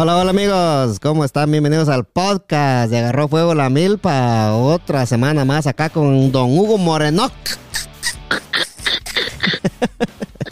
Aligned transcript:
Hola, 0.00 0.16
hola 0.16 0.30
amigos, 0.30 1.00
¿cómo 1.00 1.24
están? 1.24 1.50
Bienvenidos 1.50 1.88
al 1.88 2.04
podcast 2.04 2.88
de 2.88 2.98
Agarró 2.98 3.26
Fuego 3.26 3.56
la 3.56 3.68
Milpa. 3.68 4.54
Otra 4.54 5.06
semana 5.06 5.44
más 5.44 5.66
acá 5.66 5.90
con 5.90 6.30
Don 6.30 6.56
Hugo 6.56 6.78
Moreno. 6.78 7.32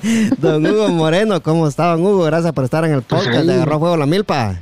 Don 0.39 0.67
Hugo 0.67 0.89
Moreno, 0.89 1.41
¿cómo 1.45 1.69
está 1.69 1.93
Don 1.93 2.05
Hugo? 2.05 2.25
Gracias 2.25 2.53
por 2.55 2.65
estar 2.65 2.85
en 2.87 2.95
el 2.95 3.03
Pues 3.03 3.23
podcast 3.23 3.47
de. 3.47 3.55
Agarró 3.55 3.79
Fuego 3.79 3.97
la 3.97 4.07
Milpa. 4.07 4.61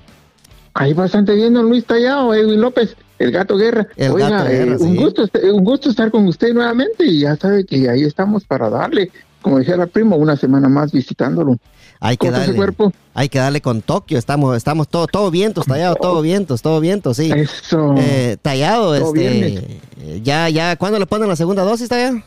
Ahí 0.75 0.93
bastante 0.93 1.35
bien, 1.35 1.55
don 1.55 1.71
Luis 1.71 1.87
Tallado, 1.87 2.35
Edwin 2.35 2.61
López, 2.61 2.95
el 3.19 3.33
gato 3.33 3.57
guerra. 3.57 3.89
El 3.97 4.13
Oiga, 4.13 4.29
Gato 4.29 4.51
eh, 4.51 4.59
Guerra, 4.59 4.77
un, 4.81 4.93
sí. 4.93 4.97
gusto, 4.97 5.25
un 5.51 5.65
gusto 5.65 5.89
estar 5.89 6.11
con 6.11 6.29
usted 6.29 6.53
nuevamente 6.53 7.07
y 7.07 7.21
ya 7.21 7.37
sabe 7.37 7.65
que 7.65 7.89
ahí 7.89 8.03
estamos 8.03 8.45
para 8.45 8.69
darle, 8.69 9.11
como 9.41 9.59
dijera 9.59 9.87
primo, 9.87 10.17
una 10.17 10.37
semana 10.37 10.69
más 10.69 10.93
visitándolo. 10.93 11.59
Hay 12.07 12.19
que 12.19 12.27
¿Cómo 12.27 12.33
está 12.33 12.43
ese 12.43 12.53
darle, 12.53 12.57
cuerpo? 12.57 12.93
hay 13.15 13.29
que 13.31 13.39
darle 13.39 13.63
con 13.63 13.81
Tokio. 13.81 14.19
Estamos, 14.19 14.55
estamos 14.59 14.89
todo, 14.89 15.07
todo 15.07 15.31
vientos, 15.31 15.65
tallado, 15.65 15.95
todo 15.95 16.21
vientos, 16.21 16.61
todo 16.61 16.79
vientos, 16.81 17.17
sí. 17.17 17.33
Eso. 17.35 17.95
Eh, 17.97 18.37
tallado, 18.43 18.95
Todo 18.99 19.15
este, 19.15 19.21
viernes. 19.21 20.23
ya, 20.23 20.51
ya, 20.51 20.77
¿cuándo 20.77 20.99
le 20.99 21.07
ponen 21.07 21.29
la 21.29 21.37
segunda 21.37 21.63
dosis, 21.63 21.89
tallado? 21.89 22.19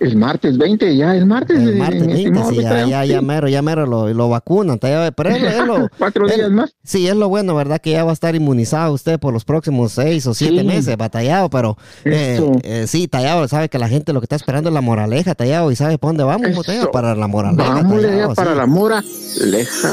El 0.00 0.16
martes 0.16 0.56
20, 0.58 0.96
ya 0.96 1.14
el 1.16 1.26
martes. 1.26 1.58
El 1.58 1.70
eh, 1.70 1.76
martes 1.78 2.00
mi 2.02 2.12
20, 2.12 2.22
estimado 2.22 2.50
sí, 2.50 2.56
ya, 2.62 2.86
ya, 2.86 3.04
ya 3.04 3.20
mero, 3.22 3.48
ya 3.48 3.62
mero 3.62 3.86
lo, 3.86 4.08
lo 4.12 4.28
vacunan, 4.28 4.78
tallado, 4.78 5.10
pero 5.12 5.30
es, 5.30 5.42
es 5.42 5.66
lo, 5.66 5.88
Cuatro 5.98 6.26
es- 6.28 6.36
días 6.36 6.50
más. 6.50 6.74
Sí, 6.84 7.08
es 7.08 7.16
lo 7.16 7.28
bueno, 7.28 7.54
¿verdad? 7.54 7.80
Que 7.80 7.90
ya 7.92 8.04
va 8.04 8.10
a 8.10 8.14
estar 8.14 8.34
inmunizado 8.34 8.92
usted 8.92 9.18
por 9.18 9.32
los 9.32 9.44
próximos 9.44 9.92
seis 9.92 10.26
o 10.26 10.34
siete 10.34 10.60
Sí. 10.60 10.66
meses, 10.66 10.96
batallado, 10.96 11.50
pero 11.50 11.76
eh, 12.04 12.40
eh, 12.62 12.84
sí, 12.86 13.08
tallado, 13.08 13.46
sabe 13.48 13.68
que 13.68 13.78
la 13.78 13.88
gente 13.88 14.12
lo 14.12 14.20
que 14.20 14.26
está 14.26 14.36
esperando 14.36 14.70
es 14.70 14.74
la 14.74 14.80
moraleja, 14.80 15.34
tallado, 15.34 15.70
y 15.72 15.76
sabe 15.76 15.98
para 15.98 16.08
dónde 16.10 16.24
vamos, 16.24 16.48
Eso. 16.50 16.62
tallado, 16.62 16.90
para 16.90 17.14
la 17.14 17.26
moraleja. 17.26 17.72
Vámonos 17.74 18.02
Tallado, 18.02 18.34
para 18.34 18.52
sí. 18.52 18.56
la 18.56 18.66
mora 18.66 19.02
leja. 19.44 19.92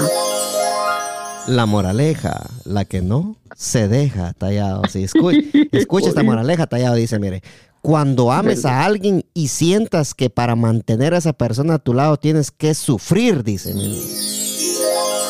La 1.47 1.65
moraleja, 1.67 2.41
la 2.63 2.85
que 2.85 3.02
no 3.02 3.35
se 3.55 3.87
deja, 3.87 4.33
tallado. 4.33 4.81
Sí, 4.89 5.03
escucha, 5.03 5.37
escucha 5.71 6.09
esta 6.09 6.23
moraleja, 6.23 6.65
tallado, 6.65 6.95
dice, 6.95 7.19
mire, 7.19 7.43
cuando 7.86 8.31
ames 8.31 8.66
a 8.66 8.83
alguien 8.83 9.23
y 9.36 9.50
sientas 9.50 10.16
que 10.16 10.31
para 10.31 10.55
mantener 10.55 11.14
a 11.14 11.17
esa 11.17 11.33
persona 11.33 11.75
a 11.75 11.80
tu 11.80 11.94
lado 11.94 12.17
tienes 12.17 12.50
que 12.50 12.73
sufrir, 12.73 13.44
dice. 13.44 13.75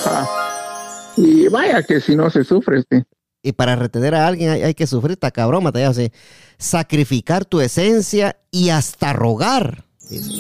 Ah. 0.06 1.12
Y 1.18 1.50
vaya 1.50 1.84
que 1.84 2.00
si 2.00 2.16
no 2.16 2.30
se 2.30 2.46
sufre, 2.46 2.80
este. 2.80 3.04
Y 3.44 3.52
para 3.52 3.76
retener 3.76 4.16
a 4.16 4.26
alguien 4.26 4.52
hay, 4.52 4.64
hay 4.64 4.74
que 4.74 4.88
sufrir, 4.88 5.14
está 5.14 5.32
cabrón, 5.32 5.70
tallado, 5.70 5.94
sí. 5.94 6.12
Sacrificar 6.58 7.44
tu 7.44 7.60
esencia 7.60 8.38
y 8.52 8.70
hasta 8.70 9.12
rogar, 9.12 9.84
dice. 10.10 10.32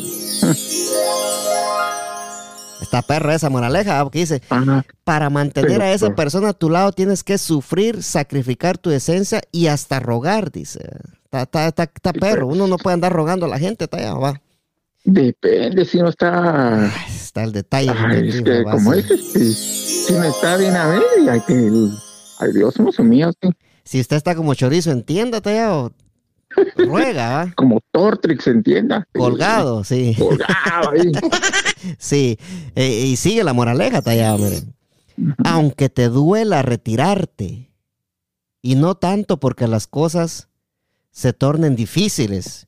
Esta 2.81 3.01
perra 3.01 3.35
esa 3.35 3.49
moraleja, 3.49 4.01
porque 4.03 4.19
dice, 4.19 4.41
Ajá. 4.49 4.85
para 5.03 5.29
mantener 5.29 5.81
a 5.81 5.91
esa 5.91 6.05
pero- 6.07 6.15
persona 6.15 6.49
a 6.49 6.53
tu 6.53 6.69
lado 6.69 6.93
tienes 6.93 7.23
que 7.25 7.37
sufrir, 7.37 8.03
sacrificar 8.03 8.77
tu 8.77 8.89
esencia 8.91 9.41
y 9.51 9.67
hasta 9.67 9.99
rogar, 9.99 10.51
dice. 10.51 10.79
Está, 11.25 11.67
está, 11.67 11.83
está, 11.83 12.13
perro, 12.13 12.47
uno 12.47 12.67
no 12.67 12.77
puede 12.77 12.93
andar 12.93 13.11
rogando 13.11 13.45
a 13.45 13.49
la 13.49 13.59
gente, 13.59 13.85
está 13.85 13.97
allá, 13.97 14.13
va. 14.13 14.41
Depende 15.03 15.85
si 15.85 15.99
no 15.99 16.09
está 16.09 16.91
Está 17.07 17.43
el 17.43 17.51
detalle. 17.51 17.91
Ay, 17.95 18.29
es 18.29 18.41
que 18.41 18.63
como 18.63 18.93
sí. 18.93 18.99
es, 18.99 19.11
este, 19.11 19.39
si 19.53 20.13
no 20.13 20.23
está 20.23 20.57
bien 20.57 20.75
a 20.75 20.87
ver, 20.87 21.03
y 21.23 21.29
hay 21.29 21.41
que, 21.41 21.53
ay 22.39 22.53
Dios 22.53 22.79
mío, 22.99 23.31
sí, 23.41 23.49
Si 23.83 23.99
usted 23.99 24.15
está 24.15 24.35
como 24.35 24.53
chorizo, 24.55 24.91
entienda, 24.91 25.37
está 25.37 25.49
allá, 25.49 25.75
o 25.75 25.91
ruega, 26.77 27.29
va. 27.29 27.53
como 27.55 27.81
Tortrix, 27.91 28.47
entienda. 28.47 29.07
Colgado, 29.13 29.83
sí. 29.83 30.15
Colgado 30.17 30.91
ahí. 30.91 31.11
Sí, 31.99 32.39
eh, 32.73 33.05
y 33.05 33.15
sigue 33.15 33.43
la 33.43 33.53
moraleja, 33.53 33.99
está 33.99 34.11
allá, 34.11 34.35
mire. 34.37 34.63
Aunque 35.43 35.89
te 35.89 36.09
duela 36.09 36.63
retirarte, 36.63 37.69
y 38.63 38.73
no 38.75 38.95
tanto 38.95 39.39
porque 39.39 39.67
las 39.67 39.85
cosas 39.85 40.49
se 41.15 41.31
tornen 41.31 41.77
difíciles, 41.77 42.67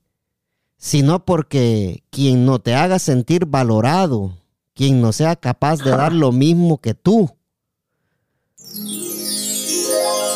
sino 0.78 1.26
porque 1.26 2.02
quien 2.10 2.46
no 2.46 2.60
te 2.60 2.76
haga 2.76 2.98
sentir 2.98 3.46
valorado, 3.46 4.38
quien 4.74 5.02
no 5.02 5.12
sea 5.12 5.36
capaz 5.36 5.80
de 5.84 5.92
dar 5.92 6.14
lo 6.14 6.32
mismo 6.32 6.78
que 6.78 6.94
tú, 6.94 7.30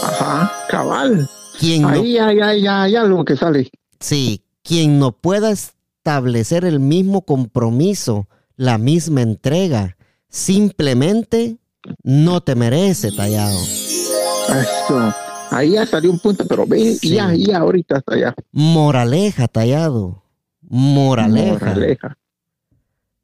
Ajá, 0.03 0.51
cabal. 0.67 1.29
quien 1.57 1.83
no, 1.83 1.89
Ahí 1.89 2.13
ya, 2.13 2.33
ya, 2.33 2.53
ya, 2.53 2.87
ya 2.89 3.03
lo 3.03 3.23
que 3.23 3.37
sale. 3.37 3.69
sí, 4.01 4.43
quien 4.61 4.99
no 4.99 5.13
pueda 5.13 5.51
establecer 5.51 6.65
el 6.65 6.81
mismo 6.81 7.21
compromiso, 7.21 8.27
la 8.57 8.77
misma 8.77 9.21
entrega, 9.21 9.95
simplemente 10.27 11.57
no 12.03 12.41
te 12.41 12.55
merece, 12.55 13.13
tallado. 13.13 13.57
Eso. 13.57 15.13
Ahí 15.51 15.71
ya 15.71 15.85
salió 15.85 16.09
un 16.11 16.19
punto, 16.19 16.45
pero 16.47 16.65
ve, 16.65 16.95
Sí. 16.95 17.13
ya, 17.15 17.33
ya, 17.35 17.59
ahorita 17.59 17.97
está 17.97 18.17
ya. 18.17 18.33
Moraleja, 18.51 19.47
tallado. 19.47 20.23
Moraleja. 20.61 21.65
Moraleja. 21.65 22.17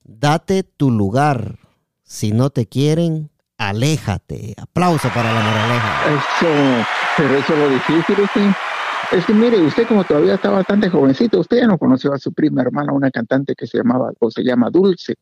Date 0.04 0.64
tu 0.64 0.92
lugar. 0.92 1.58
Si 2.04 2.32
no 2.32 2.50
te 2.50 2.66
quieren, 2.68 3.30
aléjate. 3.58 4.56
Aplauso 4.58 5.10
para 5.10 5.32
la 5.34 5.42
moraleja. 5.42 6.02
Eso, 6.16 6.86
pero 7.18 7.36
eso 7.38 7.54
es 7.54 7.60
lo 7.60 7.70
difícil, 7.70 8.16
sí. 8.34 9.16
Es 9.16 9.26
que 9.26 9.34
mire, 9.34 9.62
usted 9.62 9.88
como 9.88 10.04
todavía 10.04 10.36
está 10.36 10.50
bastante 10.50 10.90
jovencito, 10.90 11.40
usted 11.40 11.58
ya 11.58 11.68
no 11.68 11.78
conoció 11.78 12.14
a 12.14 12.18
su 12.18 12.34
prima 12.34 12.62
hermana, 12.62 12.92
una 12.94 13.12
cantante 13.12 13.56
que 13.56 13.68
se 13.68 13.78
llamaba, 13.78 14.12
o 14.20 14.30
se 14.32 14.44
llama 14.44 14.70
Dulce. 14.70 15.16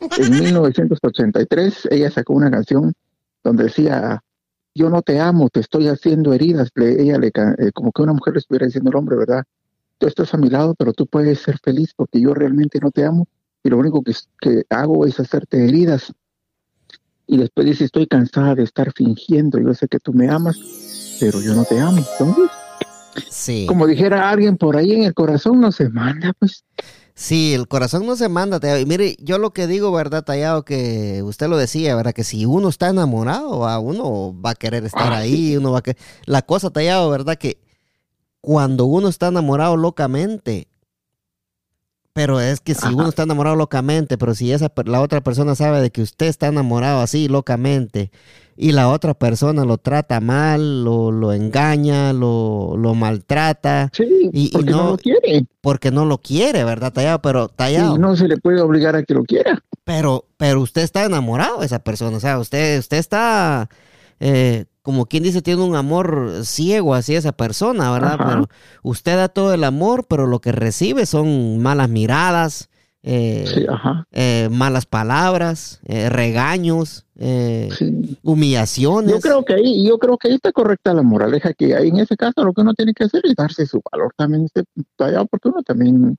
En 0.00 0.30
1983 0.52 1.88
ella 1.90 2.10
sacó 2.10 2.34
una 2.34 2.50
canción 2.50 2.92
donde 3.44 3.64
decía, 3.64 4.22
yo 4.74 4.88
no 4.90 5.02
te 5.02 5.20
amo, 5.20 5.48
te 5.50 5.60
estoy 5.60 5.88
haciendo 5.88 6.32
heridas. 6.32 6.70
Le- 6.74 7.02
ella 7.02 7.18
le, 7.18 7.28
eh, 7.28 7.72
como 7.74 7.92
que 7.92 8.02
una 8.02 8.12
mujer 8.12 8.34
le 8.34 8.40
estuviera 8.40 8.66
diciendo 8.66 8.90
al 8.90 8.96
hombre, 8.96 9.16
¿verdad? 9.16 9.44
Tú 9.98 10.06
estás 10.06 10.32
a 10.34 10.38
mi 10.38 10.48
lado, 10.48 10.74
pero 10.74 10.92
tú 10.92 11.06
puedes 11.06 11.40
ser 11.40 11.58
feliz 11.62 11.92
porque 11.94 12.20
yo 12.20 12.34
realmente 12.34 12.78
no 12.80 12.90
te 12.90 13.04
amo 13.04 13.26
y 13.62 13.68
lo 13.68 13.78
único 13.78 14.02
que, 14.02 14.12
que 14.40 14.64
hago 14.70 15.06
es 15.06 15.20
hacerte 15.20 15.64
heridas. 15.68 16.12
Y 17.26 17.38
después 17.38 17.66
dice, 17.66 17.84
estoy 17.84 18.06
cansada 18.06 18.54
de 18.54 18.64
estar 18.64 18.92
fingiendo, 18.92 19.58
yo 19.58 19.72
sé 19.74 19.86
que 19.88 19.98
tú 20.00 20.12
me 20.12 20.28
amas, 20.28 20.56
pero 21.20 21.40
yo 21.40 21.54
no 21.54 21.64
te 21.64 21.78
amo. 21.78 21.98
Entonces, 21.98 22.50
Sí. 23.30 23.66
como 23.68 23.86
dijera 23.86 24.28
alguien 24.30 24.56
por 24.56 24.76
ahí 24.76 24.92
en 24.92 25.04
el 25.04 25.14
corazón, 25.14 25.60
no 25.60 25.70
se 25.70 25.88
manda, 25.88 26.32
pues. 26.38 26.64
Sí, 27.14 27.52
el 27.54 27.68
corazón 27.68 28.06
no 28.06 28.16
se 28.16 28.28
manda. 28.28 28.58
Tallado. 28.58 28.80
Y 28.80 28.86
mire, 28.86 29.16
yo 29.20 29.38
lo 29.38 29.52
que 29.52 29.66
digo, 29.66 29.92
¿verdad, 29.92 30.24
Tallado? 30.24 30.64
Que 30.64 31.22
usted 31.22 31.48
lo 31.48 31.56
decía, 31.56 31.94
¿verdad? 31.94 32.14
Que 32.14 32.24
si 32.24 32.46
uno 32.46 32.68
está 32.68 32.88
enamorado, 32.88 33.60
va, 33.60 33.78
uno 33.78 34.34
va 34.40 34.50
a 34.50 34.54
querer 34.54 34.84
estar 34.84 35.12
Ah, 35.12 35.18
ahí, 35.18 35.56
uno 35.56 35.72
va 35.72 35.80
a 35.80 35.82
que 35.82 35.96
La 36.24 36.42
cosa, 36.42 36.70
Tallado, 36.70 37.10
¿verdad? 37.10 37.36
Que 37.36 37.60
cuando 38.40 38.86
uno 38.86 39.08
está 39.08 39.28
enamorado 39.28 39.76
locamente, 39.76 40.68
pero 42.12 42.40
es 42.40 42.60
que 42.60 42.74
si 42.74 42.86
Ajá. 42.86 42.94
uno 42.94 43.08
está 43.08 43.22
enamorado 43.22 43.56
locamente, 43.56 44.18
pero 44.18 44.34
si 44.34 44.52
esa 44.52 44.70
la 44.84 45.00
otra 45.00 45.22
persona 45.22 45.54
sabe 45.54 45.80
de 45.80 45.90
que 45.90 46.02
usted 46.02 46.26
está 46.26 46.48
enamorado 46.48 47.00
así 47.00 47.28
locamente 47.28 48.10
y 48.56 48.72
la 48.72 48.88
otra 48.90 49.14
persona 49.14 49.64
lo 49.64 49.78
trata 49.78 50.20
mal, 50.20 50.84
lo, 50.84 51.10
lo 51.10 51.32
engaña, 51.32 52.12
lo, 52.12 52.76
lo 52.76 52.94
maltrata, 52.94 53.90
Sí, 53.94 54.04
Y- 54.32 54.46
y 54.46 54.50
porque 54.50 54.70
no, 54.70 54.76
no- 54.84 54.90
lo 54.90 54.96
quiere. 54.98 55.46
porque 55.62 55.90
no 55.90 56.04
lo 56.04 56.18
quiere, 56.18 56.62
¿verdad, 56.64 56.92
Tallado? 56.92 57.22
Pero 57.22 57.48
Tallado, 57.48 57.96
Y 57.96 57.98
no 57.98 58.14
se 58.14 58.28
le 58.28 58.36
puede 58.36 58.60
obligar 58.60 58.94
a 58.94 59.02
que 59.04 59.14
lo 59.14 59.24
quiera. 59.24 59.62
pero, 59.84 60.26
pero 60.36 60.60
usted 60.60 60.82
está 60.82 61.04
enamorado 61.04 61.60
de 61.60 61.66
esa 61.66 61.78
persona, 61.78 62.16
o 62.16 62.20
sea, 62.20 62.38
usted, 62.38 62.78
usted 62.78 62.98
está, 62.98 63.68
eh, 64.20 64.66
como 64.82 65.06
quien 65.06 65.22
dice, 65.22 65.42
tiene 65.42 65.62
un 65.62 65.76
amor 65.76 66.44
ciego 66.44 66.94
hacia 66.94 67.18
esa 67.18 67.32
persona, 67.32 67.90
¿verdad? 67.92 68.14
Ajá. 68.14 68.26
Pero 68.28 68.48
usted 68.82 69.16
da 69.16 69.28
todo 69.28 69.54
el 69.54 69.64
amor, 69.64 70.06
pero 70.08 70.26
lo 70.26 70.40
que 70.40 70.52
recibe 70.52 71.06
son 71.06 71.60
malas 71.62 71.88
miradas, 71.88 72.68
eh, 73.04 73.44
Sí, 73.52 73.66
eh, 74.12 74.48
malas 74.50 74.86
palabras, 74.86 75.80
eh, 75.86 76.08
regaños, 76.08 77.04
Sí. 77.16 78.18
humillaciones. 78.22 79.12
Yo 79.12 79.20
creo 79.20 79.44
que 79.44 79.54
ahí, 79.54 79.86
yo 79.86 79.98
creo 79.98 80.18
que 80.18 80.28
ahí 80.28 80.34
está 80.34 80.50
correcta 80.52 80.92
la 80.94 81.02
moraleja, 81.02 81.52
que 81.52 81.74
ahí 81.76 81.88
en 81.88 81.98
ese 81.98 82.16
caso 82.16 82.44
lo 82.44 82.52
que 82.52 82.60
uno 82.62 82.74
tiene 82.74 82.92
que 82.94 83.04
hacer 83.04 83.20
es 83.24 83.34
darse 83.36 83.66
su 83.66 83.80
valor 83.92 84.12
también, 84.16 84.48
allá, 84.98 85.24
porque 85.24 85.48
uno 85.48 85.62
también 85.62 86.16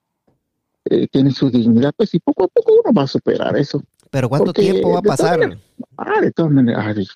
tiene 1.12 1.32
su 1.32 1.50
dignidad, 1.50 1.92
pues 1.96 2.14
y 2.14 2.20
poco 2.20 2.44
a 2.46 2.48
poco 2.48 2.74
uno 2.84 2.94
va 2.94 3.04
a 3.04 3.08
superar 3.08 3.56
eso. 3.58 3.82
pero 4.10 4.30
¿cuánto 4.30 4.48
porque 4.48 4.62
tiempo 4.62 4.92
va 4.92 5.00
a 5.00 5.02
de 5.02 5.06
todas 5.08 5.20
pasar? 5.22 5.40
maneras- 5.40 5.60
Ah, 5.98 6.22
de 6.22 6.32
todas 6.32 6.52
maneras. 6.52 7.08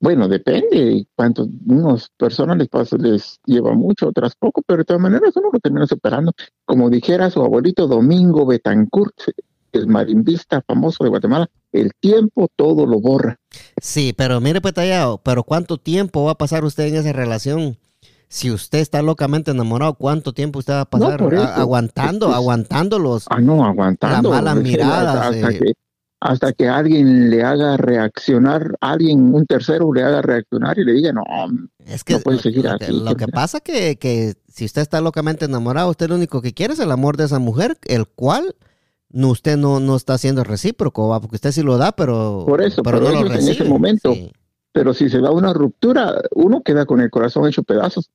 Bueno, 0.00 0.28
depende. 0.28 1.06
Cuántos 1.16 1.48
unos 1.66 2.10
personas 2.16 2.56
les 2.56 2.68
pasa, 2.68 2.96
les 2.96 3.40
lleva 3.44 3.72
mucho, 3.74 4.08
otras 4.08 4.34
poco, 4.38 4.62
pero 4.66 4.78
de 4.78 4.84
todas 4.84 5.02
maneras 5.02 5.32
uno 5.36 5.50
lo 5.52 5.58
termina 5.58 5.86
superando. 5.86 6.32
Como 6.64 6.88
dijera 6.88 7.30
su 7.30 7.40
abuelito 7.42 7.86
Domingo 7.88 8.46
Betancourt, 8.46 9.14
el 9.72 9.86
marimbista 9.88 10.62
famoso 10.66 11.02
de 11.04 11.10
Guatemala, 11.10 11.48
el 11.72 11.90
tiempo 12.00 12.48
todo 12.56 12.86
lo 12.86 13.00
borra. 13.00 13.36
Sí, 13.82 14.14
pero 14.16 14.40
mire 14.40 14.60
pues 14.60 14.72
Tallado, 14.74 15.18
pero 15.18 15.42
¿cuánto 15.42 15.78
tiempo 15.78 16.24
va 16.24 16.32
a 16.32 16.38
pasar 16.38 16.64
usted 16.64 16.86
en 16.86 16.96
esa 16.96 17.12
relación? 17.12 17.76
Si 18.30 18.50
usted 18.50 18.78
está 18.80 19.00
locamente 19.02 19.50
enamorado, 19.50 19.94
¿cuánto 19.94 20.32
tiempo 20.32 20.58
usted 20.58 20.74
va 20.74 20.82
a 20.82 20.84
pasar 20.84 21.22
a- 21.34 21.56
aguantando, 21.56 22.26
Pues, 22.26 22.36
aguantando 22.36 22.98
los... 22.98 23.24
Ah, 23.30 23.40
no, 23.40 23.64
aguantando. 23.64 24.30
Las 24.30 24.42
malas 24.44 24.56
miradas, 24.62 25.16
hasta 25.34 25.50
eh. 25.50 25.58
que- 25.58 25.72
hasta 26.20 26.52
que 26.52 26.68
alguien 26.68 27.30
le 27.30 27.42
haga 27.42 27.76
reaccionar, 27.76 28.76
alguien, 28.80 29.34
un 29.34 29.46
tercero 29.46 29.92
le 29.92 30.02
haga 30.02 30.22
reaccionar 30.22 30.78
y 30.78 30.84
le 30.84 30.92
diga, 30.92 31.12
no, 31.12 31.22
es 31.86 32.02
que 32.02 32.14
no 32.14 32.20
puede 32.20 32.38
seguir 32.38 32.64
lo, 32.64 32.72
así. 32.72 32.92
Lo 32.92 33.14
que 33.16 33.28
pasa 33.28 33.60
que, 33.60 33.96
que 33.96 34.34
si 34.48 34.64
usted 34.64 34.82
está 34.82 35.00
locamente 35.00 35.44
enamorado, 35.44 35.90
usted 35.90 36.08
lo 36.08 36.16
único 36.16 36.42
que 36.42 36.52
quiere 36.52 36.74
es 36.74 36.80
el 36.80 36.90
amor 36.90 37.16
de 37.16 37.24
esa 37.24 37.38
mujer, 37.38 37.78
el 37.86 38.06
cual 38.06 38.56
no, 39.10 39.28
usted 39.28 39.56
no, 39.56 39.80
no 39.80 39.96
está 39.96 40.18
siendo 40.18 40.44
recíproco, 40.44 41.08
¿va? 41.08 41.20
porque 41.20 41.36
usted 41.36 41.52
sí 41.52 41.62
lo 41.62 41.78
da, 41.78 41.92
pero, 41.92 42.44
Por 42.46 42.62
eso, 42.62 42.82
pero, 42.82 43.00
no 43.00 43.10
lo 43.10 43.22
recibe. 43.24 43.40
en 43.40 43.48
ese 43.48 43.64
momento. 43.64 44.14
Pero 44.72 44.94
si 44.94 45.08
se 45.08 45.20
da 45.20 45.30
una 45.30 45.52
ruptura, 45.52 46.20
uno 46.34 46.62
queda 46.62 46.84
con 46.84 47.00
el 47.00 47.10
corazón 47.10 47.48
hecho 47.48 47.62
pedazos. 47.62 48.10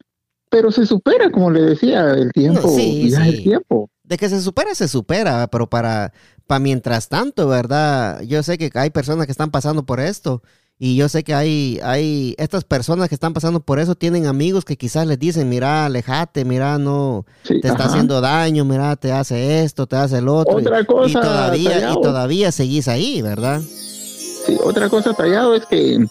Pero 0.50 0.72
se 0.72 0.86
supera, 0.86 1.32
como 1.32 1.50
le 1.50 1.62
decía, 1.62 2.12
el 2.12 2.32
tiempo. 2.32 2.70
sí, 2.70 3.10
ya 3.10 3.28
el 3.28 3.42
tiempo. 3.42 3.90
De 4.04 4.18
que 4.18 4.30
se 4.30 4.40
supera, 4.40 4.76
se 4.76 4.88
supera, 4.88 5.48
pero 5.48 5.68
para, 5.68 6.14
para 6.48 6.60
mientras 6.60 7.10
tanto, 7.10 7.48
¿verdad? 7.48 8.22
Yo 8.22 8.44
sé 8.44 8.58
que 8.58 8.70
hay 8.74 8.90
personas 8.90 9.26
que 9.26 9.32
están 9.32 9.52
pasando 9.52 9.84
por 9.84 10.00
esto 10.00 10.42
y 10.80 10.96
yo 10.96 11.08
sé 11.08 11.24
que 11.24 11.34
hay, 11.34 11.80
hay, 11.84 12.36
estas 12.38 12.64
personas 12.64 13.08
que 13.08 13.16
están 13.16 13.34
pasando 13.34 13.60
por 13.62 13.80
eso 13.80 13.96
tienen 13.96 14.26
amigos 14.26 14.66
que 14.66 14.76
quizás 14.76 15.08
les 15.08 15.20
dicen, 15.20 15.48
mira, 15.48 15.86
alejate, 15.86 16.46
mira, 16.46 16.78
no, 16.78 17.26
te 17.44 17.68
está 17.68 17.86
haciendo 17.86 18.20
daño, 18.22 18.66
mira, 18.66 18.96
te 18.96 19.12
hace 19.12 19.64
esto, 19.64 19.86
te 19.86 19.96
hace 19.96 20.18
el 20.18 20.28
otro. 20.28 20.58
Otra 20.58 20.84
cosa, 20.84 21.10
y 21.10 21.14
todavía, 21.14 21.92
y 21.92 22.02
todavía 22.02 22.52
seguís 22.52 22.88
ahí, 22.88 23.22
¿verdad? 23.22 23.62
Sí, 23.62 24.58
otra 24.62 24.90
cosa 24.90 25.14
tallado 25.14 25.56
es 25.56 25.66
que, 25.68 26.06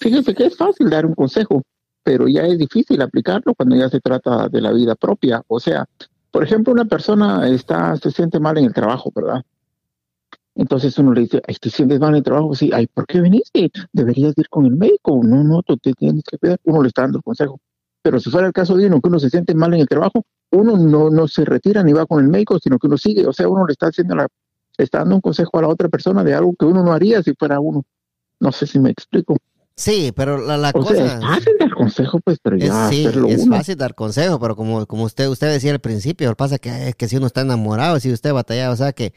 fíjense 0.00 0.34
que 0.34 0.46
es 0.46 0.56
fácil 0.56 0.90
dar 0.90 1.06
un 1.06 1.14
consejo, 1.14 1.62
pero 2.02 2.28
ya 2.28 2.42
es 2.42 2.58
difícil 2.58 3.00
aplicarlo 3.00 3.54
cuando 3.54 3.76
ya 3.76 3.88
se 3.88 4.00
trata 4.00 4.48
de 4.48 4.60
la 4.60 4.72
vida 4.72 4.96
propia. 4.96 5.42
O 5.46 5.60
sea, 5.60 5.86
por 6.30 6.44
ejemplo, 6.44 6.72
una 6.72 6.84
persona 6.84 7.48
está, 7.48 7.96
se 7.96 8.10
siente 8.10 8.38
mal 8.38 8.58
en 8.58 8.66
el 8.66 8.74
trabajo, 8.74 9.10
¿verdad? 9.14 9.42
Entonces 10.60 10.98
uno 10.98 11.14
le 11.14 11.22
dice, 11.22 11.40
ay, 11.48 11.54
te 11.58 11.70
sientes 11.70 11.98
mal 11.98 12.10
en 12.10 12.16
el 12.16 12.22
trabajo, 12.22 12.54
sí, 12.54 12.70
ay, 12.70 12.86
¿por 12.86 13.06
qué 13.06 13.22
viniste? 13.22 13.70
Deberías 13.94 14.34
ir 14.36 14.46
con 14.50 14.66
el 14.66 14.76
médico, 14.76 15.18
no, 15.24 15.42
no, 15.42 15.62
tú 15.62 15.78
te 15.78 15.94
tienes 15.94 16.22
que 16.22 16.36
cuidar, 16.36 16.60
uno 16.64 16.82
le 16.82 16.88
está 16.88 17.00
dando 17.00 17.16
el 17.16 17.24
consejo. 17.24 17.58
Pero 18.02 18.20
si 18.20 18.28
fuera 18.28 18.46
el 18.46 18.52
caso 18.52 18.76
de 18.76 18.86
uno 18.86 19.00
que 19.00 19.08
uno 19.08 19.18
se 19.18 19.30
siente 19.30 19.54
mal 19.54 19.72
en 19.72 19.80
el 19.80 19.88
trabajo, 19.88 20.22
uno 20.50 20.76
no, 20.76 21.08
no 21.08 21.28
se 21.28 21.46
retira 21.46 21.82
ni 21.82 21.94
va 21.94 22.04
con 22.04 22.22
el 22.22 22.28
médico, 22.28 22.58
sino 22.58 22.78
que 22.78 22.88
uno 22.88 22.98
sigue, 22.98 23.26
o 23.26 23.32
sea, 23.32 23.48
uno 23.48 23.66
le 23.66 23.72
está 23.72 23.86
haciendo 23.86 24.14
la, 24.14 24.28
está 24.76 24.98
dando 24.98 25.14
un 25.14 25.22
consejo 25.22 25.58
a 25.58 25.62
la 25.62 25.68
otra 25.68 25.88
persona 25.88 26.22
de 26.22 26.34
algo 26.34 26.54
que 26.54 26.66
uno 26.66 26.84
no 26.84 26.92
haría 26.92 27.22
si 27.22 27.32
fuera 27.32 27.58
uno. 27.58 27.82
No 28.38 28.52
sé 28.52 28.66
si 28.66 28.78
me 28.78 28.90
explico. 28.90 29.38
Sí, 29.76 30.12
pero 30.14 30.36
la, 30.36 30.58
la 30.58 30.74
cosa. 30.74 31.06
es 31.06 31.22
fácil 31.22 31.54
dar 31.58 31.72
consejo, 31.72 32.20
pues, 32.20 32.38
pero 32.42 32.58
ya 32.58 32.90
es, 32.90 32.90
sí, 32.90 33.06
es 33.28 33.48
fácil 33.48 33.78
dar 33.78 33.94
consejo, 33.94 34.38
pero 34.38 34.54
como, 34.56 34.84
como 34.84 35.04
usted, 35.04 35.26
usted 35.28 35.50
decía 35.50 35.72
al 35.72 35.80
principio, 35.80 36.36
pasa 36.36 36.58
que, 36.58 36.92
que 36.98 37.08
si 37.08 37.16
uno 37.16 37.28
está 37.28 37.40
enamorado, 37.40 37.98
si 37.98 38.12
usted 38.12 38.34
batalla, 38.34 38.70
o 38.72 38.76
sea 38.76 38.92
que 38.92 39.14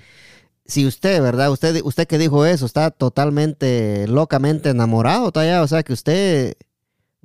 si 0.66 0.86
usted, 0.86 1.22
¿verdad? 1.22 1.52
Usted, 1.52 1.82
usted 1.84 2.08
que 2.08 2.18
dijo 2.18 2.46
eso, 2.46 2.66
está 2.66 2.92
totalmente, 2.92 4.08
locamente 4.08 4.70
enamorado, 4.70 5.32
todavía, 5.32 5.62
o 5.62 5.68
sea 5.68 5.84
que 5.84 5.94
usted 5.94 6.56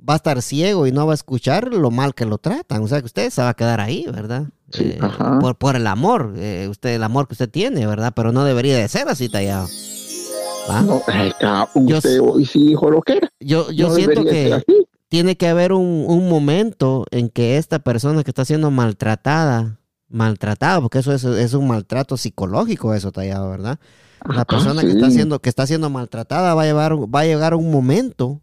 va 0.07 0.13
a 0.13 0.17
estar 0.17 0.41
ciego 0.41 0.87
y 0.87 0.91
no 0.91 1.05
va 1.05 1.13
a 1.13 1.15
escuchar 1.15 1.73
lo 1.73 1.91
mal 1.91 2.13
que 2.13 2.25
lo 2.25 2.37
tratan, 2.37 2.83
o 2.83 2.87
sea 2.87 2.99
que 2.99 3.05
usted 3.05 3.29
se 3.29 3.41
va 3.41 3.49
a 3.49 3.53
quedar 3.53 3.79
ahí, 3.81 4.05
¿verdad? 4.11 4.45
Sí, 4.71 4.83
eh, 4.83 4.99
por, 5.39 5.57
por, 5.57 5.75
el 5.75 5.87
amor, 5.87 6.33
eh, 6.37 6.67
usted, 6.69 6.91
el 6.91 7.03
amor 7.03 7.27
que 7.27 7.33
usted 7.33 7.49
tiene, 7.49 7.87
¿verdad? 7.87 8.13
Pero 8.15 8.31
no 8.31 8.43
debería 8.43 8.77
de 8.77 8.87
ser 8.87 9.07
así, 9.09 9.29
tallado. 9.29 9.67
No, 10.83 11.01
usted 11.73 12.21
hoy 12.21 12.45
sí 12.45 12.67
dijo 12.67 12.91
lo 12.91 13.01
que 13.01 13.13
era. 13.13 13.31
Yo, 13.39 13.71
yo 13.71 13.93
siento 13.95 14.23
que 14.23 14.61
tiene 15.07 15.35
que 15.35 15.47
haber 15.47 15.73
un, 15.73 16.05
un 16.07 16.29
momento 16.29 17.05
en 17.09 17.29
que 17.29 17.57
esta 17.57 17.79
persona 17.79 18.23
que 18.23 18.29
está 18.29 18.45
siendo 18.45 18.69
maltratada, 18.69 19.78
maltratado, 20.09 20.81
porque 20.81 20.99
eso 20.99 21.13
es, 21.13 21.53
un 21.53 21.67
maltrato 21.67 22.17
psicológico, 22.17 22.93
eso 22.93 23.11
tallado, 23.11 23.49
¿verdad? 23.49 23.79
La 24.27 24.43
persona 24.45 24.81
que 24.81 24.91
está 24.91 25.09
siendo, 25.11 25.39
que 25.39 25.49
está 25.49 25.65
siendo 25.65 25.89
maltratada 25.89 26.53
va 26.53 26.63
a 26.63 26.65
llevar, 26.65 26.93
va 26.93 27.21
a 27.21 27.25
llegar 27.25 27.53
un 27.53 27.71
momento 27.71 28.41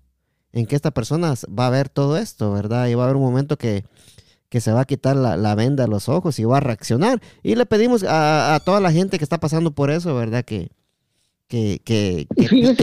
en 0.53 0.65
que 0.67 0.75
esta 0.75 0.91
persona 0.91 1.35
va 1.47 1.67
a 1.67 1.71
ver 1.71 1.89
todo 1.89 2.17
esto, 2.17 2.53
¿verdad? 2.53 2.87
Y 2.87 2.95
va 2.95 3.03
a 3.03 3.07
haber 3.07 3.17
un 3.17 3.23
momento 3.23 3.59
que, 3.59 3.85
que 4.49 4.61
se 4.61 4.73
va 4.73 4.81
a 4.81 4.85
quitar 4.87 5.17
la, 5.17 5.55
venda 5.55 5.85
de 5.85 5.91
los 5.91 6.09
ojos 6.09 6.39
y 6.39 6.45
va 6.45 6.59
a 6.59 6.61
reaccionar. 6.61 7.21
Y 7.43 7.57
le 7.57 7.67
pedimos 7.67 8.05
a, 8.09 8.59
toda 8.65 8.81
la 8.81 8.91
gente 8.91 9.19
que 9.19 9.25
está 9.25 9.39
pasando 9.39 9.73
por 9.73 9.91
eso, 9.91 10.15
¿verdad? 10.15 10.45
Que, 10.45 10.71
que, 11.49 11.81
que, 11.85 12.27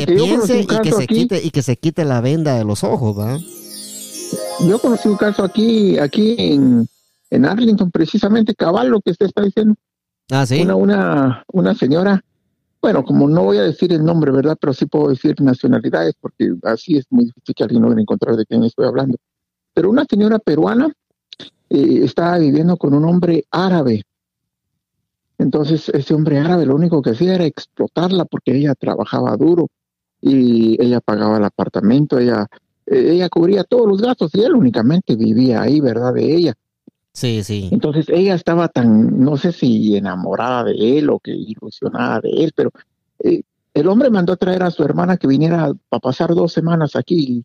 piense 0.05 0.59
y 0.59 0.67
que, 0.67 0.91
se 0.91 1.07
quite, 1.07 1.41
y 1.43 1.49
que 1.49 1.63
se 1.63 1.77
quite 1.77 2.05
la 2.05 2.21
venda 2.21 2.55
de 2.55 2.63
los 2.63 2.83
ojos, 2.83 3.15
¿verdad? 3.15 3.39
Yo 4.67 4.79
conocí 4.79 5.07
un 5.07 5.17
caso 5.17 5.43
aquí, 5.43 5.97
aquí 5.97 6.35
en, 6.37 6.87
en 7.33 7.45
Arlington, 7.45 7.89
precisamente, 7.89 8.53
cabal, 8.53 8.89
lo 8.89 9.01
que 9.01 9.09
usted 9.09 9.25
está 9.25 9.41
diciendo. 9.41 9.73
Ah, 10.29 10.45
sí. 10.45 10.61
Una, 10.61 10.75
una, 10.75 11.43
una 11.51 11.73
señora, 11.73 12.23
bueno, 12.79 13.03
como 13.03 13.27
no 13.27 13.43
voy 13.43 13.57
a 13.57 13.63
decir 13.63 13.91
el 13.91 14.05
nombre, 14.05 14.31
¿verdad? 14.31 14.55
Pero 14.61 14.71
sí 14.71 14.85
puedo 14.85 15.09
decir 15.09 15.41
nacionalidades, 15.41 16.13
porque 16.21 16.53
así 16.61 16.95
es 16.95 17.05
muy 17.09 17.25
difícil 17.25 17.55
que 17.55 17.63
alguien 17.63 17.81
no 17.81 17.91
encontrar 17.97 18.35
de 18.35 18.45
quién 18.45 18.63
estoy 18.63 18.85
hablando. 18.85 19.17
Pero 19.73 19.89
una 19.89 20.05
señora 20.07 20.37
peruana 20.37 20.93
eh, 21.71 22.01
estaba 22.03 22.37
viviendo 22.37 22.77
con 22.77 22.93
un 22.93 23.03
hombre 23.03 23.45
árabe. 23.49 24.03
Entonces, 25.39 25.89
ese 25.89 26.13
hombre 26.13 26.37
árabe 26.37 26.67
lo 26.67 26.75
único 26.75 27.01
que 27.01 27.11
hacía 27.11 27.33
era 27.33 27.45
explotarla 27.45 28.25
porque 28.25 28.55
ella 28.55 28.75
trabajaba 28.75 29.35
duro 29.37 29.69
y 30.21 30.79
ella 30.79 31.01
pagaba 31.01 31.37
el 31.37 31.45
apartamento, 31.45 32.19
ella, 32.19 32.45
ella 32.85 33.27
cubría 33.29 33.63
todos 33.63 33.87
los 33.87 34.01
gastos 34.03 34.29
y 34.35 34.43
él 34.43 34.53
únicamente 34.53 35.15
vivía 35.15 35.63
ahí, 35.63 35.79
¿verdad? 35.79 36.13
De 36.13 36.35
ella. 36.35 36.53
Sí, 37.13 37.43
sí. 37.43 37.69
Entonces 37.71 38.09
ella 38.09 38.35
estaba 38.35 38.67
tan, 38.67 39.19
no 39.19 39.37
sé 39.37 39.51
si 39.51 39.95
enamorada 39.95 40.63
de 40.63 40.97
él 40.97 41.09
o 41.09 41.19
que 41.19 41.31
ilusionada 41.31 42.21
de 42.21 42.29
él, 42.29 42.53
pero 42.55 42.71
eh, 43.19 43.43
el 43.73 43.87
hombre 43.87 44.09
mandó 44.09 44.33
a 44.33 44.37
traer 44.37 44.63
a 44.63 44.71
su 44.71 44.83
hermana 44.83 45.17
que 45.17 45.27
viniera 45.27 45.71
para 45.89 45.99
pasar 45.99 46.33
dos 46.33 46.51
semanas 46.53 46.95
aquí 46.95 47.43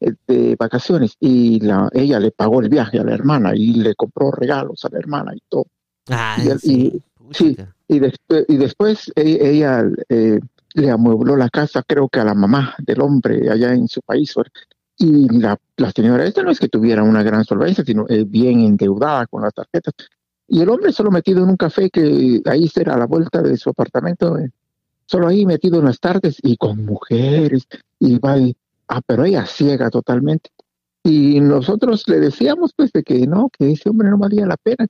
de 0.00 0.56
vacaciones 0.58 1.16
y 1.20 1.60
la, 1.60 1.88
ella 1.92 2.20
le 2.20 2.30
pagó 2.30 2.60
el 2.60 2.68
viaje 2.68 2.98
a 2.98 3.04
la 3.04 3.14
hermana 3.14 3.52
y 3.54 3.74
le 3.74 3.94
compró 3.94 4.30
regalos 4.30 4.84
a 4.84 4.88
la 4.90 4.98
hermana 4.98 5.32
y 5.34 5.42
todo. 5.48 5.66
y, 6.62 7.02
sí. 7.32 7.56
Y, 7.88 7.98
después, 7.98 8.44
y 8.48 8.56
después 8.56 9.12
e, 9.14 9.38
ella, 9.40 9.84
eh, 10.08 10.40
le 10.74 10.90
amuebló 10.90 11.36
la 11.36 11.48
casa, 11.48 11.82
creo 11.86 12.08
que 12.08 12.20
a 12.20 12.24
la 12.24 12.34
mamá 12.34 12.74
del 12.78 13.00
hombre 13.00 13.50
allá 13.50 13.72
en 13.72 13.88
su 13.88 14.00
país. 14.02 14.34
Y 14.96 15.28
la, 15.38 15.58
la, 15.76 15.90
señora 15.90 16.24
esta 16.24 16.42
no 16.42 16.50
es 16.50 16.60
que 16.60 16.68
tuviera 16.68 17.02
una 17.02 17.22
gran 17.22 17.44
solvencia, 17.44 17.84
sino 17.84 18.06
eh, 18.08 18.24
bien 18.24 18.60
endeudada 18.60 19.26
con 19.26 19.42
las 19.42 19.52
tarjetas. 19.52 19.94
Y 20.46 20.60
el 20.60 20.68
hombre 20.68 20.92
solo 20.92 21.10
metido 21.10 21.42
en 21.42 21.50
un 21.50 21.56
café 21.56 21.90
que 21.90 22.40
ahí 22.44 22.68
será 22.68 22.94
a 22.94 22.98
la 22.98 23.06
vuelta 23.06 23.42
de 23.42 23.56
su 23.56 23.70
apartamento, 23.70 24.38
eh, 24.38 24.50
solo 25.06 25.26
ahí 25.26 25.46
metido 25.46 25.78
en 25.78 25.86
las 25.86 25.98
tardes 25.98 26.36
y 26.42 26.56
con 26.56 26.84
mujeres. 26.84 27.66
Y 27.98 28.18
va, 28.18 28.36
ah, 28.88 29.00
pero 29.04 29.24
ella 29.24 29.46
ciega 29.46 29.90
totalmente. 29.90 30.50
Y 31.02 31.40
nosotros 31.40 32.04
le 32.06 32.20
decíamos 32.20 32.72
pues 32.74 32.92
de 32.92 33.02
que 33.02 33.26
no, 33.26 33.50
que 33.50 33.72
ese 33.72 33.90
hombre 33.90 34.10
no 34.10 34.18
valía 34.18 34.46
la 34.46 34.56
pena. 34.56 34.86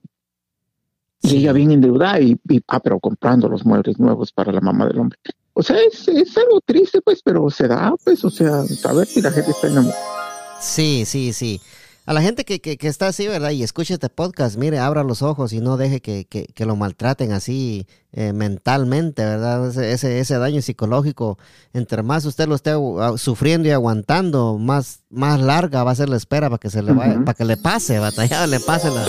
Y 1.21 1.37
ella 1.37 1.53
bien 1.53 1.71
endeudada 1.71 2.19
y, 2.19 2.37
y, 2.47 2.61
ah, 2.67 2.79
pero 2.79 2.99
comprando 2.99 3.49
los 3.49 3.65
muebles 3.65 3.99
nuevos 3.99 4.31
para 4.31 4.51
la 4.51 4.61
mamá 4.61 4.85
del 4.85 4.99
hombre. 4.99 5.17
O 5.55 5.63
sea, 5.63 5.77
es, 5.81 6.07
es 6.07 6.37
algo 6.37 6.61
triste, 6.63 7.01
pues, 7.01 7.21
pero 7.23 7.49
se 7.49 7.67
da, 7.67 7.93
pues, 8.03 8.23
o 8.23 8.29
sea, 8.29 8.63
saber 8.65 9.07
si 9.07 9.21
la 9.21 9.31
gente 9.31 9.51
está 9.51 9.67
enamorada. 9.67 10.61
Sí, 10.61 11.03
sí, 11.05 11.33
sí 11.33 11.59
a 12.05 12.13
la 12.13 12.21
gente 12.21 12.45
que, 12.45 12.59
que, 12.59 12.87
está 12.87 13.07
así, 13.07 13.27
¿verdad? 13.27 13.51
Y 13.51 13.63
escuche 13.63 13.93
este 13.93 14.09
podcast, 14.09 14.57
mire, 14.57 14.79
abra 14.79 15.03
los 15.03 15.21
ojos 15.21 15.53
y 15.53 15.59
no 15.59 15.77
deje 15.77 16.01
que, 16.01 16.25
que 16.25 16.65
lo 16.65 16.75
maltraten 16.75 17.31
así 17.31 17.87
eh, 18.17 18.31
mentalmente, 18.31 19.25
¿verdad? 19.25 19.67
Ese, 19.77 20.21
ese, 20.21 20.37
daño 20.37 20.61
psicológico, 20.61 21.37
entre 21.73 22.01
más 22.01 22.23
usted 22.23 22.47
lo 22.47 22.55
esté 22.55 22.71
sufriendo 23.17 23.67
y 23.67 23.71
aguantando, 23.71 24.57
más, 24.57 25.01
más 25.09 25.41
larga 25.41 25.83
va 25.83 25.91
a 25.91 25.95
ser 25.95 26.07
la 26.07 26.15
espera 26.15 26.49
para 26.49 26.57
que 26.57 26.69
se 26.69 26.81
le 26.81 26.93
vaya, 26.93 27.19
para 27.25 27.33
que 27.33 27.43
le 27.43 27.57
pase, 27.57 27.99
batallado, 27.99 28.47
le 28.51 28.61
pase 28.61 28.89
la, 28.89 29.05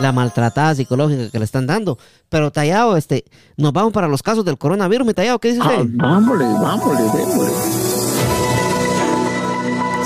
la, 0.00 0.10
maltratada 0.10 0.74
psicológica 0.74 1.30
que 1.30 1.38
le 1.38 1.44
están 1.44 1.68
dando. 1.68 1.96
Pero 2.28 2.50
Tallado, 2.50 2.96
este, 2.96 3.24
nos 3.56 3.72
vamos 3.72 3.92
para 3.92 4.08
los 4.08 4.20
casos 4.20 4.44
del 4.44 4.58
coronavirus, 4.58 5.06
mi 5.06 5.14
Tallado, 5.14 5.38
¿qué 5.38 5.52
dice 5.52 5.60
usted? 5.60 5.86
Ah, 6.00 6.08
vámonos, 6.08 6.60
vámonos, 6.60 7.12
vámonos. 7.12 7.99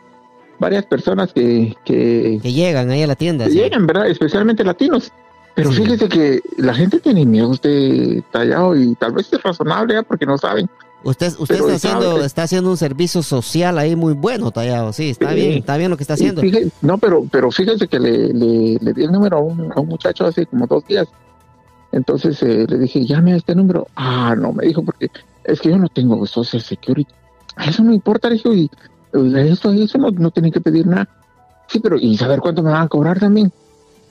varias 0.59 0.85
personas 0.85 1.31
que, 1.33 1.75
que, 1.85 2.39
que 2.41 2.53
llegan 2.53 2.89
ahí 2.89 3.03
a 3.03 3.07
la 3.07 3.15
tienda. 3.15 3.45
que 3.45 3.51
sí. 3.51 3.57
llegan, 3.57 3.85
¿verdad? 3.85 4.07
Especialmente 4.07 4.63
latinos. 4.63 5.11
Pero 5.55 5.71
Sí. 5.71 5.83
fíjese 5.83 6.09
que 6.09 6.41
la 6.57 6.73
gente 6.73 6.99
tiene 6.99 7.25
miedo 7.25 7.49
usted 7.49 8.23
Callao 8.31 8.75
y 8.75 8.95
tal 8.95 9.11
vez 9.13 9.31
es 9.31 9.41
razonable, 9.43 9.99
¿eh? 9.99 10.03
porque 10.03 10.25
no 10.25 10.37
saben. 10.37 10.67
Usted, 11.03 11.33
usted 11.37 11.55
está, 11.55 11.73
haciendo, 11.75 12.13
sabe- 12.13 12.25
está 12.25 12.43
haciendo 12.43 12.69
un 12.71 12.77
servicio 12.77 13.21
social 13.21 13.77
ahí 13.77 13.95
muy 13.95 14.13
bueno, 14.13 14.49
Tallado. 14.51 14.93
Sí, 14.93 15.09
está 15.11 15.29
Sí. 15.29 15.35
bien, 15.35 15.51
está 15.59 15.77
bien 15.77 15.91
lo 15.91 15.97
que 15.97 16.03
está 16.03 16.13
haciendo. 16.15 16.41
Fíjese- 16.41 16.71
no, 16.81 16.97
pero, 16.97 17.25
pero 17.29 17.51
fíjese 17.51 17.87
que 17.87 17.99
le, 17.99 18.33
le, 18.33 18.77
le 18.81 18.93
di 18.93 19.03
el 19.03 19.11
número 19.11 19.37
a 19.37 19.41
un, 19.41 19.71
a 19.75 19.79
un 19.81 19.87
muchacho 19.89 20.25
hace 20.25 20.45
como 20.47 20.65
dos 20.65 20.87
días. 20.87 21.07
Entonces 21.91 22.41
eh, 22.41 22.65
le 22.67 22.77
dije, 22.79 23.05
llame 23.05 23.33
a 23.33 23.35
este 23.35 23.53
número. 23.53 23.85
Ah, 23.95 24.33
no, 24.35 24.53
me 24.53 24.65
dijo, 24.65 24.81
porque 24.81 25.11
es 25.43 25.61
que 25.61 25.69
yo 25.69 25.77
no 25.77 25.87
tengo 25.89 26.25
Social 26.25 26.61
Security. 26.61 27.11
Ah, 27.55 27.65
Eso 27.65 27.83
no 27.83 27.93
importa, 27.93 28.29
le 28.29 28.37
y, 28.37 28.69
y 29.13 29.39
eso, 29.39 29.71
eso 29.71 29.97
no, 29.97 30.11
no 30.11 30.31
tienen 30.31 30.51
que 30.51 30.61
pedir 30.61 30.87
nada. 30.87 31.07
Sí, 31.67 31.79
pero 31.79 31.97
¿y 31.97 32.17
saber 32.17 32.39
cuánto 32.39 32.61
me 32.63 32.71
van 32.71 32.83
a 32.83 32.87
cobrar 32.87 33.19
también? 33.19 33.51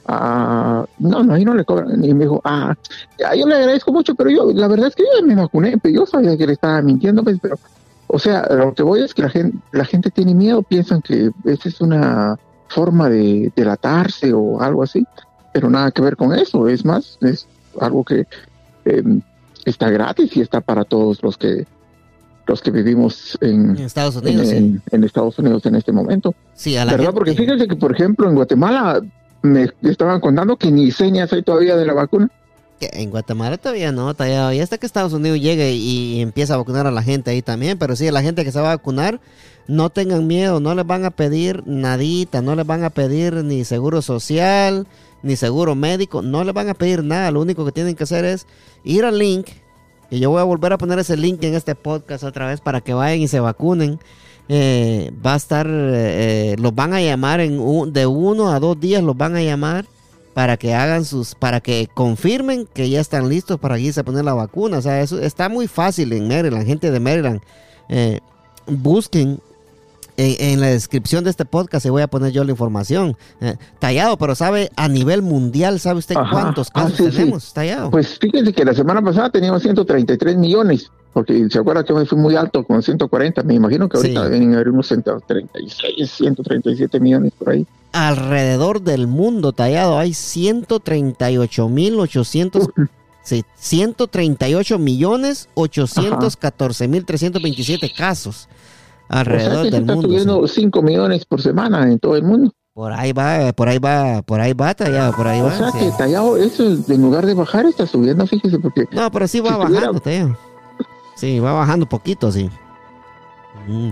Ah, 0.07 0.85
no, 0.99 1.23
no, 1.23 1.35
ahí 1.35 1.45
no 1.45 1.55
le 1.55 1.65
cobran. 1.65 2.05
Y 2.05 2.13
me 2.15 2.25
dijo, 2.25 2.41
ah, 2.45 2.75
yo 3.37 3.47
le 3.47 3.55
agradezco 3.55 3.93
mucho, 3.93 4.15
pero 4.15 4.31
yo, 4.31 4.53
la 4.53 4.69
verdad 4.69 4.89
es 4.89 4.97
que 4.97 5.05
yo 5.05 5.27
me 5.27 5.35
vacuné, 5.35 5.79
pero 5.79 5.95
yo 5.95 6.07
sabía 6.07 6.37
que 6.37 6.47
le 6.47 6.55
estaba 6.55 6.83
mintiendo, 6.83 7.23
pues, 7.23 7.39
pero, 7.41 7.57
o 8.09 8.19
sea, 8.19 8.47
lo 8.51 8.75
que 8.75 8.83
voy 8.83 9.03
es 9.03 9.15
que 9.15 9.23
la 9.23 9.29
gente, 9.29 9.59
la 9.73 9.85
gente 9.85 10.11
tiene 10.11 10.35
miedo, 10.35 10.63
piensan 10.63 11.03
que 11.03 11.31
esa 11.45 11.69
es 11.69 11.81
una 11.81 12.37
forma 12.69 13.09
de 13.09 13.53
delatarse 13.55 14.33
o 14.33 14.61
algo 14.61 14.83
así, 14.83 15.07
pero 15.53 15.71
nada 15.71 15.91
que 15.91 16.03
ver 16.03 16.17
con 16.17 16.33
eso, 16.33 16.69
es 16.69 16.85
más, 16.85 17.19
es 17.21 17.47
algo 17.81 18.03
que 18.03 18.27
eh, 18.85 19.03
está 19.65 19.91
gratis 19.91 20.37
y 20.37 20.41
está 20.41 20.61
para 20.61 20.85
todos 20.85 21.23
los 21.23 21.37
que 21.37 21.67
los 22.47 22.61
que 22.61 22.71
vivimos 22.73 23.39
en, 23.41 23.77
En 23.77 23.85
Estados 23.85 24.17
en, 24.17 24.23
Unidos, 24.27 24.49
sí. 24.49 24.57
en- 24.57 24.83
en 24.91 25.05
Estados 25.05 25.39
Unidos 25.39 25.65
en 25.67 25.77
este 25.77 25.93
momento. 25.93 26.35
Sí, 26.55 26.77
a 26.77 26.85
la 26.85 26.93
¿Verdad? 26.93 27.07
gente- 27.07 27.15
Porque 27.17 27.35
fíjense 27.35 27.69
que, 27.69 27.77
por 27.77 27.93
ejemplo, 27.93 28.29
en 28.29 28.35
Guatemala 28.35 29.01
me 29.43 29.69
estaban 29.83 30.21
contando 30.21 30.57
que 30.57 30.71
ni 30.73 30.91
señas 30.91 31.33
hay 31.33 31.43
todavía 31.43 31.77
de 31.77 31.87
la 31.87 31.93
vacuna. 31.95 32.29
en 32.81 33.11
Guatemala 33.11 33.59
todavía 33.59 33.93
no. 33.93 34.13
Y 34.53 34.59
hasta 34.61 34.77
que 34.77 34.87
Estados 34.87 35.13
Unidos 35.13 35.39
llegue 35.41 35.73
y, 35.73 36.17
y 36.17 36.21
empieza 36.21 36.55
a 36.55 36.57
vacunar 36.57 36.85
a 36.89 36.91
la 36.91 37.03
gente 37.05 37.31
ahí 37.31 37.41
también. 37.43 37.79
Pero 37.79 37.95
sí, 37.95 38.11
la 38.11 38.23
gente 38.23 38.45
que 38.45 38.51
se 38.51 38.61
va 38.61 38.73
a 38.73 38.77
vacunar, 38.77 39.21
no 39.69 39.91
tengan 39.91 40.27
miedo, 40.27 40.59
no 40.59 40.75
les 40.75 40.85
van 40.85 41.05
a 41.05 41.13
pedir 41.13 41.63
nadita, 41.65 42.43
no 42.43 42.57
les 42.57 42.67
van 42.67 42.83
a 42.83 42.91
pedir 42.91 43.35
ni 43.45 43.65
seguro 43.65 44.03
social, 44.03 44.89
ni 45.23 45.37
seguro 45.37 45.75
médico, 45.75 46.23
no 46.23 46.45
les 46.45 46.55
van 46.55 46.69
a 46.69 46.75
pedir 46.75 47.03
nada. 47.05 47.31
Lo 47.31 47.41
único 47.41 47.65
que 47.65 47.73
tienen 47.73 47.95
que 47.95 48.05
hacer 48.05 48.25
es 48.25 48.47
ir 48.85 49.05
al 49.05 49.19
link. 49.19 49.49
Y 50.11 50.19
yo 50.21 50.31
voy 50.31 50.41
a 50.41 50.45
volver 50.45 50.73
a 50.73 50.79
poner 50.79 50.99
ese 50.99 51.17
link 51.17 51.43
en 51.45 51.55
este 51.55 51.75
podcast 51.75 52.23
otra 52.25 52.47
vez 52.47 52.61
para 52.61 52.81
que 52.81 52.93
vayan 52.93 53.21
y 53.21 53.29
se 53.29 53.41
vacunen. 53.41 53.99
Eh, 54.49 55.11
va 55.25 55.35
a 55.35 55.37
estar, 55.37 55.67
eh, 55.71 56.57
los 56.59 56.75
van 56.75 56.93
a 56.93 57.01
llamar 57.01 57.41
en 57.41 57.59
un- 57.61 57.93
de 57.93 58.07
uno 58.07 58.51
a 58.51 58.59
dos 58.61 58.79
días, 58.79 59.03
los 59.03 59.17
van 59.17 59.37
a 59.37 59.43
llamar 59.43 59.87
para 60.35 60.57
que 60.57 60.75
hagan 60.75 61.05
sus, 61.05 61.35
para 61.35 61.61
que 61.61 61.89
confirmen 61.95 62.67
que 62.75 62.91
ya 62.91 63.01
están 63.01 63.29
listos 63.29 63.59
para 63.61 63.79
irse 63.79 64.01
a 64.01 64.05
poner 64.05 64.25
la 64.25 64.35
vacuna. 64.35 64.79
O 64.79 64.83
sea, 64.83 65.01
eso 65.01 65.19
está 65.21 65.49
muy 65.49 65.69
fácil 65.69 66.13
en 66.13 66.29
Maryland, 66.29 66.67
gente 66.67 66.91
de 66.91 67.01
Maryland. 67.01 67.41
eh, 67.89 68.21
busquen 68.67 69.41
en, 70.17 70.53
en 70.53 70.61
la 70.61 70.69
descripción 70.69 71.25
de 71.25 71.31
este 71.31 71.45
podcast 71.45 71.87
y 71.87 71.89
voy 71.91 72.03
a 72.03 72.07
poner 72.09 72.33
yo 72.33 72.45
la 72.45 72.51
información. 72.51 73.17
eh, 73.41 73.57
tallado, 73.79 74.17
pero 74.19 74.35
sabe, 74.35 74.71
a 74.77 74.89
nivel 74.89 75.23
mundial, 75.23 75.81
¿sabe 75.81 75.99
usted 76.01 76.17
Ajá. 76.17 76.31
cuántos 76.31 76.69
Ah, 76.75 76.85
casos 76.85 76.97
sí. 76.97 77.11
tenemos? 77.11 77.53
Tallado. 77.53 77.91
Pues 77.91 78.19
fíjense 78.19 78.53
que 78.53 78.65
la 78.65 78.75
semana 78.75 79.01
pasada 79.03 79.31
teníamos 79.31 79.63
133 79.63 80.37
millones, 80.37 80.91
porque 81.13 81.47
se 81.51 81.59
acuerda 81.59 81.85
que 81.85 81.93
fui 82.07 82.19
muy 82.19 82.37
alto 82.37 82.65
con 82.65 82.83
140, 82.83 83.43
me 83.43 83.55
imagino 83.55 83.89
que 83.89 83.97
ahorita 83.99 84.25
Sí. 84.27 84.31
deben 84.31 84.55
haber 84.55 84.69
unos 84.71 84.87
136, 84.89 86.11
137 86.11 87.01
millones 87.01 87.33
por 87.39 87.51
ahí. 87.51 87.67
alrededor 87.93 88.81
del 88.83 89.07
mundo 89.07 89.53
tallado 89.53 89.99
hay 89.99 90.15
138.800 91.43 92.69
sí, 93.23 93.45
138 93.57 94.79
millones 94.79 95.49
814 95.55 96.89
mil 96.89 97.05
327 97.05 97.93
casos 97.97 98.49
O 99.13 99.15
sea 99.15 99.21
alrededor 99.21 99.65
que 99.65 99.71
se 99.71 99.71
del 99.73 99.81
está 99.83 99.93
mundo. 99.95 100.09
subiendo 100.09 100.47
sí. 100.49 100.61
5 100.63 100.83
millones 100.83 101.25
por 101.27 101.41
semana 101.43 101.91
en 101.91 101.99
todo 101.99 102.17
el 102.17 102.23
mundo. 102.25 102.53
Por 102.75 102.93
ahí 102.93 103.13
va, 103.13 103.53
por 103.53 103.69
ahí 103.69 103.79
va, 103.79 104.23
por 104.23 104.41
ahí 104.41 104.55
va 104.55 104.73
tallado, 104.75 105.13
por 105.15 105.27
ahí 105.29 105.41
O 105.41 105.45
va. 105.45 105.57
sea 105.59 105.71
sí. 105.73 105.79
que 105.79 105.91
tallado 105.99 106.37
eso 106.39 106.65
en 106.65 107.03
lugar 107.03 107.27
de 107.27 107.35
bajar 107.35 107.67
está 107.67 107.87
subiendo, 107.87 108.27
fíjese, 108.27 108.59
porque 108.59 108.87
No, 108.93 109.11
pero 109.11 109.29
sí 109.29 109.41
va 109.41 109.51
si 109.51 109.57
bajando, 109.57 109.77
estuviera- 109.97 110.01
tallado. 110.01 110.39
Sí, 111.17 111.39
va 111.39 111.53
bajando 111.53 111.87
poquito, 111.87 112.33
sí. 112.33 112.49
Mm. 113.69 113.91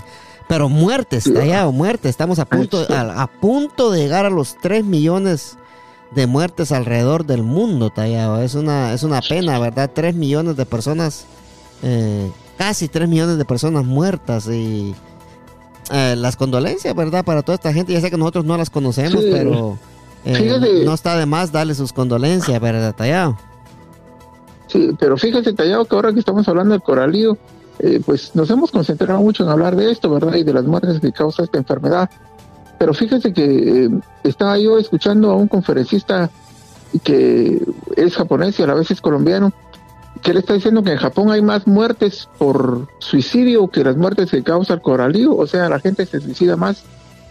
Pero 0.49 0.69
muertes, 0.69 1.25
Sí. 1.25 1.33
tallado, 1.35 1.71
muertes. 1.73 2.11
Estamos 2.11 2.39
a 2.39 2.45
punto, 2.45 2.85
a, 2.89 3.23
a 3.23 3.27
punto 3.29 3.91
de 3.91 4.01
llegar 4.01 4.27
a 4.27 4.31
los 4.31 4.57
3 4.61 4.85
millones 4.85 5.57
de 6.13 6.27
muertes 6.27 6.73
alrededor 6.73 7.25
del 7.25 7.43
mundo, 7.45 7.91
tallado. 7.91 8.41
Es 8.43 8.55
una, 8.55 8.93
es 8.93 9.03
una 9.05 9.21
pena, 9.21 9.59
¿verdad? 9.61 9.91
3 9.95 10.15
millones 10.15 10.57
de 10.57 10.67
personas, 10.67 11.25
eh, 11.83 12.29
casi 12.59 12.89
3 12.89 13.09
millones 13.09 13.39
de 13.39 13.45
personas 13.45 13.85
muertas 13.85 14.49
y 14.49 14.95
eh, 15.91 16.15
las 16.17 16.37
condolencias, 16.37 16.95
¿verdad? 16.95 17.25
Para 17.25 17.43
toda 17.43 17.55
esta 17.57 17.73
gente. 17.73 17.93
Ya 17.93 18.01
sé 18.01 18.11
que 18.11 18.17
nosotros 18.17 18.45
no 18.45 18.57
las 18.57 18.71
conocemos, 18.71 19.23
Sí. 19.23 19.29
pero 19.33 19.79
eh, 20.25 20.35
Fíjate. 20.35 20.85
no 20.85 20.95
está 20.95 21.17
de 21.17 21.27
más 21.27 21.51
darle 21.53 21.75
sus 21.75 21.93
condolencias, 21.93 22.61
¿verdad, 22.61 22.95
tallado? 22.95 23.37
Sí, 24.69 24.91
pero 25.01 25.17
fíjese, 25.17 25.53
Tallado, 25.53 25.85
que 25.85 25.97
ahora 25.97 26.13
que 26.13 26.21
estamos 26.21 26.47
hablando 26.47 26.73
del 26.75 26.83
coralío, 26.83 27.37
eh, 27.81 28.01
pues 28.07 28.37
nos 28.37 28.49
hemos 28.51 28.71
concentrado 28.71 29.21
mucho 29.21 29.43
en 29.43 29.49
hablar 29.49 29.75
de 29.75 29.91
esto, 29.91 30.09
¿verdad? 30.11 30.35
Y 30.37 30.45
de 30.45 30.53
las 30.53 30.65
muertes 30.65 31.01
que 31.01 31.11
causa 31.11 31.43
esta 31.43 31.59
enfermedad. 31.59 32.09
Pero 32.79 32.95
fíjese 32.95 33.33
que 33.33 33.87
eh, 33.87 33.91
estaba 34.23 34.59
yo 34.59 34.79
escuchando 34.79 35.31
a 35.33 35.35
un 35.35 35.49
conferencista 35.49 36.31
que 37.03 37.61
es 37.97 38.15
japonés 38.17 38.59
y 38.59 38.63
a 38.63 38.67
la 38.69 38.75
vez 38.75 38.91
es 38.91 39.01
colombiano, 39.01 39.53
que 40.23 40.35
le 40.35 40.41
está 40.41 40.55
diciendo 40.55 40.83
que 40.83 40.93
en 40.93 40.99
Japón 40.99 41.31
hay 41.31 41.41
más 41.43 41.67
muertes 41.67 42.29
por 42.39 42.89
suicidio 42.99 43.69
que 43.69 43.83
las 43.85 43.97
muertes 43.97 44.31
que 44.31 44.43
causa 44.43 44.75
el 44.75 44.81
coralío. 44.83 45.35
O 45.37 45.47
sea, 45.47 45.69
la 45.69 45.81
gente 45.81 46.05
se 46.07 46.21
suicida 46.21 46.57
más 46.57 46.83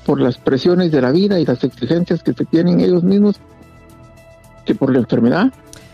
por 0.06 0.20
las 0.20 0.38
presiones 0.38 0.92
de 0.92 1.02
la 1.02 1.12
vida 1.12 1.40
y 1.40 1.46
las 1.46 1.64
exigencias 1.64 2.24
que 2.24 2.34
se 2.34 2.46
tienen 2.46 2.80
ellos 2.80 3.04
mismos 3.04 3.36
que 4.66 4.76
por 4.76 4.92
la 4.92 5.00
enfermedad. 5.00 5.52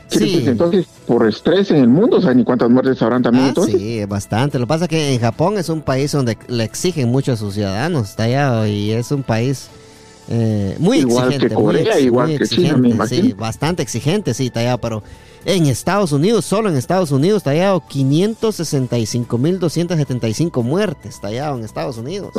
Sí. 0.07 0.43
que 0.43 0.51
entonces, 0.51 0.85
por 1.07 1.27
estrés 1.27 1.71
en 1.71 1.77
el 1.77 1.87
mundo, 1.87 2.17
o 2.17 2.21
sea, 2.21 2.31
ni 2.33 2.43
cuántas 2.43 2.69
muertes 2.69 3.01
habrán 3.01 3.23
también 3.23 3.45
Ah, 3.45 3.49
entonces. 3.49 3.75
sí, 3.81 4.05
bastante. 4.05 4.59
Lo 4.59 4.65
que 4.65 4.69
pasa 4.69 4.85
es 4.85 4.89
que 4.89 5.13
en 5.15 5.19
Japón 5.19 5.57
es 5.57 5.67
un 5.67 5.81
país 5.81 6.11
donde 6.11 6.37
le 6.47 6.63
exigen 6.63 7.09
mucho 7.09 7.31
a 7.31 7.35
sus 7.35 7.55
ciudadanos, 7.55 8.11
está 8.11 8.23
allá, 8.23 8.67
y 8.67 8.91
es 8.91 9.11
un 9.11 9.23
país 9.23 9.67
eh, 10.29 10.75
muy 10.79 10.99
Igual 10.99 11.25
exigente. 11.33 11.49
que 11.49 11.55
muy 11.55 11.65
Corea, 11.75 11.93
ex- 11.95 12.03
igual 12.05 12.27
muy 12.29 12.37
que 12.37 12.47
China, 12.47 12.77
me 12.77 12.89
exigente, 12.89 13.07
sí, 13.07 13.15
imagino. 13.15 13.35
bastante 13.37 13.81
exigente, 13.81 14.33
sí, 14.35 14.45
está 14.45 14.59
allá, 14.59 14.77
pero 14.77 15.01
en 15.45 15.65
Estados 15.67 16.11
Unidos, 16.11 16.43
solo 16.45 16.69
en 16.69 16.75
Estados 16.75 17.11
Unidos, 17.11 17.45
allá 17.47 17.73
565.275 17.75 20.63
muertes, 20.63 21.19
allá 21.23 21.49
en 21.51 21.63
Estados 21.63 21.97
Unidos. 21.97 22.33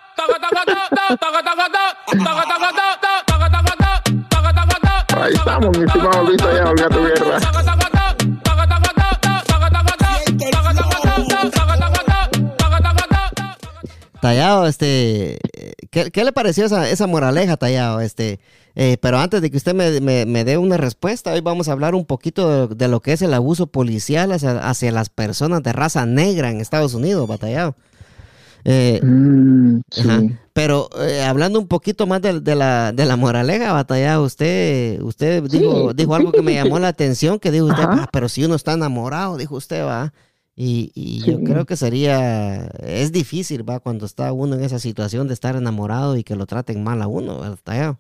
Ahí 5.20 5.34
estamos, 5.34 5.78
mi 5.78 5.86
estimado 5.86 6.24
Luis, 6.24 6.42
allá, 6.42 6.70
Olga 6.70 6.90
tu 6.90 7.02
guerra. 7.02 7.40
Tallado, 14.22 14.68
este, 14.68 15.40
¿qué, 15.90 16.24
le 16.24 16.32
pareció 16.34 16.66
esa, 16.66 16.90
esa 16.90 17.08
moraleja, 17.08 17.58
Tallado? 17.58 18.02
Este, 18.02 18.40
eh, 18.76 18.98
pero 19.02 19.20
antes 19.20 19.42
de 19.42 19.50
que 19.50 19.58
usted 19.58 19.74
me, 19.74 20.44
dé 20.44 20.58
una 20.58 20.78
respuesta, 20.78 21.34
hoy 21.34 21.42
vamos 21.42 21.70
a 21.70 21.72
hablar 21.72 21.96
un 21.96 22.06
poquito 22.06 22.68
de, 22.68 22.76
de 22.76 22.88
lo 22.88 23.00
que 23.00 23.14
es 23.14 23.22
el 23.22 23.34
abuso 23.34 23.68
policial 23.68 24.32
hacia, 24.32 24.70
hacia 24.70 24.92
las 24.92 25.10
personas 25.10 25.64
de 25.64 25.74
raza 25.74 26.06
negra 26.06 26.52
en 26.52 26.62
Estados 26.62 26.94
Unidos, 26.94 27.28
Batallado. 27.28 27.76
Eh, 28.64 29.00
Mm, 29.04 29.80
sí. 29.92 30.36
Pero 30.54 30.90
eh, 31.00 31.22
hablando 31.24 31.60
un 31.60 31.68
poquito 31.68 32.08
más 32.08 32.22
de, 32.22 32.40
de 32.40 32.56
la, 32.56 32.92
de 32.92 33.06
la 33.06 33.16
moraleja, 33.16 33.74
batalla, 33.74 34.20
usted, 34.20 35.00
usted 35.02 35.44
Sí, 35.50 35.60
dijo, 35.60 35.94
dijo 35.94 36.16
algo 36.16 36.32
que 36.32 36.42
me 36.42 36.56
llamó 36.56 36.80
la 36.80 36.88
atención, 36.88 37.38
que 37.40 37.52
dijo 37.52 37.66
usted. 37.68 37.84
"Ah, 37.86 38.08
pero 38.12 38.28
si 38.28 38.44
uno 38.44 38.56
está 38.56 38.74
enamorado, 38.74 39.38
dijo 39.38 39.56
usted, 39.56 39.86
va. 39.86 40.14
Y, 40.56 40.92
y 40.96 41.20
yo 41.22 41.44
creo 41.44 41.66
que 41.68 41.76
sería, 41.76 42.66
es 42.82 43.12
difícil, 43.12 43.70
va, 43.70 43.80
cuando 43.80 44.08
está 44.08 44.34
uno 44.34 44.56
en 44.56 44.64
esa 44.64 44.80
situación 44.80 45.28
de 45.28 45.36
estar 45.36 45.56
enamorado 45.56 46.18
y 46.18 46.24
que 46.24 46.36
lo 46.36 46.48
traten 46.48 46.84
mal 46.84 47.04
a 47.04 47.08
uno, 47.08 47.38
batalla. 47.38 48.00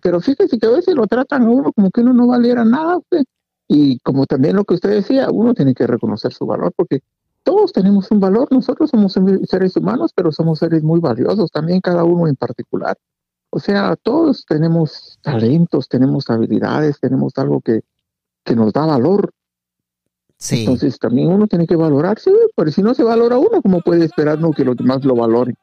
Pero 0.00 0.20
fíjese 0.20 0.58
que 0.58 0.66
a 0.66 0.70
veces 0.70 0.94
lo 0.94 1.06
tratan 1.08 1.42
a 1.42 1.50
uno 1.50 1.72
como 1.72 1.90
que 1.90 2.00
uno 2.00 2.12
no 2.12 2.28
valiera 2.28 2.64
nada. 2.64 2.98
usted. 2.98 3.24
Y 3.68 3.98
como 4.00 4.26
también 4.26 4.54
lo 4.54 4.64
que 4.64 4.74
usted 4.74 4.90
decía, 4.90 5.28
uno 5.30 5.52
tiene 5.54 5.74
que 5.74 5.86
reconocer 5.86 6.32
su 6.32 6.46
valor 6.46 6.72
porque 6.76 7.00
todos 7.42 7.72
tenemos 7.72 8.10
un 8.10 8.20
valor. 8.20 8.48
Nosotros 8.50 8.90
somos 8.90 9.12
seres 9.44 9.76
humanos, 9.76 10.12
pero 10.14 10.30
somos 10.32 10.58
seres 10.58 10.82
muy 10.82 11.00
valiosos, 11.00 11.50
también 11.50 11.80
cada 11.80 12.04
uno 12.04 12.28
en 12.28 12.36
particular. 12.36 12.96
O 13.50 13.58
sea, 13.58 13.96
todos 13.96 14.44
tenemos 14.46 15.18
talentos, 15.22 15.88
tenemos 15.88 16.30
habilidades, 16.30 16.98
tenemos 17.00 17.32
algo 17.36 17.60
que, 17.60 17.80
que 18.44 18.56
nos 18.56 18.72
da 18.72 18.86
valor. 18.86 19.30
Sí, 20.38 20.60
Entonces 20.60 20.98
también 20.98 21.28
uno 21.28 21.46
tiene 21.46 21.66
que 21.66 21.76
valorarse, 21.76 22.30
pero 22.56 22.70
si 22.72 22.82
no 22.82 22.94
se 22.94 23.04
valora 23.04 23.38
uno, 23.38 23.62
¿cómo 23.62 23.80
puede 23.80 24.04
esperar 24.04 24.38
uno 24.38 24.50
que 24.52 24.64
los 24.64 24.76
demás 24.76 25.04
lo 25.04 25.14
valoren? 25.14 25.54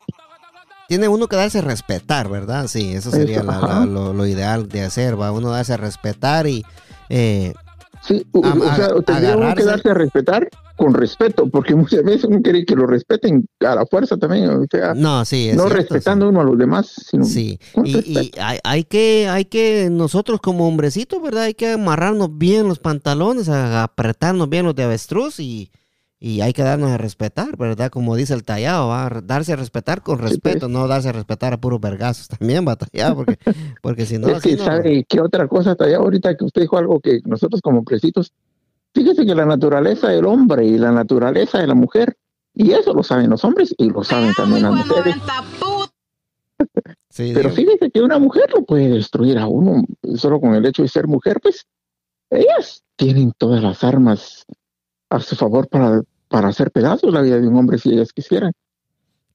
tiene 0.87 1.07
uno 1.07 1.27
que 1.27 1.35
darse 1.35 1.59
a 1.59 1.61
respetar, 1.61 2.29
¿verdad? 2.29 2.65
Sí, 2.65 2.93
eso 2.93 3.11
sería 3.11 3.37
Eso, 3.41 3.45
la- 3.45 3.57
ajá. 3.59 3.79
la- 3.81 3.85
lo, 3.85 4.11
lo 4.13 4.25
ideal 4.25 4.67
de 4.69 4.81
hacer, 4.81 5.19
va, 5.21 5.31
uno 5.31 5.49
darse 5.51 5.73
a 5.73 5.77
respetar 5.77 6.47
y... 6.47 6.63
eh, 7.09 7.53
Sí, 8.01 8.25
o, 8.31 8.39
o 8.39 8.43
sea, 8.43 8.85
aga- 8.85 9.01
tendría 9.01 9.37
uno 9.37 9.53
que 9.55 9.63
darse 9.65 9.89
a 9.89 9.93
respetar 9.93 10.47
con 10.77 10.93
respeto, 10.93 11.49
porque 11.49 11.75
muchas 11.75 12.01
veces 12.03 12.23
uno 12.23 12.41
quiere 12.41 12.63
que 12.65 12.73
lo 12.75 12.87
respeten 12.87 13.45
a 13.59 13.75
la 13.75 13.85
fuerza 13.85 14.15
también, 14.17 14.49
o 14.49 14.65
sea, 14.71 14.93
no, 14.93 15.25
sí, 15.25 15.49
es 15.49 15.57
no 15.57 15.63
cierto, 15.63 15.81
sí. 15.81 15.87
respetando 15.93 16.29
uno 16.29 16.39
a 16.39 16.43
los 16.45 16.57
demás, 16.57 16.93
sino 17.09 17.25
Sí, 17.25 17.59
y, 17.83 17.97
y 18.19 18.31
hay, 18.39 18.59
hay 18.63 18.83
que, 18.85 19.27
hay 19.27 19.43
que, 19.45 19.89
nosotros 19.91 20.39
como 20.39 20.67
hombrecitos, 20.67 21.21
¿verdad? 21.21 21.43
Hay 21.43 21.53
que 21.53 21.73
amarrarnos 21.73 22.37
bien 22.37 22.67
los 22.69 22.79
pantalones, 22.79 23.49
apretarnos 23.49 24.49
bien 24.49 24.65
los 24.65 24.75
de 24.75 24.83
avestruz 24.83 25.39
y, 25.41 25.69
y 26.21 26.41
hay 26.41 26.51
que 26.51 26.63
darnos 26.63 26.91
a 26.91 26.97
respetar, 26.97 27.55
¿verdad? 27.55 27.89
Como 27.89 28.15
dice 28.17 28.33
el 28.33 28.43
tallado, 28.43 28.89
¿va? 28.89 29.09
darse 29.23 29.53
a 29.53 29.55
respetar 29.55 30.01
con 30.01 30.17
pues. 30.17 30.31
respeto, 30.31 30.67
no 30.67 30.85
darse 30.87 31.09
a 31.09 31.11
respetar 31.13 31.53
a 31.53 31.61
puros 31.61 31.79
vergazos 31.79 32.27
también, 32.27 32.67
va 32.67 32.75
tallado, 32.75 33.15
porque, 33.15 33.37
porque 33.81 34.05
si 34.05 34.17
no, 34.17 34.27
es 34.27 34.43
que 34.43 34.57
no- 34.57 34.65
sabe 34.65 35.05
qué 35.07 35.21
otra 35.21 35.47
cosa 35.47 35.77
allá 35.79 35.97
ahorita 35.97 36.35
que 36.35 36.43
usted 36.43 36.63
dijo 36.63 36.77
algo 36.77 36.99
que 36.99 37.21
nosotros 37.23 37.61
como 37.61 37.79
hombrecitos, 37.79 38.33
fíjese 38.93 39.25
que 39.25 39.33
la 39.33 39.45
naturaleza 39.45 40.09
del 40.09 40.25
hombre 40.25 40.65
y 40.65 40.77
la 40.77 40.91
naturaleza 40.91 41.59
de 41.59 41.67
la 41.67 41.75
mujer, 41.75 42.17
y 42.53 42.71
eso 42.71 42.93
lo 42.93 43.03
saben 43.03 43.29
los 43.29 43.45
hombres 43.45 43.73
y 43.77 43.89
lo 43.89 44.03
saben 44.03 44.33
también 44.33 44.63
las 44.63 44.73
mujeres. 44.73 45.15
sí, 47.09 47.31
Pero 47.33 47.49
digo, 47.49 47.55
fíjese 47.55 47.91
que 47.91 48.01
una 48.01 48.19
mujer 48.19 48.51
lo 48.53 48.65
puede 48.65 48.89
destruir 48.89 49.37
a 49.37 49.47
uno 49.47 49.85
solo 50.17 50.41
con 50.41 50.53
el 50.53 50.65
hecho 50.65 50.81
de 50.81 50.89
ser 50.89 51.07
mujer, 51.07 51.39
pues 51.41 51.65
ellas 52.29 52.83
tienen 52.97 53.31
todas 53.37 53.63
las 53.63 53.85
armas 53.85 54.45
a 55.09 55.19
su 55.19 55.35
favor 55.35 55.67
para, 55.67 56.01
para 56.29 56.49
hacer 56.49 56.71
pedazos 56.71 57.13
la 57.13 57.21
vida 57.21 57.39
de 57.39 57.47
un 57.47 57.57
hombre 57.57 57.77
si 57.77 57.89
ellas 57.91 58.13
quisieran. 58.13 58.53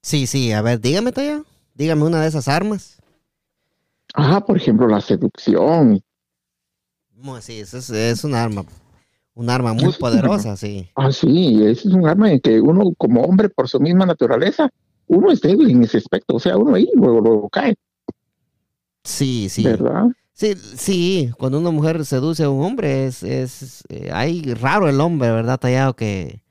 sí, 0.02 0.26
sí, 0.26 0.52
a 0.52 0.62
ver, 0.62 0.80
dígame 0.80 1.12
tallado, 1.12 1.44
dígame 1.74 2.04
una 2.04 2.20
de 2.22 2.28
esas 2.28 2.48
armas. 2.48 2.98
Ajá, 4.14 4.44
por 4.44 4.56
ejemplo, 4.56 4.88
la 4.88 5.00
seducción. 5.00 6.02
Mu- 7.16 7.40
Sí, 7.40 7.60
eso 7.60 7.78
es, 7.78 7.90
es 7.90 8.24
un 8.24 8.34
arma, 8.34 8.64
un 9.34 9.50
arma 9.50 9.72
muy 9.74 9.90
Es 9.90 9.98
poderosa, 9.98 10.56
sí. 10.56 10.88
Ah, 10.96 11.10
sí, 11.12 11.62
ese 11.64 11.88
es 11.88 11.94
un 11.94 12.06
arma 12.06 12.30
en 12.32 12.40
que 12.40 12.60
uno 12.60 12.92
como 12.96 13.22
hombre 13.22 13.48
por 13.48 13.68
su 13.68 13.80
misma 13.80 14.06
naturaleza, 14.06 14.70
uno 15.08 15.30
es 15.32 15.40
débil 15.40 15.70
en 15.70 15.82
ese 15.84 15.98
aspecto, 15.98 16.36
o 16.36 16.40
sea, 16.40 16.56
uno 16.56 16.74
ahí 16.76 16.88
luego, 16.94 17.20
luego 17.20 17.48
cae, 17.50 17.74
Sí, 19.04 19.48
sí. 19.48 19.64
¿verdad? 19.64 20.06
Sí, 20.34 20.54
sí, 20.56 21.32
cuando 21.38 21.58
una 21.60 21.70
mujer 21.70 22.04
seduce 22.04 22.44
a 22.44 22.50
un 22.50 22.64
hombre, 22.64 23.06
es, 23.06 23.22
es 23.22 23.84
eh, 23.88 24.10
hay 24.12 24.42
raro 24.54 24.88
el 24.88 25.00
hombre, 25.00 25.30
¿verdad? 25.30 25.60
Tallado 25.60 25.94
que, 25.96 26.42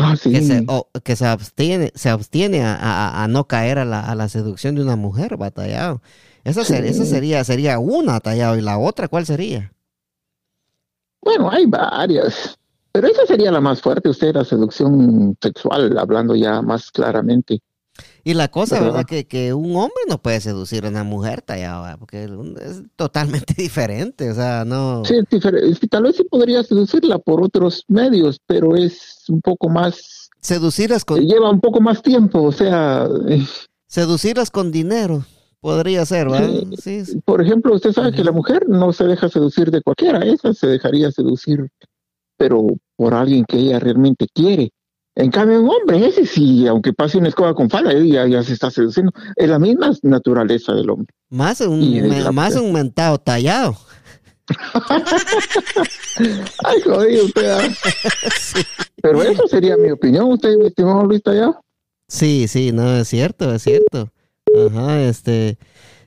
Ah, 0.00 0.16
sí. 0.16 0.30
que, 0.32 0.42
se, 0.42 0.64
que 1.04 1.16
se 1.16 1.26
abstiene, 1.26 1.92
se 1.94 2.08
abstiene 2.10 2.62
a, 2.64 2.74
a- 2.76 3.24
a 3.24 3.28
no 3.28 3.46
caer 3.46 3.78
a 3.78 3.84
la, 3.84 4.00
a 4.00 4.14
la 4.14 4.28
seducción 4.28 4.74
de 4.74 4.82
una 4.82 4.96
mujer, 4.96 5.36
batallado. 5.36 6.02
Esa, 6.44 6.64
ser- 6.64 6.84
esa 6.86 7.04
sería, 7.06 7.44
sería 7.44 7.78
una, 7.78 8.20
tallado. 8.20 8.56
¿Y 8.56 8.62
la 8.62 8.78
otra 8.78 9.08
cuál 9.08 9.26
sería? 9.26 9.72
Bueno, 11.22 11.50
hay 11.50 11.66
varias, 11.66 12.58
pero 12.92 13.06
esa 13.08 13.26
sería 13.26 13.50
la 13.52 13.60
más 13.60 13.80
fuerte, 13.82 14.08
usted, 14.08 14.34
la 14.34 14.44
seducción 14.44 15.36
sexual, 15.40 15.96
hablando 15.98 16.34
ya 16.34 16.62
más 16.62 16.90
claramente. 16.90 17.60
Y 18.24 18.34
la 18.34 18.48
cosa, 18.48 18.76
¿Verdad? 18.76 18.88
¿verdad? 18.88 19.06
Que, 19.06 19.26
que 19.26 19.54
un 19.54 19.76
hombre 19.76 20.02
no 20.08 20.20
puede 20.20 20.40
seducir 20.40 20.84
a 20.84 20.88
una 20.88 21.04
mujer, 21.04 21.42
tallado, 21.42 21.82
¿verdad? 21.84 21.98
porque 21.98 22.24
es 22.24 22.82
totalmente 22.96 23.54
diferente, 23.56 24.30
o 24.30 24.34
sea, 24.34 24.64
no... 24.64 25.04
Sí, 25.04 25.14
es 25.16 25.24
diferente. 25.30 25.88
Tal 25.88 26.04
vez 26.04 26.16
sí 26.16 26.24
podría 26.24 26.62
seducirla 26.62 27.18
por 27.18 27.42
otros 27.42 27.84
medios, 27.88 28.38
pero 28.46 28.76
es 28.76 29.24
un 29.28 29.40
poco 29.40 29.68
más, 29.68 30.30
Seducirlas 30.40 31.04
con, 31.04 31.20
lleva 31.20 31.50
un 31.50 31.60
poco 31.60 31.80
más 31.80 32.02
tiempo, 32.02 32.42
o 32.42 32.52
sea, 32.52 33.06
eh, 33.28 33.44
seducirlas 33.86 34.50
con 34.50 34.72
dinero, 34.72 35.24
podría 35.60 36.06
ser, 36.06 36.30
¿verdad? 36.30 36.62
Sí, 36.78 37.04
sí. 37.04 37.20
por 37.24 37.42
ejemplo, 37.42 37.74
usted 37.74 37.92
sabe 37.92 38.12
que 38.12 38.24
la 38.24 38.32
mujer 38.32 38.66
no 38.66 38.92
se 38.92 39.04
deja 39.04 39.28
seducir 39.28 39.70
de 39.70 39.82
cualquiera, 39.82 40.20
esa 40.20 40.54
se 40.54 40.66
dejaría 40.66 41.12
seducir, 41.12 41.68
pero 42.38 42.68
por 42.96 43.12
alguien 43.12 43.44
que 43.44 43.58
ella 43.58 43.78
realmente 43.78 44.26
quiere. 44.32 44.70
En 45.16 45.30
cambio, 45.30 45.60
un 45.60 45.68
hombre, 45.68 46.06
ese 46.06 46.24
sí, 46.24 46.66
aunque 46.66 46.92
pase 46.92 47.18
una 47.18 47.28
escoba 47.28 47.52
con 47.54 47.68
falda, 47.68 47.92
ya, 47.92 48.26
ya 48.26 48.42
se 48.42 48.52
está 48.52 48.70
seduciendo. 48.70 49.12
Es 49.36 49.48
la 49.48 49.58
misma 49.58 49.92
naturaleza 50.02 50.72
del 50.72 50.88
hombre. 50.90 51.08
Más 51.30 51.60
un, 51.60 51.80
me- 52.08 52.30
más 52.32 52.56
un 52.56 52.72
mentado 52.72 53.18
tallado. 53.18 53.76
Ay, 56.64 56.80
jodido 56.82 57.24
usted. 57.26 57.58
Pero 59.02 59.22
eso 59.22 59.46
sería 59.48 59.76
mi 59.76 59.90
opinión, 59.90 60.30
usted, 60.30 60.56
mi 60.56 60.66
estimado 60.66 61.04
Luis 61.04 61.22
Tallado. 61.22 61.60
Sí, 62.08 62.46
sí, 62.48 62.72
no, 62.72 62.96
es 62.96 63.08
cierto, 63.08 63.54
es 63.54 63.62
cierto. 63.62 64.10
Ajá, 64.68 65.00
este. 65.02 65.58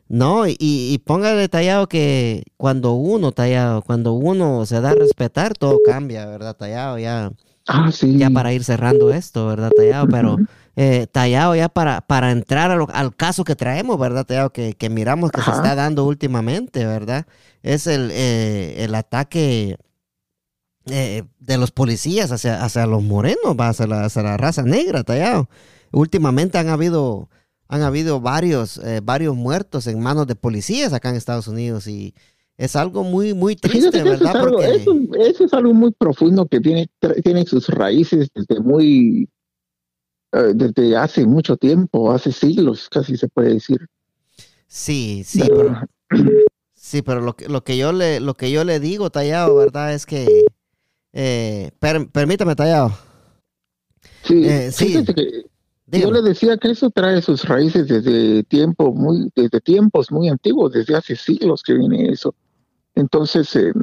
No, 0.09 0.45
y, 0.47 0.57
y 0.59 0.97
póngale 0.99 1.47
tallado 1.49 1.87
que 1.87 2.43
cuando 2.57 2.93
uno, 2.93 3.31
tallado, 3.31 3.81
cuando 3.81 4.13
uno 4.13 4.65
se 4.65 4.79
da 4.81 4.91
a 4.91 4.95
respetar, 4.95 5.53
todo 5.53 5.79
cambia, 5.85 6.25
¿verdad? 6.25 6.55
Tallado, 6.55 6.99
ya. 6.99 7.31
Ah, 7.67 7.91
sí. 7.91 8.17
Ya 8.17 8.29
para 8.29 8.53
ir 8.53 8.63
cerrando 8.63 9.11
esto, 9.11 9.47
¿verdad? 9.47 9.71
Tallado, 9.75 10.07
pero 10.07 10.37
eh, 10.75 11.07
tallado 11.11 11.55
ya 11.55 11.69
para, 11.69 12.01
para 12.01 12.31
entrar 12.31 12.71
al 12.71 13.15
caso 13.15 13.43
que 13.43 13.55
traemos, 13.55 13.97
¿verdad? 13.99 14.25
Tallado, 14.25 14.51
que, 14.51 14.73
que 14.73 14.89
miramos 14.89 15.31
que 15.31 15.41
se 15.41 15.51
está 15.51 15.75
dando 15.75 16.05
últimamente, 16.05 16.85
¿verdad? 16.85 17.25
Es 17.61 17.87
el, 17.87 18.09
eh, 18.11 18.83
el 18.83 18.93
ataque 18.95 19.77
eh, 20.87 21.23
de 21.39 21.57
los 21.57 21.71
policías 21.71 22.31
hacia, 22.31 22.63
hacia 22.63 22.85
los 22.85 23.01
morenos, 23.01 23.55
va 23.59 23.69
hacia 23.69 23.87
la, 23.87 24.05
hacia 24.05 24.23
la 24.23 24.37
raza 24.37 24.63
negra, 24.63 25.03
tallado. 25.03 25.49
Últimamente 25.91 26.57
han 26.57 26.67
habido 26.67 27.29
han 27.73 27.81
habido 27.81 28.19
varios, 28.21 28.77
eh, 28.77 29.01
varios 29.03 29.35
muertos 29.35 29.87
en 29.87 29.99
manos 29.99 30.27
de 30.27 30.35
policías 30.35 30.93
acá 30.93 31.09
en 31.09 31.15
Estados 31.15 31.47
Unidos 31.47 31.87
y 31.87 32.13
es 32.63 32.77
algo 32.77 33.03
muy, 33.03 33.33
muy 33.33 33.57
triste, 33.57 34.01
¿verdad? 34.01 34.35
eso, 34.63 35.43
es 35.43 35.53
algo 35.53 35.73
muy 35.73 35.91
profundo 35.91 36.45
que 36.45 36.61
tiene, 36.61 36.89
tiene 37.21 37.45
sus 37.45 37.67
raíces 37.67 38.29
desde 38.33 38.61
muy, 38.61 39.27
eh, 40.31 40.53
desde 40.55 40.95
hace 40.95 41.25
mucho 41.25 41.57
tiempo, 41.57 42.11
hace 42.11 42.31
siglos, 42.31 42.87
casi 42.89 43.17
se 43.17 43.27
puede 43.27 43.55
decir. 43.55 43.85
Sí, 44.65 45.23
sí, 45.25 45.41
pero, 45.45 45.81
sí, 46.73 47.01
pero 47.01 47.19
lo 47.19 47.35
que, 47.35 47.49
lo 47.49 47.65
que 47.65 47.75
yo 47.75 47.91
le, 47.91 48.21
lo 48.21 48.33
que 48.33 48.49
yo 48.49 48.63
le 48.63 48.79
digo, 48.79 49.09
Tallado, 49.09 49.55
¿verdad? 49.57 49.93
Es 49.93 50.05
que, 50.05 50.45
eh, 51.11 51.71
permítame, 51.79 52.55
Tallado. 52.55 52.97
Sí, 54.23 54.71
sí. 54.71 55.03
Que, 55.03 55.43
yo 55.99 56.11
le 56.11 56.21
decía 56.21 56.57
que 56.57 56.71
eso 56.71 56.89
trae 56.89 57.21
sus 57.21 57.43
raíces 57.43 57.87
desde 57.87 58.43
tiempo 58.43 58.93
muy, 58.93 59.29
desde 59.35 59.59
tiempos 59.59 60.11
muy 60.11 60.29
antiguos, 60.29 60.71
desde 60.71 60.95
hace 60.95 61.15
siglos 61.17 61.61
que 61.61 61.73
viene 61.73 62.09
eso. 62.09 62.33
Entonces, 62.95 63.55
eh, 63.55 63.73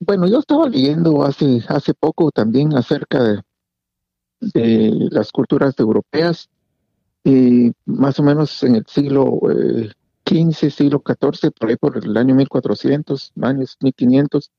bueno, 0.00 0.26
yo 0.26 0.38
estaba 0.40 0.68
leyendo 0.68 1.22
hace, 1.24 1.62
hace 1.68 1.94
poco 1.94 2.30
también 2.30 2.76
acerca 2.76 3.22
de, 3.22 3.40
de 4.40 5.08
las 5.10 5.32
culturas 5.32 5.74
europeas, 5.78 6.48
y 7.24 7.72
más 7.86 8.18
o 8.20 8.22
menos 8.22 8.62
en 8.62 8.76
el 8.76 8.86
siglo 8.86 9.40
XV, 10.26 10.66
eh, 10.66 10.70
siglo 10.70 11.02
XIV, 11.04 11.52
por 11.52 11.70
ahí 11.70 11.76
por 11.76 11.96
el 11.96 12.16
año 12.16 12.34
1400, 12.34 13.32
años 13.40 13.78
1500, 13.80 14.50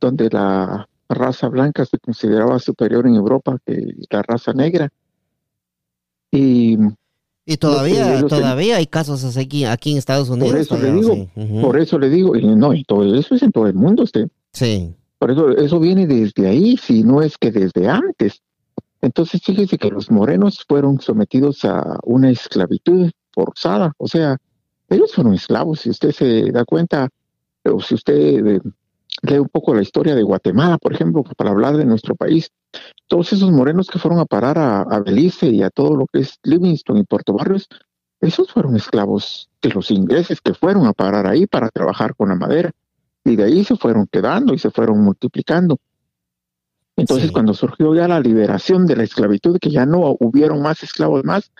donde 0.00 0.30
la 0.30 0.88
raza 1.10 1.48
blanca 1.48 1.84
se 1.84 1.98
consideraba 1.98 2.58
superior 2.58 3.06
en 3.06 3.14
Europa 3.14 3.58
que 3.64 3.94
la 4.10 4.22
raza 4.22 4.54
negra. 4.54 4.88
Y, 6.30 6.78
y 7.50 7.56
todavía, 7.56 8.22
todavía 8.26 8.76
hay 8.76 8.86
casos 8.86 9.24
aquí, 9.38 9.64
aquí 9.64 9.92
en 9.92 9.96
Estados 9.96 10.28
Unidos. 10.28 10.50
Por 10.50 10.60
eso 10.60 10.78
le 10.78 10.92
digo, 10.92 11.28
por 11.62 11.80
eso 11.80 11.98
le 11.98 12.10
digo, 12.10 12.36
y 12.36 12.44
no, 12.44 12.74
y 12.74 12.84
todo 12.84 13.14
eso 13.14 13.34
es 13.34 13.42
en 13.42 13.52
todo 13.52 13.66
el 13.66 13.72
mundo 13.72 14.02
usted. 14.02 14.28
Sí. 14.52 14.94
Por 15.18 15.30
eso, 15.30 15.48
eso 15.56 15.80
viene 15.80 16.06
desde 16.06 16.46
ahí, 16.46 16.76
si 16.76 17.02
no 17.02 17.22
es 17.22 17.38
que 17.38 17.50
desde 17.50 17.88
antes. 17.88 18.42
Entonces, 19.00 19.40
fíjese 19.42 19.78
que 19.78 19.88
los 19.88 20.10
morenos 20.10 20.62
fueron 20.68 21.00
sometidos 21.00 21.64
a 21.64 21.98
una 22.02 22.28
esclavitud 22.28 23.10
forzada, 23.32 23.94
o 23.96 24.06
sea, 24.06 24.36
ellos 24.90 25.14
fueron 25.14 25.32
esclavos, 25.32 25.80
si 25.80 25.88
usted 25.88 26.10
se 26.10 26.52
da 26.52 26.66
cuenta, 26.66 27.08
o 27.64 27.80
si 27.80 27.94
usted 27.94 28.46
eh, 28.46 28.60
lee 29.22 29.38
un 29.38 29.48
poco 29.48 29.74
la 29.74 29.82
historia 29.82 30.14
de 30.14 30.22
Guatemala, 30.22 30.78
por 30.78 30.92
ejemplo, 30.92 31.22
para 31.36 31.50
hablar 31.50 31.76
de 31.76 31.84
nuestro 31.84 32.14
país, 32.14 32.50
todos 33.06 33.32
esos 33.32 33.50
morenos 33.50 33.88
que 33.88 33.98
fueron 33.98 34.20
a 34.20 34.26
parar 34.26 34.58
a, 34.58 35.00
Belice 35.00 35.46
y 35.48 35.62
a 35.62 35.70
todo 35.70 35.96
lo 35.96 36.06
que 36.06 36.20
es 36.20 36.38
Livingston 36.42 36.98
y 36.98 37.04
Puerto 37.04 37.32
Barrios, 37.32 37.68
esos 38.20 38.50
fueron 38.50 38.76
esclavos 38.76 39.48
de 39.62 39.70
los 39.70 39.90
ingleses 39.90 40.40
que 40.40 40.54
fueron 40.54 40.86
a 40.86 40.92
parar 40.92 41.26
ahí 41.26 41.46
para 41.46 41.68
trabajar 41.70 42.14
con 42.14 42.28
la 42.28 42.34
madera. 42.34 42.72
Y 43.24 43.36
de 43.36 43.44
ahí 43.44 43.64
se 43.64 43.76
fueron 43.76 44.06
quedando 44.10 44.54
y 44.54 44.58
se 44.58 44.70
fueron 44.70 45.00
multiplicando. 45.02 45.78
Entonces, 46.96 47.30
cuando 47.30 47.54
surgió 47.54 47.94
ya 47.94 48.08
la 48.08 48.18
liberación 48.18 48.86
de 48.86 48.96
la 48.96 49.04
esclavitud, 49.04 49.58
que 49.60 49.70
ya 49.70 49.86
no 49.86 50.16
hubieron 50.18 50.60
más 50.62 50.82
esclavos 50.82 51.22
más, 51.24 51.52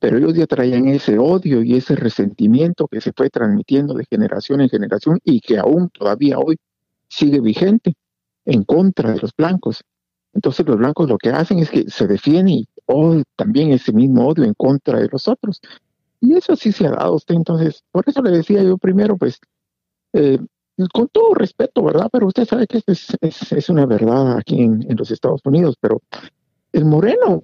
pero 0.00 0.18
ellos 0.18 0.34
ya 0.34 0.48
traían 0.48 0.88
ese 0.88 1.18
odio 1.18 1.62
y 1.62 1.76
ese 1.76 1.94
resentimiento 1.94 2.88
que 2.88 3.00
se 3.00 3.12
fue 3.12 3.30
transmitiendo 3.30 3.94
de 3.94 4.04
generación 4.10 4.60
en 4.60 4.68
generación 4.68 5.20
y 5.22 5.40
que 5.40 5.58
aún 5.58 5.88
todavía 5.90 6.40
hoy 6.40 6.58
sigue 7.12 7.40
vigente 7.40 7.94
en 8.46 8.64
contra 8.64 9.12
de 9.12 9.20
los 9.20 9.34
blancos. 9.36 9.84
Entonces 10.32 10.66
los 10.66 10.78
blancos 10.78 11.08
lo 11.08 11.18
que 11.18 11.28
hacen 11.28 11.58
es 11.58 11.70
que 11.70 11.84
se 11.90 12.06
defienden 12.06 12.48
y 12.48 12.68
oh, 12.86 13.22
también 13.36 13.70
ese 13.70 13.92
mismo 13.92 14.26
odio 14.26 14.44
en 14.44 14.54
contra 14.54 14.98
de 14.98 15.08
los 15.12 15.28
otros. 15.28 15.60
Y 16.20 16.34
eso 16.34 16.56
sí 16.56 16.72
se 16.72 16.86
ha 16.86 16.92
dado 16.92 17.14
usted. 17.14 17.34
Entonces, 17.34 17.82
por 17.90 18.04
eso 18.06 18.22
le 18.22 18.30
decía 18.30 18.62
yo 18.62 18.78
primero, 18.78 19.16
pues, 19.16 19.38
eh, 20.14 20.38
con 20.92 21.08
todo 21.08 21.34
respeto, 21.34 21.82
¿verdad? 21.82 22.08
Pero 22.10 22.28
usted 22.28 22.46
sabe 22.46 22.66
que 22.66 22.80
es, 22.86 23.08
es, 23.20 23.68
una 23.68 23.84
verdad 23.84 24.38
aquí 24.38 24.62
en, 24.62 24.86
los 24.96 25.10
Estados 25.10 25.42
Unidos, 25.44 25.76
pero 25.80 26.00
el 26.72 26.86
moreno, 26.86 27.42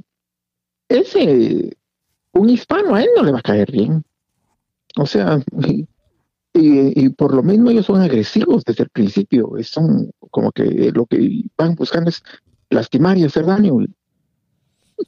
ese, 0.89 1.77
un 2.33 2.49
hispano 2.49 2.95
a 2.95 3.03
él 3.03 3.09
no 3.17 3.23
le 3.23 3.33
va 3.33 3.41
a 3.41 3.43
caer 3.43 3.71
bien. 3.71 4.03
O 4.97 5.05
sea, 5.05 5.39
y, 6.61 7.09
por 7.11 7.35
lo 7.35 7.43
mismo 7.43 7.71
ellos 7.71 7.87
son 7.87 8.01
agresivos 8.01 8.65
desde 8.65 8.85
el 8.85 8.91
principio, 8.91 9.51
son 9.63 10.11
como 10.31 10.53
que 10.53 10.91
lo 10.95 11.07
que 11.07 11.45
van 11.57 11.75
buscando 11.75 12.11
es 12.11 12.23
lastimar 12.71 13.17
y 13.19 13.25
hacer 13.25 13.47
daño. 13.47 13.79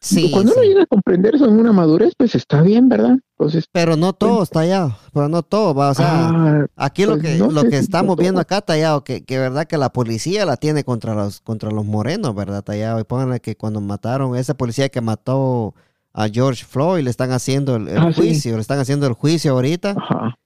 Sí, 0.00 0.30
Cuando 0.30 0.52
uno 0.52 0.62
llega 0.62 0.82
a 0.84 0.86
comprender 0.86 1.34
eso 1.34 1.46
en 1.46 1.58
una 1.58 1.72
madurez, 1.72 2.12
pues 2.16 2.36
está 2.36 2.62
bien, 2.62 2.88
¿verdad? 2.88 3.18
Entonces, 3.36 3.64
pero 3.72 3.96
no 3.96 4.12
todo 4.12 4.44
está 4.44 4.60
tallado, 4.60 4.96
pero 5.12 5.28
no 5.28 5.42
todo, 5.42 5.74
va, 5.74 5.90
o 5.90 5.94
sea, 5.94 6.28
ah, 6.28 6.66
aquí 6.76 7.04
lo 7.04 7.18
pues 7.18 7.22
que 7.22 7.38
lo 7.38 7.64
que 7.64 7.78
estamos 7.78 8.16
viendo 8.16 8.40
acá 8.40 8.60
tallado, 8.60 9.02
que, 9.02 9.24
que 9.24 9.38
verdad 9.38 9.66
que 9.66 9.78
la 9.78 9.92
policía 9.92 10.46
la 10.46 10.56
tiene 10.56 10.84
contra 10.84 11.14
los 11.14 11.40
contra 11.40 11.72
los 11.72 11.84
morenos, 11.84 12.36
¿verdad? 12.36 12.62
Tallado, 12.62 13.00
y 13.00 13.04
pónganle 13.04 13.40
que 13.40 13.56
cuando 13.56 13.80
mataron, 13.80 14.36
esa 14.36 14.54
policía 14.54 14.88
que 14.90 15.00
mató 15.00 15.74
a 16.12 16.29
George 16.29 16.64
Floyd, 16.64 17.05
le 17.05 17.11
están 17.11 17.31
haciendo 17.31 17.77
el, 17.77 17.96
ah, 17.96 18.12
juicio, 18.14 18.57
le 18.57 18.61
están 18.61 18.79
haciendo 18.79 19.07
el 19.07 19.12
juicio 19.12 19.53
ahorita. 19.53 19.94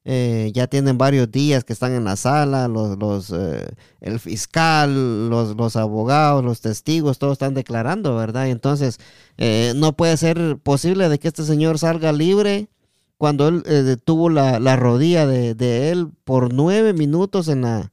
Eh, 0.05 0.53
ya 0.55 0.67
tienen 0.67 0.99
varios 0.99 1.31
días 1.31 1.65
que 1.65 1.73
están 1.73 1.93
en 1.93 2.05
la 2.05 2.17
sala, 2.17 2.69
los, 2.69 2.99
los 2.99 3.31
eh, 3.31 3.67
el 4.03 4.21
fiscal, 4.21 5.31
los, 5.31 5.57
los 5.57 5.77
abogados, 5.77 6.45
los 6.45 6.61
testigos, 6.61 7.19
todos 7.19 7.33
están 7.33 7.55
declarando, 7.55 8.15
¿verdad? 8.15 8.49
entonces, 8.49 8.99
eh, 9.39 9.73
no 9.77 9.95
puede 9.95 10.19
ser 10.19 10.59
posible 10.59 11.09
de 11.09 11.19
que 11.19 11.29
este 11.29 11.45
señor 11.45 11.79
salga 11.79 12.13
libre 12.13 12.69
cuando 13.17 13.49
él 13.49 13.63
tuvo 14.05 14.29
la, 14.29 14.61
la 14.61 14.77
rodilla 14.77 15.27
de, 15.27 15.55
de, 15.55 15.91
él 15.91 16.09
por 16.25 16.53
nueve 16.53 16.93
minutos 16.93 17.49
en 17.49 17.63
la, 17.63 17.91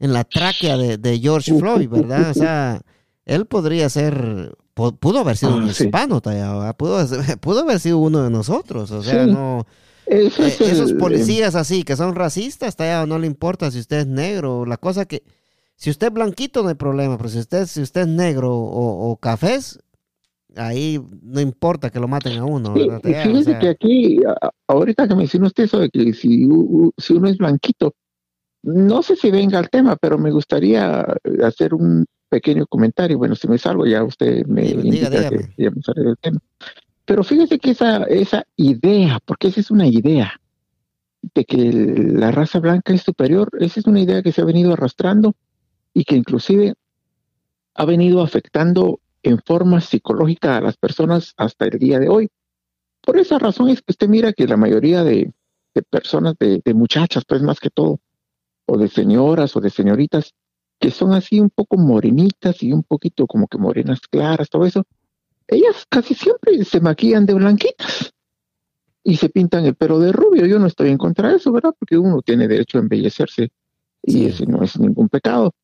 en 0.00 0.12
la 0.12 0.24
tráquea 0.24 0.76
de, 0.76 0.98
de 0.98 1.20
George 1.20 1.56
Floyd, 1.56 1.88
¿verdad? 1.88 2.30
O 2.30 2.34
sea, 2.34 2.80
él 3.24 3.46
podría 3.46 3.88
ser 3.88 4.56
pudo 4.74 5.20
haber 5.20 5.36
sido 5.36 5.56
un 5.56 5.64
ah, 5.64 5.70
hispano, 5.70 6.20
pudo, 6.76 7.06
pudo, 7.40 7.60
haber 7.60 7.80
sido 7.80 7.98
uno 7.98 8.22
de 8.24 8.30
nosotros, 8.30 8.90
o 8.90 9.02
sea, 9.02 9.26
no... 9.26 9.66
Eh, 10.06 10.30
esos 10.36 10.94
policías 10.94 11.54
así 11.54 11.84
que 11.84 11.94
son 11.94 12.14
racistas, 12.14 12.74
tallado, 12.74 13.06
no 13.06 13.18
le 13.18 13.26
importa 13.28 13.70
si 13.70 13.78
usted 13.78 13.98
es 14.00 14.06
negro, 14.06 14.66
la 14.66 14.76
cosa 14.76 15.04
que 15.04 15.22
si 15.76 15.90
usted 15.90 16.08
es 16.08 16.12
blanquito 16.12 16.62
no 16.62 16.68
hay 16.68 16.74
problema, 16.74 17.16
pero 17.16 17.28
si 17.28 17.38
usted, 17.38 17.66
si 17.66 17.82
usted 17.82 18.02
es 18.02 18.08
negro 18.08 18.52
o, 18.52 19.16
cafés, 19.16 19.78
ahí 20.56 21.00
no 21.22 21.40
importa 21.40 21.90
que 21.90 22.00
lo 22.00 22.08
maten 22.08 22.38
a 22.38 22.44
uno. 22.44 22.74
fíjese 23.02 23.58
que 23.58 23.68
aquí, 23.68 24.20
ahorita 24.66 25.08
que 25.08 25.14
me 25.14 25.22
mencionó 25.22 25.46
usted 25.46 25.64
eso 25.64 25.78
de 25.78 25.88
que 25.88 26.12
si, 26.12 26.48
si 26.98 27.12
uno 27.14 27.28
es 27.28 27.38
blanquito, 27.38 27.94
no 28.62 29.02
sé 29.02 29.16
si 29.16 29.30
venga 29.30 29.58
al 29.58 29.70
tema, 29.70 29.96
pero 29.96 30.18
me 30.18 30.30
gustaría 30.30 31.04
hacer 31.42 31.74
un 31.74 32.06
pequeño 32.32 32.66
comentario. 32.66 33.18
Bueno, 33.18 33.36
si 33.36 33.46
me 33.46 33.58
salgo 33.58 33.84
ya 33.84 34.02
usted 34.02 34.46
me 34.46 34.70
indica 34.70 35.10
que 35.10 35.52
ya 35.58 35.70
me 35.70 35.82
sale 35.82 36.02
del 36.02 36.16
tema. 36.16 36.40
Pero 37.04 37.22
fíjese 37.24 37.58
que 37.58 37.72
esa, 37.72 38.04
esa 38.04 38.46
idea, 38.56 39.20
porque 39.26 39.48
esa 39.48 39.60
es 39.60 39.70
una 39.70 39.86
idea 39.86 40.40
de 41.34 41.44
que 41.44 41.58
la 41.58 42.30
raza 42.30 42.58
blanca 42.58 42.94
es 42.94 43.02
superior, 43.02 43.50
esa 43.60 43.80
es 43.80 43.86
una 43.86 44.00
idea 44.00 44.22
que 44.22 44.32
se 44.32 44.40
ha 44.40 44.46
venido 44.46 44.72
arrastrando 44.72 45.34
y 45.92 46.04
que 46.04 46.16
inclusive 46.16 46.72
ha 47.74 47.84
venido 47.84 48.22
afectando 48.22 49.00
en 49.22 49.38
forma 49.44 49.82
psicológica 49.82 50.56
a 50.56 50.62
las 50.62 50.78
personas 50.78 51.34
hasta 51.36 51.66
el 51.66 51.78
día 51.78 51.98
de 51.98 52.08
hoy. 52.08 52.30
Por 53.02 53.18
esa 53.18 53.38
razón 53.38 53.68
es 53.68 53.82
que 53.82 53.92
usted 53.92 54.08
mira 54.08 54.32
que 54.32 54.46
la 54.46 54.56
mayoría 54.56 55.04
de, 55.04 55.32
personas, 55.90 56.34
de, 56.38 56.62
de, 56.64 56.72
muchachas, 56.72 57.24
pues 57.26 57.42
más 57.42 57.60
que 57.60 57.68
todo, 57.68 58.00
o 58.64 58.78
de 58.78 58.88
señoras 58.88 59.54
o 59.54 59.60
de 59.60 59.68
señoritas, 59.68 60.32
que 60.82 60.90
son 60.90 61.12
así 61.12 61.38
un 61.38 61.48
poco 61.48 61.76
morenitas 61.76 62.60
y 62.60 62.72
un 62.72 62.82
poquito 62.82 63.28
como 63.28 63.46
que 63.46 63.56
morenas 63.56 64.00
claras, 64.00 64.50
todo 64.50 64.66
eso, 64.66 64.84
ellas 65.46 65.86
casi 65.88 66.12
siempre 66.12 66.64
se 66.64 66.80
maquillan 66.80 67.24
de 67.24 67.34
blanquitas 67.34 68.12
y 69.04 69.14
se 69.16 69.28
pintan 69.28 69.64
el 69.64 69.76
pelo 69.76 70.00
de 70.00 70.10
rubio. 70.10 70.44
Yo 70.44 70.58
no 70.58 70.66
estoy 70.66 70.90
en 70.90 70.98
contra 70.98 71.28
de 71.28 71.36
eso, 71.36 71.52
¿verdad? 71.52 71.72
Porque 71.78 71.96
uno 71.96 72.20
tiene 72.20 72.48
derecho 72.48 72.78
a 72.78 72.80
embellecerse 72.80 73.50
Y 74.02 74.26
ese 74.26 74.44
no 74.44 74.64
es 74.64 74.76
ningún 74.76 75.08
pecado. 75.08 75.54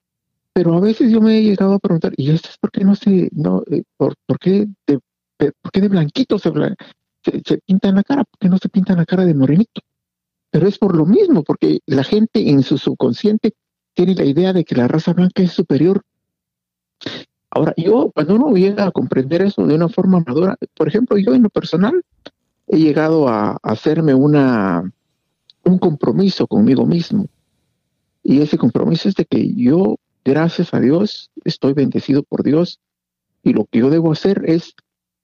Pero 0.53 0.75
a 0.75 0.81
veces 0.81 1.11
yo 1.11 1.21
me 1.21 1.37
he 1.37 1.43
llegado 1.43 1.75
a 1.75 1.79
preguntar, 1.81 2.13
¿y 2.17 2.31
esto 2.31 2.51
es 2.51 2.57
por 2.57 2.71
qué 2.71 2.85
no 2.85 2.95
se, 2.95 3.29
no, 3.33 3.65
eh, 3.73 3.83
por, 3.97 4.15
por, 4.25 4.39
qué 4.39 4.69
de, 4.87 5.01
por 5.61 5.73
qué 5.73 5.81
de 5.81 5.89
blanquito 5.89 6.39
se, 6.39 6.53
se, 7.25 7.43
se 7.45 7.59
pinta 7.67 7.89
en 7.89 7.97
la 7.97 8.05
cara? 8.05 8.23
¿Por 8.23 8.39
qué 8.39 8.49
no 8.49 8.59
se 8.59 8.69
pinta 8.69 8.93
en 8.93 9.01
la 9.01 9.05
cara 9.05 9.25
de 9.25 9.35
morenito? 9.35 9.81
Pero 10.53 10.69
es 10.69 10.79
por 10.79 10.95
lo 10.95 11.07
mismo, 11.07 11.43
porque 11.43 11.81
la 11.87 12.05
gente 12.05 12.51
en 12.51 12.63
su 12.63 12.79
subconsciente 12.79 13.55
tiene 13.99 14.15
la 14.15 14.25
idea 14.25 14.53
de 14.53 14.65
que 14.65 14.77
la 14.77 14.87
raza 14.87 15.13
blanca 15.13 15.43
es 15.43 15.51
superior. 15.51 16.05
Ahora, 17.51 17.75
yo, 17.77 18.13
cuando 18.15 18.37
uno 18.37 18.55
llega 18.55 18.85
a 18.85 18.93
comprender 18.93 19.43
eso 19.43 19.67
de 19.67 19.75
una 19.75 19.89
forma 19.89 20.23
madura, 20.25 20.57
por 20.77 20.87
ejemplo, 20.87 21.19
yo 21.19 21.35
en 21.35 21.43
lo 21.43 21.51
personal 21.51 22.05
he 22.69 22.79
llegado 22.79 23.29
a, 23.29 23.59
hacerme 23.61 24.15
una, 24.15 24.89
un 25.65 25.79
compromiso 25.81 26.47
conmigo 26.47 26.87
mismo. 26.87 27.27
Y 28.23 28.41
ese 28.41 28.57
compromiso 28.57 29.09
es 29.09 29.17
de 29.17 29.25
que 29.25 29.53
yo, 29.53 29.97
gracias 30.25 30.73
a 30.75 30.79
Dios, 30.79 31.33
estoy 31.45 31.73
bendecido 31.73 32.23
por 32.23 32.45
Dios 32.45 32.79
y 33.43 33.53
lo 33.53 33.65
que 33.65 33.81
yo 33.81 33.91
debo 33.91 34.13
hacer 34.13 34.45
es 34.47 34.77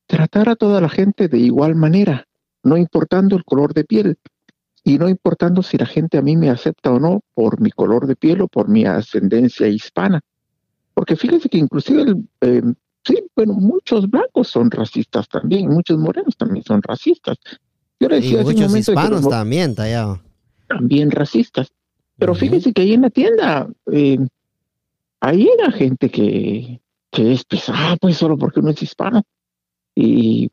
tratar 0.07 0.49
a 0.49 0.57
toda 0.57 0.81
la 0.81 0.89
gente 0.89 1.29
de 1.29 1.39
igual 1.39 1.77
manera, 1.77 2.27
no 2.65 2.77
importando 2.77 3.37
el 3.37 3.45
color 3.45 3.73
de 3.73 3.85
piel 3.85 4.19
y 4.85 4.99
no 4.99 5.09
importando 5.09 5.63
si 5.63 5.79
la 5.79 5.87
gente 5.87 6.19
a 6.19 6.23
mí 6.23 6.37
me 6.37 6.51
acepta 6.51 6.93
o 6.93 7.01
no 7.01 7.23
por 7.33 7.59
mi 7.61 7.71
color 7.71 8.07
de 8.07 8.17
piel 8.17 8.43
o 8.43 8.49
por 8.49 8.69
mi 8.69 8.85
ascendencia 8.85 9.67
hispana. 9.67 10.21
Porque 10.93 11.17
fíjense 11.17 11.49
que 11.49 11.57
inclusive, 11.57 12.15
eh, 12.43 12.63
sí, 13.03 13.25
bueno, 13.35 13.55
muchos 13.55 14.09
blancos 14.09 14.49
son 14.49 14.71
racistas 14.71 15.27
también, 15.27 15.69
muchos 15.69 15.99
morenos 15.99 16.37
también 16.37 16.63
son 16.65 16.83
racistas. 16.83 17.39
Yo 17.99 18.09
decía 18.09 18.43
y 18.43 18.45
muchos 18.45 18.77
hispanos 18.77 19.27
también, 19.27 19.75
tallado. 19.75 20.21
También 20.69 21.11
racistas. 21.11 21.73
Pero 22.19 22.35
fíjense 22.35 22.73
que 22.75 22.83
ahí 22.83 22.93
en 22.93 23.03
la 23.03 23.11
tienda, 23.11 23.69
eh, 23.91 24.19
ahí 25.21 25.49
era 25.59 25.73
gente 25.73 26.11
que, 26.11 26.81
que 27.11 27.33
es 27.33 27.45
pesada, 27.45 27.97
pues 27.97 28.19
solo 28.19 28.37
porque 28.37 28.61
uno 28.61 28.71
es 28.71 28.83
hispano. 28.83 29.23
Y 29.95 30.51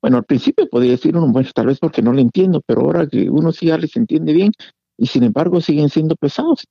bueno, 0.00 0.18
al 0.18 0.24
principio 0.24 0.68
podía 0.68 0.92
decir 0.92 1.16
uno, 1.16 1.28
bueno, 1.28 1.48
tal 1.54 1.66
vez 1.66 1.78
porque 1.78 2.02
no 2.02 2.12
le 2.12 2.22
entiendo, 2.22 2.62
pero 2.64 2.82
ahora 2.82 3.06
que 3.06 3.28
uno 3.28 3.52
sí 3.52 3.66
ya 3.66 3.78
les 3.78 3.96
entiende 3.96 4.32
bien 4.32 4.52
y 4.96 5.06
sin 5.06 5.24
embargo 5.24 5.60
siguen 5.60 5.88
siendo 5.88 6.14
pesados. 6.16 6.66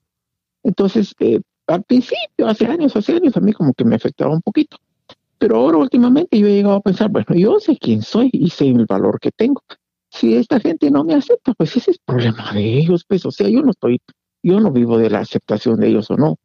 Entonces, 0.64 1.14
eh, 1.20 1.42
al 1.68 1.84
principio, 1.84 2.48
hace 2.48 2.66
años, 2.66 2.96
hace 2.96 3.14
años, 3.14 3.36
a 3.36 3.42
mí 3.42 3.54
como 3.54 3.74
que 3.74 3.84
me 3.84 3.96
afectaba 3.96 4.34
un 4.34 4.42
poquito. 4.42 4.78
Pero 5.38 5.58
ahora 5.58 5.78
últimamente 5.78 6.40
yo 6.40 6.48
he 6.48 6.54
llegado 6.54 6.76
a 6.76 6.82
pensar, 6.82 7.10
bueno, 7.10 7.36
yo 7.36 7.60
sé 7.60 7.78
quién 7.78 8.02
soy 8.02 8.30
y 8.34 8.50
sé 8.50 8.68
el 8.68 8.86
valor 8.86 9.20
que 9.20 9.32
tengo. 9.32 9.62
Si 10.10 10.36
esta 10.36 10.60
gente 10.60 10.90
no 10.90 11.04
me 11.04 11.14
acepta, 11.14 11.54
pues 11.54 11.76
ese 11.76 11.92
es 11.92 12.00
problema 12.00 12.52
de 12.54 12.80
ellos, 12.80 13.04
pues, 13.08 13.26
o 13.26 13.32
sea, 13.32 13.50
yo 13.50 13.62
no 13.62 13.72
estoy, 13.72 14.02
yo 14.42 14.60
no 14.60 14.72
vivo 14.72 14.98
de 14.98 15.10
la 15.10 15.20
aceptación 15.20 15.80
de 15.80 15.90
ellos 15.90 16.10
o 16.10 16.16
no. 16.16 16.38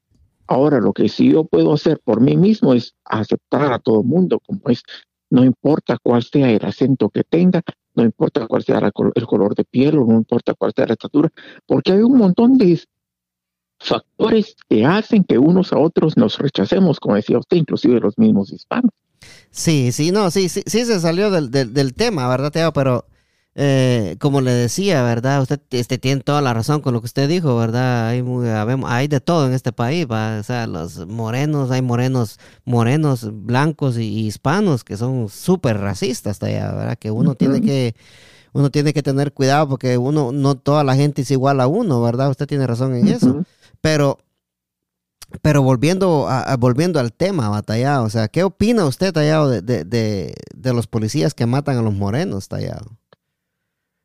Ahora, 0.47 0.81
lo 0.81 0.93
que 0.93 1.09
sí 1.09 1.31
yo 1.31 1.45
puedo 1.45 1.73
hacer 1.73 2.01
por 2.05 2.21
mí 2.21 2.37
mismo 2.37 2.75
es 2.75 2.95
aceptar 3.05 3.73
a 3.73 3.79
todo 3.79 4.01
el 4.01 4.07
mundo 4.07 4.41
como 4.41 4.61
es, 4.67 4.83
no 5.33 5.45
importa 5.45 5.97
cuál 6.03 6.23
sea 6.23 6.51
el 6.51 6.63
acento 6.63 7.09
que 7.09 7.25
tenga, 7.25 7.63
no 7.95 8.05
importa 8.05 8.47
cuál 8.47 8.63
sea 8.63 8.79
el 9.15 9.27
color 9.27 9.55
de 9.55 9.65
piel 9.65 9.99
o 9.99 10.05
no 10.05 10.13
importa 10.13 10.53
cuál 10.53 10.75
sea 10.77 10.87
la 10.87 10.93
estatura, 10.93 11.31
porque 11.67 11.93
hay 11.93 12.01
un 12.01 12.19
montón 12.19 12.59
de 12.59 12.79
factores 13.79 14.55
que 14.69 14.85
hacen 14.85 15.25
que 15.25 15.39
unos 15.39 15.73
a 15.73 15.79
otros 15.79 16.19
nos 16.19 16.39
rechacemos, 16.39 17.01
como 17.01 17.15
decía 17.17 17.39
usted, 17.39 17.57
inclusive 17.57 17.99
los 17.99 18.19
mismos 18.19 18.53
hispanos. 18.53 18.91
Sí, 19.51 19.91
sí, 19.93 20.11
no, 20.11 20.31
sí, 20.31 20.51
sí, 20.51 20.63
sí 20.67 20.85
se 20.85 21.01
salió 21.01 21.31
del, 21.31 21.51
del, 21.51 21.95
tema, 21.95 22.29
¿verdad, 22.29 22.53
Teo? 22.53 22.75
Pero 22.75 23.07
eh, 23.55 24.17
como 24.19 24.41
le 24.41 24.51
decía, 24.53 25.03
¿verdad? 25.03 25.43
Usted 25.43 25.61
este, 25.71 25.99
tiene 25.99 26.23
toda 26.23 26.41
la 26.41 26.55
razón 26.55 26.81
con 26.81 26.95
lo 26.95 27.01
que 27.01 27.07
usted 27.07 27.29
dijo, 27.29 27.57
¿verdad? 27.57 28.09
Hay, 28.09 28.23
muy, 28.23 28.49
hay 28.49 29.09
de 29.09 29.21
todo 29.21 29.47
en 29.47 29.53
este 29.53 29.73
país, 29.73 30.07
¿va? 30.11 30.39
O 30.41 30.43
sea, 30.43 30.67
los 30.67 31.07
morenos, 31.07 31.71
hay 31.71 31.83
morenos, 31.83 32.39
morenos, 32.65 33.29
blancos 33.31 33.99
y, 33.99 34.27
hispanos 34.27 34.85
que 34.85 34.97
son 34.97 35.29
súper 35.29 35.79
racistas 35.79 36.43
allá, 36.43 36.73
¿verdad? 36.73 36.99
Que 36.99 37.11
uno 37.11 37.35
tiene 37.35 37.61
que 37.61 37.95
uno 38.55 38.71
tiene 38.71 38.93
que 38.93 39.03
tener 39.03 39.33
cuidado 39.33 39.69
porque 39.69 39.99
uno, 39.99 40.33
no 40.33 40.57
toda 40.57 40.85
la 40.85 40.95
gente 40.95 41.23
es 41.23 41.31
igual 41.31 41.61
a 41.61 41.67
uno, 41.67 42.01
¿verdad? 42.03 42.31
Usted 42.31 42.47
tiene 42.47 42.67
razón 42.67 42.95
en 42.95 43.09
eso. 43.09 43.45
Pero, 43.81 44.19
pero 45.41 45.63
volviendo, 45.63 46.29
a, 46.29 46.57
volviendo 46.57 47.01
al 47.01 47.13
tema, 47.13 47.49
Batallado, 47.49 48.05
o 48.05 48.11
sea, 48.11 48.29
¿qué 48.29 48.45
opina 48.45 48.85
usted, 48.85 49.13
Tallado, 49.13 49.49
de, 49.49 49.63
de, 49.63 50.35
de, 50.55 50.73
los 50.75 50.87
policías 50.87 51.35
que 51.35 51.47
matan 51.47 51.79
a 51.79 51.83
los 51.83 51.95
morenos, 51.95 52.49
Tallado? 52.49 53.02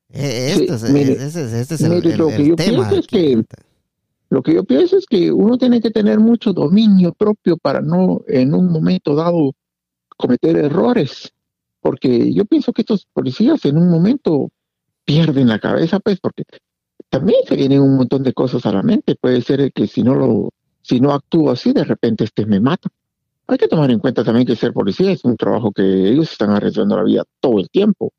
Este, 0.09 0.73
es, 0.73 1.81
el, 1.81 2.17
lo 2.17 2.27
que 2.29 2.47
yo 2.47 2.55
tema. 2.55 2.89
Es 2.91 3.07
que, 3.07 3.43
lo 4.29 4.41
que 4.41 4.53
yo 4.53 4.63
pienso 4.63 4.97
es 4.97 5.05
que 5.05 5.31
uno 5.31 5.57
tiene 5.57 5.81
que 5.81 5.91
tener 5.91 6.19
mucho 6.19 6.53
dominio 6.53 7.13
propio 7.13 7.57
para 7.57 7.81
no 7.81 8.21
en 8.27 8.53
un 8.53 8.71
momento 8.71 9.15
dado 9.15 9.53
cometer 10.17 10.57
errores. 10.57 11.33
Porque 11.81 12.33
yo 12.33 12.45
pienso 12.45 12.73
que 12.73 12.81
estos 12.81 13.07
policías 13.13 13.63
en 13.65 13.77
un 13.77 13.89
momento 13.89 14.49
pierden 15.05 15.47
la 15.47 15.59
cabeza, 15.59 15.99
pues, 15.99 16.19
porque 16.19 16.43
también 17.09 17.39
se 17.47 17.55
vienen 17.55 17.81
un 17.81 17.95
montón 17.95 18.23
de 18.23 18.33
cosas 18.33 18.65
a 18.65 18.73
la 18.73 18.83
mente. 18.83 19.15
Puede 19.15 19.41
ser 19.41 19.71
que 19.71 19.87
si 19.87 20.03
no 20.03 20.15
lo, 20.15 20.49
si 20.81 20.99
no 20.99 21.13
actúo 21.13 21.51
así, 21.51 21.71
de 21.73 21.83
repente 21.83 22.23
este 22.23 22.45
me 22.45 22.59
mata. 22.59 22.89
Hay 23.47 23.57
que 23.57 23.69
tomar 23.69 23.89
en 23.91 23.99
cuenta 23.99 24.25
también 24.25 24.45
que 24.45 24.57
ser 24.57 24.73
policía 24.73 25.11
es 25.11 25.23
un 25.23 25.37
trabajo 25.37 25.71
que 25.71 25.83
ellos 25.83 26.29
están 26.31 26.49
arriesgando 26.49 26.97
la 26.97 27.03
vida 27.03 27.23
todo 27.39 27.59
el 27.59 27.69
tiempo. 27.69 28.11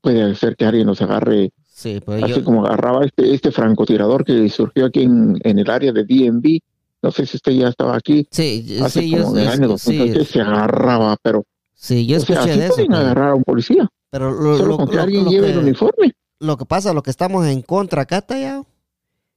Puede 0.00 0.34
ser 0.36 0.56
que 0.56 0.64
alguien 0.64 0.86
nos 0.86 1.02
agarre, 1.02 1.52
sí, 1.66 2.00
pues 2.04 2.22
así 2.22 2.42
como 2.42 2.64
agarraba 2.64 3.04
este, 3.04 3.34
este 3.34 3.50
francotirador 3.50 4.24
que 4.24 4.48
surgió 4.48 4.86
aquí 4.86 5.02
en, 5.02 5.36
en 5.42 5.58
el 5.58 5.68
área 5.70 5.92
de 5.92 6.04
DMV. 6.04 6.60
No 7.02 7.10
sé 7.12 7.26
si 7.26 7.36
usted 7.36 7.52
ya 7.52 7.68
estaba 7.68 7.96
aquí. 7.96 8.26
Sí, 8.30 8.78
hace 8.82 9.00
sí, 9.02 9.10
como 9.12 9.36
yo, 9.36 9.50
años, 9.50 9.82
sí, 9.82 10.12
se 10.24 10.40
agarraba, 10.40 11.16
pero. 11.22 11.44
Sí, 11.74 12.06
yo 12.06 12.16
escuché 12.16 12.38
o 12.40 12.42
sea, 12.44 12.56
de 12.56 12.64
eso. 12.66 12.74
pueden 12.74 12.94
agarrar 12.94 13.30
a 13.30 13.34
un 13.36 13.44
policía. 13.44 13.88
Pero 14.10 14.32
lo, 14.32 14.56
solo 14.56 14.68
lo, 14.70 14.76
con 14.78 14.88
que 14.88 14.96
lo, 14.96 15.02
alguien 15.02 15.24
lo 15.24 15.30
lleve 15.30 15.46
que- 15.48 15.52
el 15.52 15.58
uniforme. 15.58 16.12
lo 16.40 16.56
que 16.56 16.64
pasa, 16.64 16.92
lo 16.92 17.02
que 17.02 17.10
estamos 17.10 17.46
en 17.46 17.62
contra 17.62 18.02
acá, 18.02 18.20
Tallado, 18.22 18.66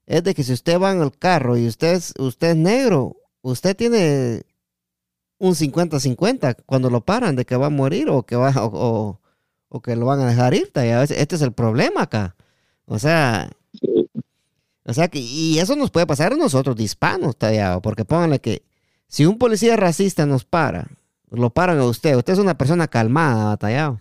es 0.07 0.23
de 0.23 0.33
que 0.33 0.43
si 0.43 0.53
usted 0.53 0.79
va 0.79 0.91
en 0.91 1.01
el 1.01 1.11
carro 1.17 1.57
y 1.57 1.67
usted 1.67 1.93
es, 1.93 2.13
usted 2.17 2.51
es 2.51 2.55
negro, 2.55 3.15
usted 3.41 3.75
tiene 3.75 4.43
un 5.39 5.53
50-50 5.55 6.55
cuando 6.65 6.89
lo 6.89 7.01
paran 7.01 7.35
de 7.35 7.45
que 7.45 7.55
va 7.55 7.67
a 7.67 7.71
morir 7.71 8.09
o 8.09 8.23
que 8.23 8.35
va 8.35 8.49
o, 8.65 8.69
o- 8.73 9.20
o 9.73 9.81
que 9.81 9.95
lo 9.95 10.05
van 10.05 10.19
a 10.19 10.27
dejar 10.27 10.53
ir. 10.53 10.69
Ese- 10.75 11.21
Este 11.21 11.35
es 11.35 11.41
el 11.41 11.53
problema 11.53 12.03
acá. 12.03 12.35
O 12.85 12.99
sea, 12.99 13.49
o 14.85 14.93
sea 14.93 15.07
que, 15.07 15.19
y 15.19 15.59
eso 15.59 15.75
nos 15.75 15.91
puede 15.91 16.05
pasar 16.05 16.33
a 16.33 16.35
nosotros 16.35 16.75
de 16.75 16.83
hispanos, 16.83 17.37
Tallado, 17.37 17.81
porque 17.81 18.03
pónganle 18.03 18.39
que 18.39 18.63
si 19.07 19.25
un 19.25 19.37
policía 19.37 19.77
racista 19.77 20.25
nos 20.25 20.43
para, 20.43 20.87
lo 21.29 21.49
paran 21.51 21.79
a 21.79 21.85
usted, 21.85 22.15
usted 22.17 22.33
es 22.33 22.39
una 22.39 22.57
persona 22.57 22.87
calmada, 22.87 23.55
Tallado. 23.57 23.99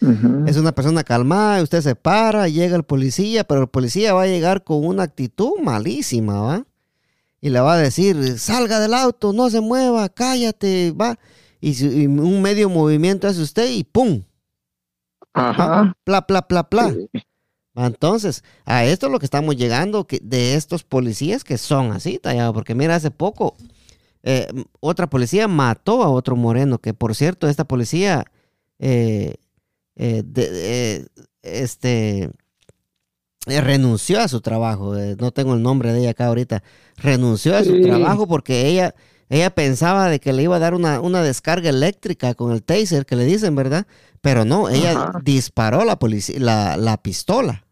Ujú. 0.00 0.44
Es 0.46 0.56
una 0.56 0.72
persona 0.72 1.04
calmada, 1.04 1.62
usted 1.62 1.80
se 1.80 1.94
para, 1.94 2.48
llega 2.48 2.76
el 2.76 2.82
policía, 2.82 3.44
pero 3.44 3.62
el 3.62 3.68
policía 3.68 4.12
va 4.14 4.22
a 4.22 4.26
llegar 4.26 4.64
con 4.64 4.84
una 4.84 5.04
actitud 5.04 5.52
malísima, 5.62 6.40
¿va? 6.40 6.66
Y 7.40 7.50
le 7.50 7.60
va 7.60 7.74
a 7.74 7.78
decir, 7.78 8.38
salga 8.38 8.80
del 8.80 8.94
auto, 8.94 9.32
no 9.32 9.48
se 9.50 9.60
mueva, 9.60 10.08
cállate, 10.08 10.90
va. 10.92 11.18
Y, 11.60 11.70
y 12.02 12.06
un 12.06 12.42
medio 12.42 12.68
movimiento 12.68 13.28
hace 13.28 13.40
usted 13.40 13.70
y 13.70 13.84
¡pum! 13.84 14.22
Ajá. 15.36 15.94
Pla, 16.04 16.26
pla, 16.26 16.42
pla, 16.48 16.68
pla. 16.68 16.92
Sí. 16.92 17.08
Entonces, 17.74 18.42
a 18.64 18.84
esto 18.84 19.06
es 19.06 19.12
lo 19.12 19.18
que 19.18 19.26
estamos 19.26 19.54
llegando 19.56 20.06
que, 20.06 20.18
de 20.22 20.54
estos 20.54 20.82
policías 20.82 21.44
que 21.44 21.58
son 21.58 21.92
así, 21.92 22.18
tallado. 22.18 22.54
Porque 22.54 22.74
mira, 22.74 22.94
hace 22.94 23.10
poco 23.10 23.54
eh, 24.22 24.48
otra 24.80 25.08
policía 25.08 25.46
mató 25.46 26.02
a 26.02 26.08
otro 26.08 26.36
moreno, 26.36 26.78
que 26.78 26.94
por 26.94 27.14
cierto, 27.14 27.48
esta 27.48 27.64
policía, 27.64 28.24
eh, 28.78 29.34
eh, 29.94 30.22
de- 30.24 31.06
este, 31.42 32.30
renunció 33.46 34.20
a 34.20 34.28
su 34.28 34.40
trabajo. 34.40 34.94
no 35.18 35.30
tengo 35.30 35.54
el 35.54 35.62
nombre 35.62 35.92
de 35.92 36.00
ella 36.00 36.10
acá 36.10 36.26
ahorita. 36.26 36.62
Renunció 36.96 37.56
a 37.56 37.62
su 37.62 37.76
Sí. 37.76 37.82
trabajo 37.82 38.26
porque 38.26 38.66
ella, 38.66 38.94
ella 39.28 39.50
pensaba 39.50 40.08
de 40.08 40.20
que 40.20 40.32
le 40.32 40.42
iba 40.44 40.56
a 40.56 40.60
dar 40.60 40.74
una, 40.74 41.00
una 41.00 41.22
descarga 41.22 41.68
eléctrica 41.70 42.34
con 42.34 42.52
el 42.52 42.62
taser 42.62 43.06
que 43.06 43.16
le 43.16 43.24
dicen, 43.24 43.54
¿verdad? 43.56 43.86
Pero 44.20 44.44
no, 44.44 44.68
ella 44.68 44.92
Ajá. 44.92 45.20
disparó 45.22 45.84
la, 45.84 45.98
la, 46.38 46.76
la 46.76 46.96
pistola, 47.02 47.64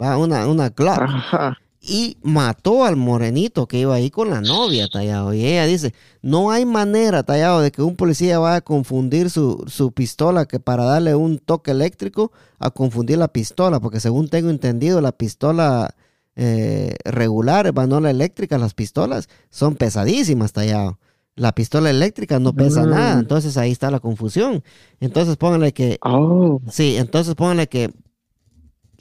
va, 0.00 0.16
una, 0.16 0.46
una 0.46 0.70
Glock, 0.70 1.00
Ajá. 1.00 1.58
y 1.80 2.16
mató 2.22 2.84
al 2.84 2.94
morenito 2.96 3.66
que 3.66 3.78
iba 3.78 3.94
ahí 3.94 4.10
con 4.10 4.30
la 4.30 4.40
novia, 4.40 4.88
Tallado. 4.88 5.34
Y 5.34 5.44
ella 5.44 5.66
dice, 5.66 5.92
no 6.22 6.50
hay 6.52 6.64
manera, 6.64 7.24
Tallado, 7.24 7.60
de 7.60 7.72
que 7.72 7.82
un 7.82 7.96
policía 7.96 8.38
vaya 8.38 8.56
a 8.56 8.60
confundir 8.60 9.30
su, 9.30 9.64
su 9.66 9.92
pistola 9.92 10.46
que 10.46 10.60
para 10.60 10.84
darle 10.84 11.14
un 11.16 11.38
toque 11.38 11.72
eléctrico 11.72 12.30
a 12.60 12.70
confundir 12.70 13.18
la 13.18 13.28
pistola, 13.28 13.80
porque 13.80 13.98
según 13.98 14.28
tengo 14.28 14.50
entendido, 14.50 15.00
la 15.00 15.12
pistola 15.12 15.94
eh, 16.36 16.94
regular, 17.04 17.76
va, 17.76 17.86
no 17.86 18.00
la 18.00 18.10
eléctrica, 18.10 18.58
las 18.58 18.74
pistolas 18.74 19.28
son 19.50 19.74
pesadísimas, 19.76 20.52
Tallado. 20.52 20.98
La 21.34 21.52
pistola 21.54 21.88
eléctrica 21.90 22.38
no 22.38 22.52
pesa 22.52 22.84
Mm. 22.84 22.90
nada, 22.90 23.18
entonces 23.18 23.56
ahí 23.56 23.70
está 23.70 23.90
la 23.90 24.00
confusión. 24.00 24.62
Entonces 25.00 25.36
pónganle 25.36 25.72
que 25.72 25.98
Oh. 26.02 26.60
Sí, 26.70 26.96
entonces 26.96 27.34
pónganle 27.34 27.68
que 27.68 27.90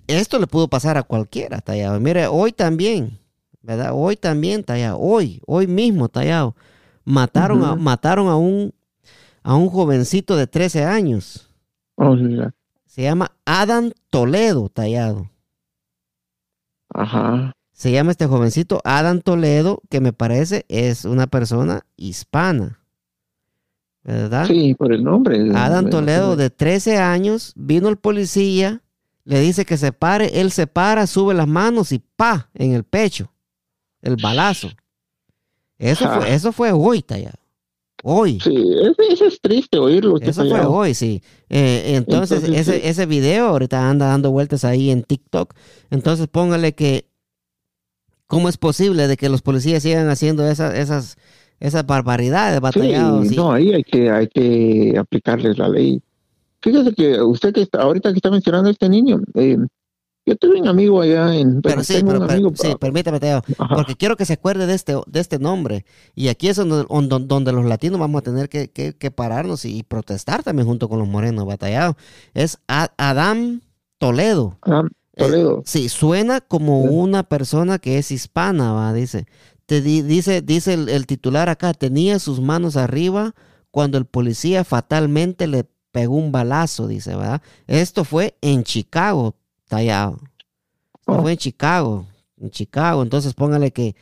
esto 0.07 0.39
le 0.39 0.47
pudo 0.47 0.67
pasar 0.69 0.97
a 0.97 1.03
cualquiera, 1.03 1.59
Tallado. 1.61 1.99
Mire, 1.99 2.27
hoy 2.27 2.51
también, 2.51 3.19
¿verdad? 3.61 3.91
Hoy 3.93 4.15
también, 4.15 4.63
tallado, 4.63 4.97
hoy, 4.99 5.41
hoy 5.45 5.67
mismo, 5.67 6.09
tallado. 6.09 6.55
Mataron, 7.05 7.63
a, 7.63 7.75
mataron 7.75 8.27
a 8.27 8.35
un, 8.35 8.73
a 9.43 9.55
un 9.55 9.69
jovencito 9.69 10.35
de 10.35 10.47
13 10.47 10.83
años. 10.85 11.49
Oh, 11.95 12.15
Se 12.85 13.01
llama 13.03 13.31
Adam 13.45 13.91
Toledo, 14.09 14.69
tallado. 14.69 15.29
Ajá. 16.93 17.53
Se 17.71 17.91
llama 17.91 18.11
este 18.11 18.27
jovencito 18.27 18.81
Adam 18.83 19.21
Toledo, 19.21 19.81
que 19.89 20.01
me 20.01 20.13
parece 20.13 20.65
es 20.69 21.05
una 21.05 21.27
persona 21.27 21.85
hispana. 21.97 22.79
¿Verdad? 24.03 24.47
Sí, 24.47 24.73
por 24.73 24.93
el 24.93 25.03
nombre. 25.03 25.51
Adam 25.55 25.89
Toledo, 25.89 26.35
de 26.35 26.49
13 26.49 26.97
años, 26.97 27.53
vino 27.55 27.89
el 27.89 27.97
policía, 27.97 28.81
le 29.23 29.39
dice 29.39 29.65
que 29.65 29.77
se 29.77 29.91
pare, 29.91 30.41
él 30.41 30.51
se 30.51 30.67
para, 30.67 31.07
sube 31.07 31.33
las 31.33 31.47
manos 31.47 31.91
y 31.91 31.99
pa, 31.99 32.49
en 32.53 32.73
el 32.73 32.83
pecho, 32.83 33.31
el 34.01 34.15
balazo. 34.15 34.69
Eso, 35.77 36.07
fue, 36.07 36.33
eso 36.33 36.51
fue 36.51 36.71
hoy, 36.71 37.01
Tallado. 37.01 37.40
Hoy. 38.03 38.39
Sí, 38.39 38.55
eso 39.09 39.25
es 39.25 39.39
triste 39.41 39.77
oírlo. 39.77 40.17
Eso 40.19 40.45
fue 40.45 40.65
hoy, 40.65 40.93
sí. 40.93 41.21
Eh, 41.49 41.95
entonces, 41.95 42.43
ese, 42.43 42.87
ese 42.89 43.05
video 43.05 43.47
ahorita 43.47 43.89
anda 43.89 44.07
dando 44.07 44.31
vueltas 44.31 44.65
ahí 44.65 44.89
en 44.89 45.03
TikTok. 45.03 45.53
Entonces, 45.91 46.27
póngale 46.27 46.73
que, 46.73 47.05
¿cómo 48.27 48.49
es 48.49 48.57
posible 48.57 49.07
de 49.07 49.17
que 49.17 49.29
los 49.29 49.41
policías 49.41 49.83
sigan 49.83 50.09
haciendo 50.09 50.47
esas, 50.47 50.73
esas, 50.73 51.17
esas 51.59 51.85
barbaridades, 51.85 52.59
batallados? 52.59 53.27
Sí, 53.27 53.35
no, 53.35 53.51
ahí 53.51 53.73
hay 53.73 53.83
que, 53.83 54.09
hay 54.09 54.27
que 54.27 54.95
aplicarles 54.97 55.57
la 55.57 55.69
ley. 55.69 56.01
Fíjese 56.61 56.93
que 56.93 57.21
usted 57.21 57.53
que 57.53 57.61
está, 57.61 57.81
ahorita 57.81 58.11
que 58.11 58.17
está 58.17 58.31
mencionando 58.31 58.69
a 58.69 58.71
este 58.71 58.89
niño, 58.89 59.21
eh, 59.35 59.57
yo 60.25 60.35
tuve 60.35 60.61
un 60.61 60.67
amigo 60.67 61.01
allá 61.01 61.35
en... 61.35 61.61
Pero 61.61 61.83
sí, 61.83 61.95
sí, 62.55 62.75
permítame, 62.79 63.19
Teo, 63.19 63.41
porque 63.73 63.95
quiero 63.95 64.15
que 64.15 64.25
se 64.25 64.33
acuerde 64.33 64.67
de 64.67 64.75
este, 64.75 64.95
de 65.07 65.19
este 65.19 65.39
nombre. 65.39 65.85
Y 66.13 66.27
aquí 66.27 66.47
es 66.47 66.57
donde, 66.57 66.85
donde, 66.87 67.51
los 67.51 67.65
latinos 67.65 67.99
vamos 67.99 68.19
a 68.19 68.23
tener 68.23 68.47
que, 68.47 68.69
que, 68.69 69.11
pararnos 69.11 69.65
y 69.65 69.83
protestar 69.83 70.43
también 70.43 70.67
junto 70.67 70.89
con 70.89 70.99
los 70.99 71.07
morenos 71.07 71.45
batallados. 71.45 71.95
Es 72.33 72.59
Adam 72.67 73.61
Toledo. 73.97 74.57
Adam 74.61 74.89
Toledo. 75.15 75.59
Eh, 75.59 75.63
sí, 75.65 75.89
suena 75.89 76.39
como 76.39 76.81
una 76.81 77.23
persona 77.23 77.79
que 77.79 77.97
es 77.97 78.11
hispana, 78.11 78.73
va, 78.73 78.93
dice. 78.93 79.25
Te 79.65 79.81
dice 79.81 80.41
dice 80.41 80.73
el, 80.73 80.89
el 80.89 81.07
titular 81.07 81.49
acá, 81.49 81.73
tenía 81.73 82.19
sus 82.19 82.41
manos 82.41 82.75
arriba 82.75 83.33
cuando 83.71 83.97
el 83.97 84.05
policía 84.05 84.63
fatalmente 84.65 85.47
le 85.47 85.65
pegó 85.91 86.15
un 86.15 86.31
balazo, 86.31 86.87
dice, 86.87 87.15
¿verdad? 87.15 87.41
Esto 87.67 88.03
fue 88.03 88.35
en 88.41 88.63
Chicago, 88.63 89.35
tallado. 89.71 90.19
Oh. 91.05 91.21
Fue 91.21 91.31
en 91.31 91.37
Chicago, 91.37 92.05
en 92.37 92.51
Chicago. 92.51 93.01
Entonces 93.03 93.33
póngale 93.33 93.71
que 93.71 93.95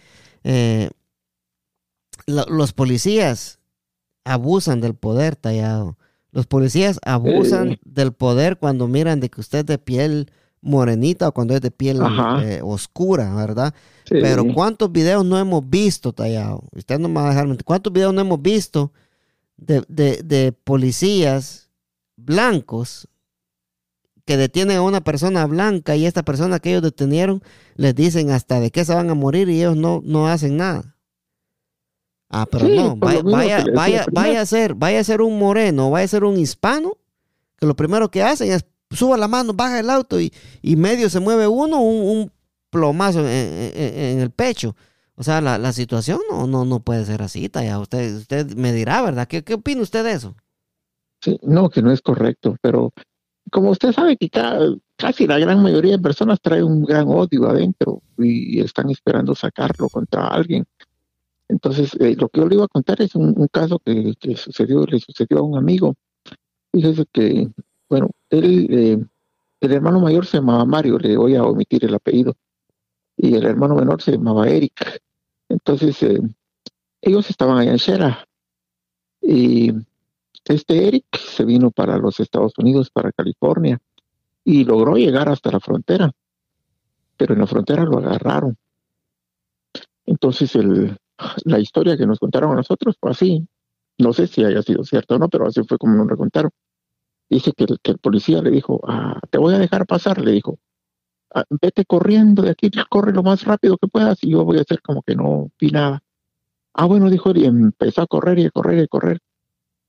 eh, 0.43 0.89
los 2.25 2.73
policías 2.73 3.59
abusan 4.25 4.81
del 4.81 4.95
poder, 4.95 5.35
tallado. 5.35 5.95
Los 6.31 6.47
policías 6.47 6.99
abusan 7.05 7.77
del 7.85 8.13
poder 8.13 8.57
cuando 8.57 8.87
miran 8.87 9.19
de 9.19 9.29
que 9.29 9.41
usted 9.41 9.59
es 9.59 9.65
de 9.67 9.77
piel 9.77 10.31
morenita 10.61 11.27
o 11.27 11.33
cuando 11.33 11.53
es 11.53 11.61
de 11.61 11.69
piel 11.69 12.01
eh, 12.41 12.61
oscura, 12.63 13.33
¿verdad? 13.35 13.73
Pero 14.09 14.43
¿cuántos 14.53 14.91
videos 14.91 15.23
no 15.23 15.37
hemos 15.37 15.69
visto, 15.69 16.13
tallado? 16.13 16.63
Usted 16.71 16.97
no 16.97 17.09
me 17.09 17.15
va 17.15 17.27
a 17.27 17.29
dejar 17.29 17.47
mentir. 17.47 17.63
¿Cuántos 17.63 17.93
videos 17.93 18.13
no 18.13 18.21
hemos 18.21 18.41
visto 18.41 18.91
de, 19.55 19.83
de, 19.87 20.21
de 20.23 20.51
policías 20.51 21.69
blancos 22.15 23.07
que 24.29 24.37
detienen 24.37 24.77
a 24.77 24.83
una 24.83 25.01
persona 25.01 25.43
blanca 25.47 25.95
y 25.95 26.05
esta 26.05 26.21
persona 26.21 26.59
que 26.59 26.69
ellos 26.69 26.83
detenieron 26.83 27.41
les 27.73 27.95
dicen 27.95 28.29
hasta 28.29 28.59
de 28.59 28.69
qué 28.69 28.85
se 28.85 28.93
van 28.93 29.09
a 29.09 29.15
morir 29.15 29.49
y 29.49 29.57
ellos 29.57 29.75
no, 29.75 30.03
no 30.05 30.27
hacen 30.27 30.55
nada. 30.55 30.95
Ah, 32.29 32.45
pero 32.45 32.67
no, 32.67 32.95
vaya, 32.95 33.23
vaya, 33.23 33.65
vaya, 33.73 34.05
vaya, 34.11 34.41
a 34.41 34.45
ser, 34.45 34.75
vaya 34.75 34.99
a 34.99 35.03
ser 35.03 35.23
un 35.23 35.39
moreno, 35.39 35.89
vaya 35.89 36.05
a 36.05 36.09
ser 36.09 36.25
un 36.25 36.37
hispano, 36.37 36.95
que 37.57 37.65
lo 37.65 37.75
primero 37.75 38.11
que 38.11 38.21
hacen 38.21 38.51
es 38.51 38.67
suba 38.91 39.17
la 39.17 39.27
mano, 39.27 39.51
baja 39.55 39.79
el 39.79 39.89
auto 39.89 40.21
y, 40.21 40.31
y 40.61 40.75
medio 40.75 41.09
se 41.09 41.19
mueve 41.19 41.47
uno, 41.47 41.81
un, 41.81 42.31
plomazo 42.69 43.21
en, 43.21 44.19
el 44.19 44.29
pecho. 44.29 44.75
O 45.15 45.23
sea, 45.23 45.41
la, 45.41 45.73
situación 45.73 46.19
no, 46.29 46.45
no, 46.45 46.65
no 46.65 46.81
puede 46.81 47.03
ser 47.03 47.23
así, 47.23 47.49
ya 47.51 47.79
usted, 47.79 48.15
usted 48.15 48.55
me 48.55 48.73
dirá, 48.73 49.01
¿verdad? 49.01 49.27
¿Qué, 49.27 49.43
¿Qué 49.43 49.55
opina 49.55 49.81
usted 49.81 50.03
de 50.03 50.11
eso? 50.11 50.35
Sí, 51.19 51.39
no, 51.41 51.71
que 51.71 51.81
no 51.81 51.91
es 51.91 52.01
correcto, 52.03 52.55
pero 52.61 52.93
como 53.51 53.71
usted 53.71 53.91
sabe 53.91 54.17
que 54.17 54.29
casi 54.95 55.27
la 55.27 55.39
gran 55.39 55.61
mayoría 55.61 55.93
de 55.93 55.99
personas 55.99 56.41
trae 56.41 56.63
un 56.63 56.83
gran 56.83 57.07
odio 57.07 57.47
adentro 57.49 58.01
y 58.17 58.59
están 58.59 58.89
esperando 58.89 59.35
sacarlo 59.35 59.89
contra 59.89 60.27
alguien. 60.27 60.65
Entonces, 61.47 61.95
eh, 61.99 62.15
lo 62.15 62.29
que 62.29 62.41
yo 62.41 62.47
le 62.47 62.55
iba 62.55 62.65
a 62.65 62.69
contar 62.69 63.01
es 63.01 63.15
un, 63.15 63.47
caso 63.47 63.79
que, 63.79 64.13
sucedió, 64.35 64.85
le 64.85 64.99
sucedió 64.99 65.39
a 65.39 65.41
un 65.41 65.57
amigo. 65.57 65.95
Fíjese 66.71 67.05
que, 67.11 67.49
bueno, 67.89 68.11
él, 68.29 68.67
eh, 68.69 69.05
el 69.61 69.71
hermano 69.71 69.99
mayor 69.99 70.25
se 70.25 70.37
llamaba 70.37 70.63
Mario, 70.65 70.99
le 70.99 71.17
voy 71.17 71.35
a 71.35 71.43
omitir 71.43 71.83
el 71.85 71.95
apellido, 71.95 72.35
y 73.17 73.35
el 73.35 73.45
hermano 73.45 73.75
menor 73.75 74.01
se 74.01 74.11
llamaba 74.11 74.47
Eric. 74.47 75.01
Entonces, 75.49 76.01
eh, 76.03 76.21
ellos 77.01 77.29
estaban 77.29 77.57
allá 77.57 77.71
en 77.71 77.77
Shera 77.77 78.25
y 79.21 79.73
este 80.45 80.87
Eric 80.87 81.05
se 81.17 81.45
vino 81.45 81.71
para 81.71 81.97
los 81.97 82.19
Estados 82.19 82.53
Unidos, 82.57 82.89
para 82.89 83.11
California, 83.11 83.79
y 84.43 84.63
logró 84.63 84.95
llegar 84.95 85.29
hasta 85.29 85.51
la 85.51 85.59
frontera, 85.59 86.11
pero 87.17 87.33
en 87.33 87.39
la 87.39 87.47
frontera 87.47 87.83
lo 87.83 87.97
agarraron. 87.99 88.57
Entonces 90.05 90.55
el, 90.55 90.97
la 91.45 91.59
historia 91.59 91.97
que 91.97 92.07
nos 92.07 92.19
contaron 92.19 92.51
a 92.51 92.55
nosotros 92.55 92.95
fue 92.99 93.11
así. 93.11 93.47
No 93.97 94.13
sé 94.13 94.27
si 94.27 94.43
haya 94.43 94.61
sido 94.61 94.83
cierto 94.83 95.15
o 95.15 95.19
no, 95.19 95.29
pero 95.29 95.47
así 95.47 95.61
fue 95.67 95.77
como 95.77 96.03
nos 96.03 96.17
contaron. 96.17 96.51
Dice 97.29 97.51
que 97.55 97.65
el, 97.83 97.97
policía 97.99 98.41
le 98.41 98.49
dijo, 98.49 98.81
ah, 98.87 99.19
te 99.29 99.37
voy 99.37 99.53
a 99.53 99.59
dejar 99.59 99.85
pasar, 99.85 100.19
le 100.19 100.31
dijo, 100.31 100.57
ah, 101.35 101.43
vete 101.61 101.85
corriendo 101.85 102.41
de 102.41 102.51
aquí, 102.51 102.71
corre 102.89 103.13
lo 103.13 103.21
más 103.21 103.43
rápido 103.43 103.77
que 103.77 103.87
puedas 103.87 104.23
y 104.23 104.31
yo 104.31 104.43
voy 104.45 104.57
a 104.57 104.61
hacer 104.61 104.81
como 104.81 105.03
que 105.03 105.15
no 105.15 105.51
vi 105.59 105.69
nada. 105.69 106.01
Ah, 106.73 106.85
bueno, 106.85 107.09
dijo, 107.09 107.31
y 107.35 107.45
empezó 107.45 108.01
a 108.01 108.07
correr 108.07 108.39
y 108.39 108.45
a 108.45 108.51
correr 108.51 108.79
y 108.79 108.81
a 108.81 108.87
correr. 108.87 109.19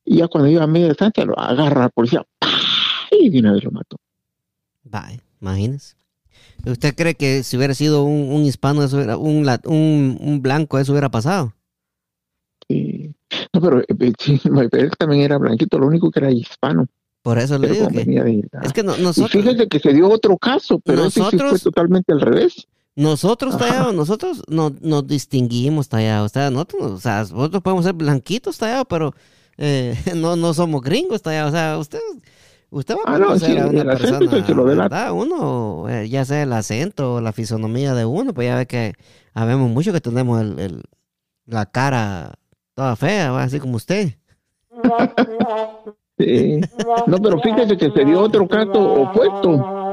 Y 0.05 0.19
ya 0.19 0.29
cuando 0.29 0.49
iba 0.49 0.65
a 0.65 0.67
media 0.67 0.89
distancia, 0.89 1.25
lo 1.25 1.39
agarra 1.39 1.83
la 1.83 1.89
policía 1.89 2.25
y 3.11 3.31
de 3.31 3.41
una 3.41 3.53
vez 3.53 3.65
lo 3.65 3.71
mató. 3.71 3.97
Vaya, 4.85 5.21
imagínese. 5.41 5.97
¿Usted 6.67 6.95
cree 6.95 7.15
que 7.15 7.43
si 7.43 7.57
hubiera 7.57 7.75
sido 7.75 8.05
un, 8.05 8.45
hispano, 8.45 8.83
eso 8.83 8.99
un, 9.19 10.19
un, 10.21 10.43
blanco, 10.43 10.79
eso 10.79 10.93
hubiera 10.93 11.11
pasado? 11.11 11.55
Sí. 12.69 13.15
No, 13.53 13.61
pero 13.61 13.81
eh, 13.81 14.13
sí, 14.19 14.41
él 14.73 14.91
también 14.99 15.23
era 15.23 15.39
blanquito, 15.39 15.79
lo 15.79 15.87
único 15.87 16.11
que 16.11 16.21
era 16.21 16.31
hispano. 16.31 16.87
Por 17.23 17.39
eso 17.39 17.59
le 17.59 17.69
digo 17.69 17.89
que 17.89 18.01
es 18.63 18.73
que 18.73 18.83
nosotros... 18.83 19.31
fíjese 19.31 19.69
que 19.69 19.79
se 19.79 19.93
dio 19.93 20.09
otro 20.09 20.39
caso, 20.39 20.81
pero 20.81 21.05
nosotros, 21.05 21.35
ese 21.35 21.45
sí 21.45 21.51
fue 21.51 21.59
totalmente 21.59 22.13
al 22.13 22.21
revés. 22.21 22.67
Nosotros, 22.97 23.59
tallado, 23.59 23.93
nosotros 23.93 24.43
nos, 24.49 24.81
nos 24.81 25.07
distinguimos, 25.07 25.89
tallado. 25.89 26.25
O 26.25 26.29
sea, 26.31 26.51
nosotros, 26.51 26.93
o 26.93 26.99
sea, 26.99 27.21
nosotros 27.21 27.63
podemos 27.63 27.85
ser 27.85 27.95
blanquitos, 27.95 28.57
tallado, 28.57 28.87
pero 28.87 29.15
eh, 29.61 29.95
no, 30.17 30.37
no 30.37 30.55
somos 30.55 30.81
gringos 30.81 31.21
todavía, 31.21 31.47
o 31.47 31.51
sea, 31.51 31.77
usted, 31.79 32.01
usted 32.71 32.95
va 32.95 33.01
a 33.05 33.15
ah, 33.15 33.19
conocer 33.19 33.61
a 33.61 33.67
una 33.67 33.85
persona, 33.85 35.13
Uno, 35.13 35.87
eh, 35.89 36.09
ya 36.09 36.25
sea 36.25 36.43
el 36.43 36.53
acento 36.55 37.17
o 37.17 37.21
la 37.21 37.33
fisonomía 37.33 37.93
de 37.95 38.07
uno, 38.07 38.33
pues 38.33 38.49
ya 38.49 38.57
ve 38.57 38.67
que 38.67 38.95
habemos 39.35 39.71
mucho 39.71 39.93
que 39.93 40.01
tenemos 40.01 40.41
el, 40.41 40.83
la 41.45 41.67
cara 41.67 42.33
toda 42.75 42.97
fea, 42.97 43.39
así 43.39 43.61
como 43.61 43.77
usted. 43.77 44.15
No, 47.07 47.19
pero 47.23 47.39
fíjese 47.41 47.77
que 47.77 47.91
se 47.91 48.05
dio 48.05 48.21
otro 48.21 48.49
caso 48.49 49.03
opuesto. 49.03 49.90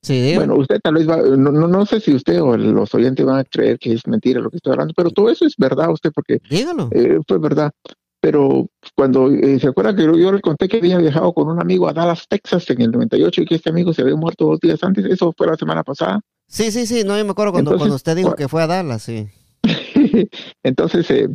Sí, 0.00 0.32
bueno, 0.36 0.54
usted 0.56 0.78
tal 0.80 0.94
vez 0.94 1.08
va, 1.08 1.16
no, 1.16 1.50
no, 1.50 1.86
sé 1.86 2.00
si 2.00 2.14
usted 2.14 2.40
o 2.40 2.56
los 2.56 2.94
oyentes 2.94 3.26
van 3.26 3.38
a 3.40 3.44
creer 3.44 3.78
que 3.78 3.92
es 3.92 4.06
mentira 4.06 4.40
lo 4.40 4.48
que 4.48 4.58
estoy 4.58 4.72
hablando, 4.72 4.94
pero 4.96 5.10
todo 5.10 5.28
eso 5.28 5.44
es 5.44 5.54
verdad 5.56 5.90
usted 5.90 6.12
porque 6.14 6.40
eh, 6.50 7.18
fue 7.26 7.38
verdad. 7.38 7.72
Pero 8.20 8.68
cuando 8.94 9.30
eh, 9.30 9.58
se 9.60 9.68
acuerda 9.68 9.94
que 9.94 10.04
yo, 10.04 10.32
le 10.32 10.40
conté 10.40 10.68
que 10.68 10.78
había 10.78 10.98
viajado 10.98 11.32
con 11.32 11.48
un 11.48 11.60
amigo 11.60 11.88
a 11.88 11.92
Dallas, 11.92 12.26
Texas 12.28 12.68
en 12.70 12.80
el 12.82 12.90
98 12.92 13.42
y 13.42 13.44
que 13.44 13.54
este 13.56 13.70
amigo 13.70 13.92
se 13.92 14.02
había 14.02 14.14
muerto 14.16 14.46
dos 14.46 14.60
días 14.60 14.82
antes, 14.82 15.04
eso 15.04 15.32
fue 15.36 15.48
la 15.48 15.56
semana 15.56 15.82
pasada. 15.82 16.20
Sí, 16.46 16.70
sí, 16.70 16.86
sí, 16.86 17.02
no, 17.04 17.18
yo 17.18 17.24
me 17.24 17.32
acuerdo 17.32 17.52
cuando, 17.52 17.76
cuando 17.76 17.96
usted 17.96 18.16
dijo 18.16 18.34
que 18.34 18.48
fue 18.48 18.62
a 18.62 18.66
Dallas, 18.66 19.02
sí. 19.02 19.28
Entonces, 20.62 21.10
eh, 21.10 21.28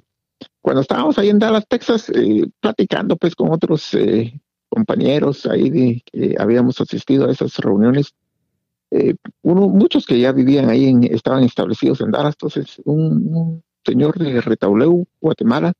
cuando 0.61 0.81
estábamos 0.81 1.17
ahí 1.17 1.29
en 1.29 1.39
Dallas, 1.39 1.65
Texas, 1.67 2.11
platicando 2.61 3.17
pues 3.17 3.35
con 3.35 3.51
otros 3.51 3.91
compañeros 4.69 5.45
ahí 5.45 5.69
de, 5.69 6.01
que 6.11 6.35
habíamos 6.39 6.79
asistido 6.81 7.27
a 7.27 7.31
esas 7.31 7.55
reuniones, 7.57 8.13
eh, 8.95 9.15
uno, 9.41 9.69
muchos 9.69 10.05
que 10.05 10.19
ya 10.19 10.31
vivían 10.31 10.69
ahí 10.69 10.93
estaban 11.09 11.43
establecidos 11.43 11.99
en 12.01 12.11
Dallas, 12.11 12.35
entonces 12.35 12.79
un, 12.85 13.63
señor 13.83 14.19
de 14.19 14.39
Retauleu, 14.39 15.07
Guatemala, 15.19 15.73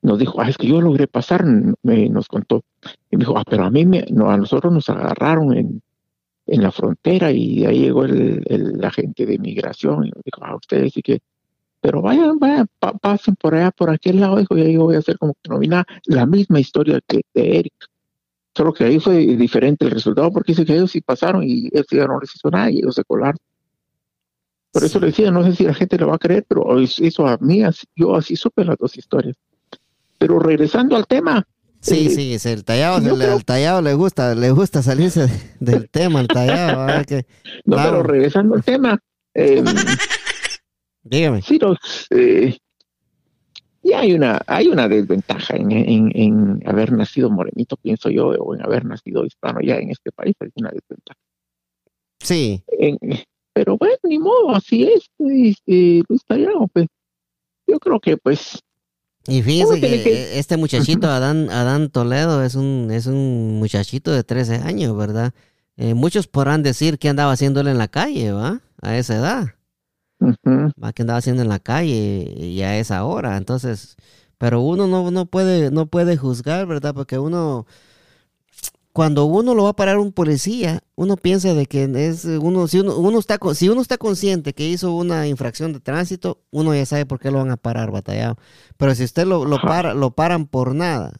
nos 0.00 0.18
dijo, 0.18 0.40
ah, 0.40 0.48
es 0.48 0.56
que 0.56 0.68
yo 0.68 0.80
logré 0.80 1.06
pasar, 1.06 1.44
me, 1.82 2.08
nos 2.08 2.28
contó, 2.28 2.62
y 3.10 3.16
me 3.16 3.20
dijo, 3.20 3.36
ah, 3.36 3.44
pero 3.48 3.64
a 3.64 3.70
mí, 3.70 3.84
me, 3.84 4.06
no, 4.10 4.30
a 4.30 4.38
nosotros 4.38 4.72
nos 4.72 4.88
agarraron 4.88 5.54
en, 5.54 5.82
en 6.46 6.62
la 6.62 6.72
frontera 6.72 7.30
y 7.30 7.66
ahí 7.66 7.80
llegó 7.80 8.04
el, 8.04 8.42
el 8.46 8.82
agente 8.82 9.26
de 9.26 9.38
migración 9.38 10.06
y 10.06 10.12
dijo, 10.24 10.44
a 10.44 10.48
ah, 10.48 10.56
ustedes 10.56 10.94
sí 10.94 11.02
que, 11.02 11.20
pero 11.82 12.00
vayan, 12.00 12.38
vayan, 12.38 12.68
pasen 13.02 13.36
por 13.36 13.54
allá, 13.54 13.70
por 13.70 13.90
aquel 13.90 14.20
lado, 14.20 14.38
dijo, 14.38 14.56
y 14.56 14.62
ahí 14.62 14.76
voy 14.78 14.94
a 14.94 15.00
hacer 15.00 15.18
como 15.18 15.34
que 15.34 15.50
no 15.50 15.58
vi 15.58 15.68
nada, 15.68 15.84
la 16.06 16.24
misma 16.24 16.58
historia 16.58 17.00
que 17.06 17.20
de 17.34 17.58
Eric. 17.58 17.74
Solo 18.56 18.72
que 18.72 18.84
ahí 18.84 18.98
fue 18.98 19.18
diferente 19.36 19.84
el 19.84 19.90
resultado 19.90 20.32
porque 20.32 20.52
dice 20.52 20.64
que 20.64 20.72
ellos 20.72 20.90
sí 20.90 21.02
pasaron 21.02 21.42
y 21.44 21.68
él 21.74 21.84
ya 21.90 22.06
no 22.06 22.18
les 22.18 22.34
hizo 22.34 22.48
nada 22.48 22.70
y 22.70 22.78
ellos 22.78 22.94
se 22.94 23.04
colaron. 23.04 23.36
Por 24.72 24.82
eso 24.82 24.98
le 24.98 25.08
decía, 25.08 25.30
no 25.30 25.44
sé 25.44 25.54
si 25.54 25.64
la 25.64 25.74
gente 25.74 25.98
le 25.98 26.06
va 26.06 26.14
a 26.14 26.18
creer, 26.18 26.46
pero 26.48 26.80
eso 26.80 27.26
a 27.26 27.36
mí, 27.36 27.62
yo 27.94 28.16
así 28.16 28.34
supe 28.34 28.64
las 28.64 28.78
dos 28.78 28.96
historias. 28.96 29.36
Pero 30.16 30.38
regresando 30.38 30.96
al 30.96 31.06
tema, 31.06 31.46
Sí, 31.80 32.06
eh, 32.06 32.38
sí, 32.38 32.48
el 32.48 32.64
tallado, 32.64 32.96
el, 32.96 33.44
tallado 33.44 33.82
le 33.82 33.92
gusta, 33.92 34.34
le 34.34 34.50
gusta 34.52 34.82
salirse 34.82 35.28
del 35.60 35.90
tema, 35.90 36.20
el 36.20 36.28
tallado. 36.28 37.04
Que, 37.04 37.26
no, 37.66 37.76
pero 37.76 38.02
regresando 38.02 38.54
al 38.54 38.64
tema, 38.64 38.98
eh, 39.34 39.62
dígame. 41.02 41.42
Sí, 41.42 41.60
eh, 42.10 42.56
y 43.86 43.92
hay 43.92 44.12
una, 44.12 44.40
hay 44.46 44.66
una 44.66 44.88
desventaja 44.88 45.54
en, 45.54 45.70
en, 45.70 46.62
haber 46.66 46.90
nacido 46.92 47.30
morenito, 47.30 47.76
pienso 47.76 48.10
yo, 48.10 48.30
o 48.30 48.54
en 48.54 48.64
haber 48.64 48.84
nacido 48.84 49.24
hispano 49.24 49.60
ya 49.62 49.76
en 49.76 49.90
este 49.90 50.10
país, 50.10 50.34
hay 50.40 50.50
una 50.56 50.70
desventaja. 50.70 51.20
Sí. 52.18 52.64
pero 53.52 53.76
bueno, 53.76 53.94
ni 54.02 54.18
modo, 54.18 54.56
así 54.56 54.84
es, 54.84 55.08
Luis 55.18 56.24
Tallado, 56.26 56.66
pues. 56.72 56.86
Yo 57.68 57.78
creo 57.80 57.98
que 57.98 58.16
pues 58.16 58.60
y 59.28 59.42
fíjense 59.42 59.80
que, 59.80 60.38
este 60.38 60.56
muchachito, 60.56 61.08
Adán, 61.08 61.50
Adán 61.50 61.90
Toledo, 61.90 62.44
es 62.44 62.54
un, 62.54 62.90
es 62.92 63.06
un 63.06 63.58
muchachito 63.58 64.12
de 64.12 64.22
13 64.22 64.56
años, 64.56 64.96
¿verdad? 64.96 65.32
Eh, 65.76 65.94
muchos 65.94 66.28
podrán 66.28 66.62
decir 66.62 66.98
que 66.98 67.08
andaba 67.08 67.32
haciéndole 67.32 67.72
en 67.72 67.78
la 67.78 67.88
calle, 67.88 68.30
¿va? 68.30 68.60
A 68.80 68.96
esa 68.96 69.16
edad. 69.16 69.46
Uh 70.20 70.92
que 70.94 71.02
andaba 71.02 71.18
haciendo 71.18 71.42
en 71.42 71.48
la 71.48 71.58
calle 71.58 72.34
y 72.36 72.62
a 72.62 72.78
esa 72.78 73.04
hora. 73.04 73.36
Entonces, 73.36 73.96
pero 74.38 74.60
uno 74.60 74.86
no, 74.86 75.10
no, 75.10 75.26
puede, 75.26 75.70
no 75.70 75.86
puede 75.86 76.16
juzgar, 76.16 76.66
¿verdad? 76.66 76.94
Porque 76.94 77.18
uno 77.18 77.66
cuando 78.96 79.26
uno 79.26 79.54
lo 79.54 79.64
va 79.64 79.70
a 79.70 79.76
parar 79.76 79.98
un 79.98 80.10
policía, 80.10 80.80
uno 80.94 81.18
piensa 81.18 81.52
de 81.52 81.66
que 81.66 81.84
es 82.08 82.24
uno 82.24 82.66
si 82.66 82.80
uno, 82.80 83.18
está 83.18 83.38
si 83.54 83.68
uno 83.68 83.82
está 83.82 83.98
consciente 83.98 84.54
que 84.54 84.66
hizo 84.66 84.94
una 84.94 85.28
infracción 85.28 85.74
de 85.74 85.80
tránsito, 85.80 86.40
uno 86.50 86.74
ya 86.74 86.86
sabe 86.86 87.04
por 87.04 87.20
qué 87.20 87.30
lo 87.30 87.36
van 87.36 87.50
a 87.50 87.58
parar 87.58 87.90
batallado. 87.90 88.38
Pero 88.78 88.94
si 88.94 89.04
usted 89.04 89.26
lo, 89.26 89.44
lo 89.44 89.58
para 89.60 89.92
lo 89.92 90.12
paran 90.12 90.46
por 90.46 90.74
nada 90.74 91.12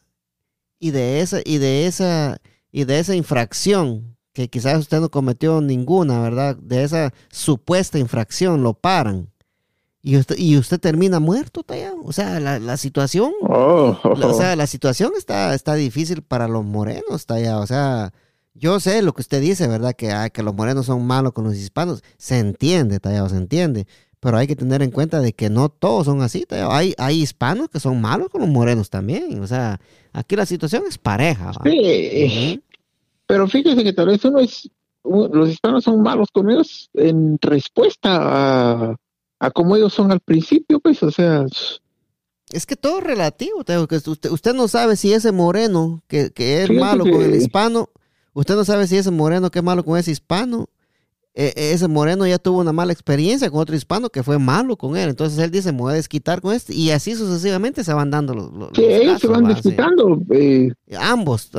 y 0.79 0.91
de 0.91 1.21
esa 1.21 1.41
y 1.45 1.59
de 1.59 1.87
esa 1.87 2.39
y 2.73 2.85
de 2.85 2.99
esa 2.99 3.15
infracción 3.15 4.16
que 4.37 4.49
quizás 4.51 4.79
usted 4.79 5.01
no 5.01 5.11
cometió 5.11 5.63
ninguna, 5.63 6.21
¿verdad? 6.21 6.57
De 6.57 6.85
esa 6.85 7.15
supuesta 7.31 7.99
infracción 7.99 8.63
lo 8.63 8.75
paran 8.75 9.31
y 10.03 10.19
usted, 10.19 10.37
y 10.37 10.59
usted 10.59 10.79
termina 10.79 11.21
muerto, 11.21 11.63
Tallado. 11.63 12.03
O 12.05 12.13
sea, 12.13 12.39
la, 12.39 12.59
la 12.59 12.77
situación, 12.77 13.33
oh. 13.41 13.99
o 14.05 14.35
sea, 14.35 14.55
la 14.55 14.67
situación 14.67 15.13
está, 15.17 15.55
está 15.55 15.75
difícil 15.75 16.21
para 16.21 16.49
los 16.49 16.67
morenos, 16.67 17.25
Tallado. 17.25 17.63
O 17.63 17.67
sea, 17.67 18.13
yo 18.53 18.79
sé 18.79 19.01
lo 19.01 19.15
que 19.15 19.23
usted 19.23 19.41
dice, 19.41 19.67
¿verdad? 19.69 19.95
Que, 19.95 20.15
que 20.35 20.43
los 20.43 20.55
morenos 20.55 20.85
son 20.85 21.07
malos 21.07 21.33
con 21.33 21.45
los 21.45 21.57
hispanos. 21.57 22.05
Se 22.19 22.39
entiende, 22.39 23.01
Tallado, 23.01 23.31
se 23.31 23.39
entiende. 23.39 23.87
Pero 24.21 24.37
hay 24.37 24.47
que 24.47 24.55
tener 24.55 24.83
en 24.83 24.91
cuenta 24.91 25.21
de 25.21 25.33
que 25.33 25.49
no 25.49 25.71
todos 25.71 26.05
son 26.05 26.21
así, 26.21 26.45
Tallado. 26.45 26.73
Hay, 26.73 26.95
hay 26.99 27.23
hispanos 27.23 27.71
que 27.71 27.81
son 27.81 27.99
malos 27.99 28.29
con 28.29 28.43
los 28.43 28.51
morenos 28.51 28.91
también. 28.91 29.43
O 29.43 29.47
sea, 29.47 29.81
aquí 30.13 30.37
la 30.37 30.45
situación 30.45 30.83
es 30.87 30.99
pareja. 30.99 31.53
Sí, 31.65 32.63
pero 33.27 33.49
fíjese 33.49 33.85
que 33.85 33.93
tal 33.93 34.07
vez 34.09 34.25
uno 34.25 34.39
es, 34.41 34.71
los 35.05 35.49
hispanos 35.49 35.85
son 35.85 36.03
malos 36.03 36.29
con 36.33 36.51
ellos 36.51 36.91
en 36.95 37.39
respuesta 37.41 38.91
a 38.91 38.97
a 39.39 39.51
como 39.51 39.77
ellos 39.77 39.93
son 39.93 40.13
al 40.13 40.21
principio, 40.21 40.81
pues, 40.81 41.03
o 41.03 41.11
sea... 41.11 41.45
Es 42.51 42.65
que 42.65 42.77
todo 42.77 42.99
es 42.99 43.05
relativo, 43.05 43.65
que 43.65 43.97
usted, 43.97 44.31
usted 44.31 44.55
no 44.55 44.69
sabe 44.69 44.97
si 44.97 45.13
ese 45.13 45.33
moreno 45.33 46.03
que, 46.07 46.31
que 46.31 46.63
es 46.63 46.71
malo 46.71 47.05
con 47.05 47.23
el 47.23 47.35
hispano, 47.35 47.91
usted 48.35 48.55
no 48.55 48.65
sabe 48.65 48.87
si 48.87 48.97
ese 48.97 49.11
moreno 49.11 49.51
que 49.51 49.59
es 49.59 49.65
malo 49.65 49.85
con 49.85 49.99
ese 49.99 50.13
hispano, 50.13 50.69
e, 51.37 51.53
e, 51.55 51.73
ese 51.73 51.87
moreno 51.87 52.27
ya 52.27 52.39
tuvo 52.39 52.61
una 52.61 52.73
mala 52.73 52.93
experiencia 52.93 53.49
con 53.51 53.61
otro 53.61 53.77
hispano 53.77 54.11
que 54.11 54.25
fue 54.25 54.39
malo 54.39 54.77
con 54.77 54.97
él, 54.97 55.11
entonces 55.11 55.39
él 55.39 55.53
dice, 55.53 55.71
me 55.71 55.79
voy 55.79 55.93
a 55.93 55.97
desquitar 55.97 56.41
con 56.41 56.53
este, 56.53 56.75
y 56.75 56.91
así 56.91 57.15
sucesivamente 57.15 57.85
se 57.85 57.93
van 57.93 58.11
dando 58.11 58.35
los... 58.35 58.51
sí, 58.75 58.83
ellos 58.85 59.21
se 59.21 59.29
van 59.29 59.45
desquitando. 59.45 60.21
Eh, 60.31 60.73
Ambos, 60.99 61.51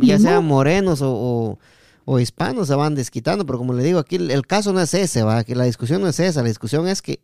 ya, 0.00 0.18
sean 0.18 0.44
morenos 0.44 1.00
o 1.02 1.58
o 2.06 2.20
hispanos 2.20 2.68
se 2.68 2.74
van 2.76 2.94
desquitando, 2.94 3.44
pero 3.44 3.58
como 3.58 3.74
le 3.74 3.82
digo, 3.82 3.98
aquí 3.98 4.14
el, 4.14 4.46
caso 4.46 4.72
no 4.72 4.80
es 4.80 4.94
ese, 4.94 5.24
¿va? 5.24 5.42
que 5.42 5.56
la 5.56 5.64
discusión 5.64 6.00
no 6.00 6.08
es 6.08 6.20
esa, 6.20 6.40
la 6.40 6.48
discusión 6.48 6.86
es 6.86 7.02
que 7.02 7.20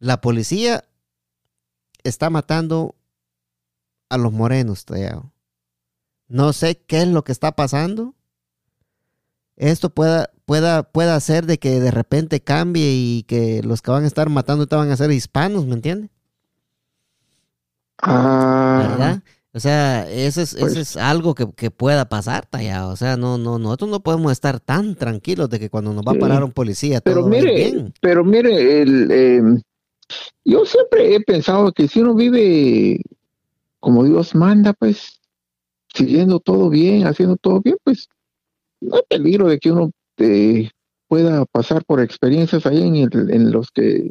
la 0.00 0.20
policía 0.20 0.84
está 2.02 2.28
matando 2.28 2.96
a 4.08 4.18
los 4.18 4.32
morenos, 4.32 4.84
No 6.26 6.52
sé 6.52 6.76
qué 6.76 7.02
es 7.02 7.08
lo 7.08 7.22
que 7.22 7.30
está 7.30 7.52
pasando. 7.52 8.15
Esto 9.56 9.90
pueda, 9.90 10.30
pueda, 10.44 10.82
pueda 10.82 11.16
hacer 11.16 11.46
de 11.46 11.58
que 11.58 11.80
de 11.80 11.90
repente 11.90 12.40
cambie 12.40 12.92
y 12.92 13.22
que 13.24 13.62
los 13.62 13.82
que 13.82 13.90
van 13.90 14.04
a 14.04 14.06
estar 14.06 14.28
matando 14.28 14.66
te 14.66 14.76
van 14.76 14.90
a 14.90 14.96
ser 14.96 15.10
hispanos, 15.10 15.66
¿me 15.66 15.74
entiende? 15.74 16.10
Ah. 18.02 18.86
¿Verdad? 18.88 19.22
O 19.56 19.58
sea, 19.58 20.06
eso 20.10 20.42
es, 20.42 20.52
eso 20.52 20.60
pues 20.60 20.76
es 20.76 20.96
algo 20.98 21.34
que, 21.34 21.70
pueda 21.70 22.10
pasar, 22.10 22.44
Tallado. 22.44 22.90
O 22.90 22.96
sea, 22.96 23.16
no, 23.16 23.38
no, 23.38 23.58
nosotros 23.58 23.88
no 23.88 24.00
podemos 24.00 24.30
estar 24.30 24.60
tan 24.60 24.94
tranquilos 24.96 25.48
de 25.48 25.58
que 25.58 25.70
cuando 25.70 25.94
nos 25.94 26.04
va 26.04 26.12
a 26.12 26.18
parar 26.18 26.44
un 26.44 26.52
policía 26.52 27.00
pero 27.00 27.20
todo 27.20 27.30
mire, 27.30 27.54
bien. 27.54 27.94
Pero 28.02 28.22
mire, 28.22 28.82
el, 28.82 29.10
em, 29.10 29.62
yo 30.44 30.66
siempre 30.66 31.14
he 31.14 31.20
pensado 31.20 31.72
que 31.72 31.88
si 31.88 32.00
uno 32.00 32.14
vive 32.14 33.00
como 33.80 34.04
Dios 34.04 34.34
manda, 34.34 34.74
pues, 34.74 35.22
siguiendo 35.94 36.38
todo 36.38 36.68
bien, 36.68 37.06
haciendo 37.06 37.36
todo 37.36 37.62
bien, 37.62 37.76
pues, 37.82 38.10
no 38.80 38.96
hay 38.96 39.02
peligro 39.08 39.48
de 39.48 39.58
que 39.58 39.72
uno 39.72 39.90
eh, 40.18 40.70
pueda 41.08 41.44
pasar 41.46 41.84
por 41.84 42.00
experiencias 42.00 42.66
ahí 42.66 42.82
en, 42.82 42.96
en 43.12 43.50
los 43.50 43.70
que 43.70 44.10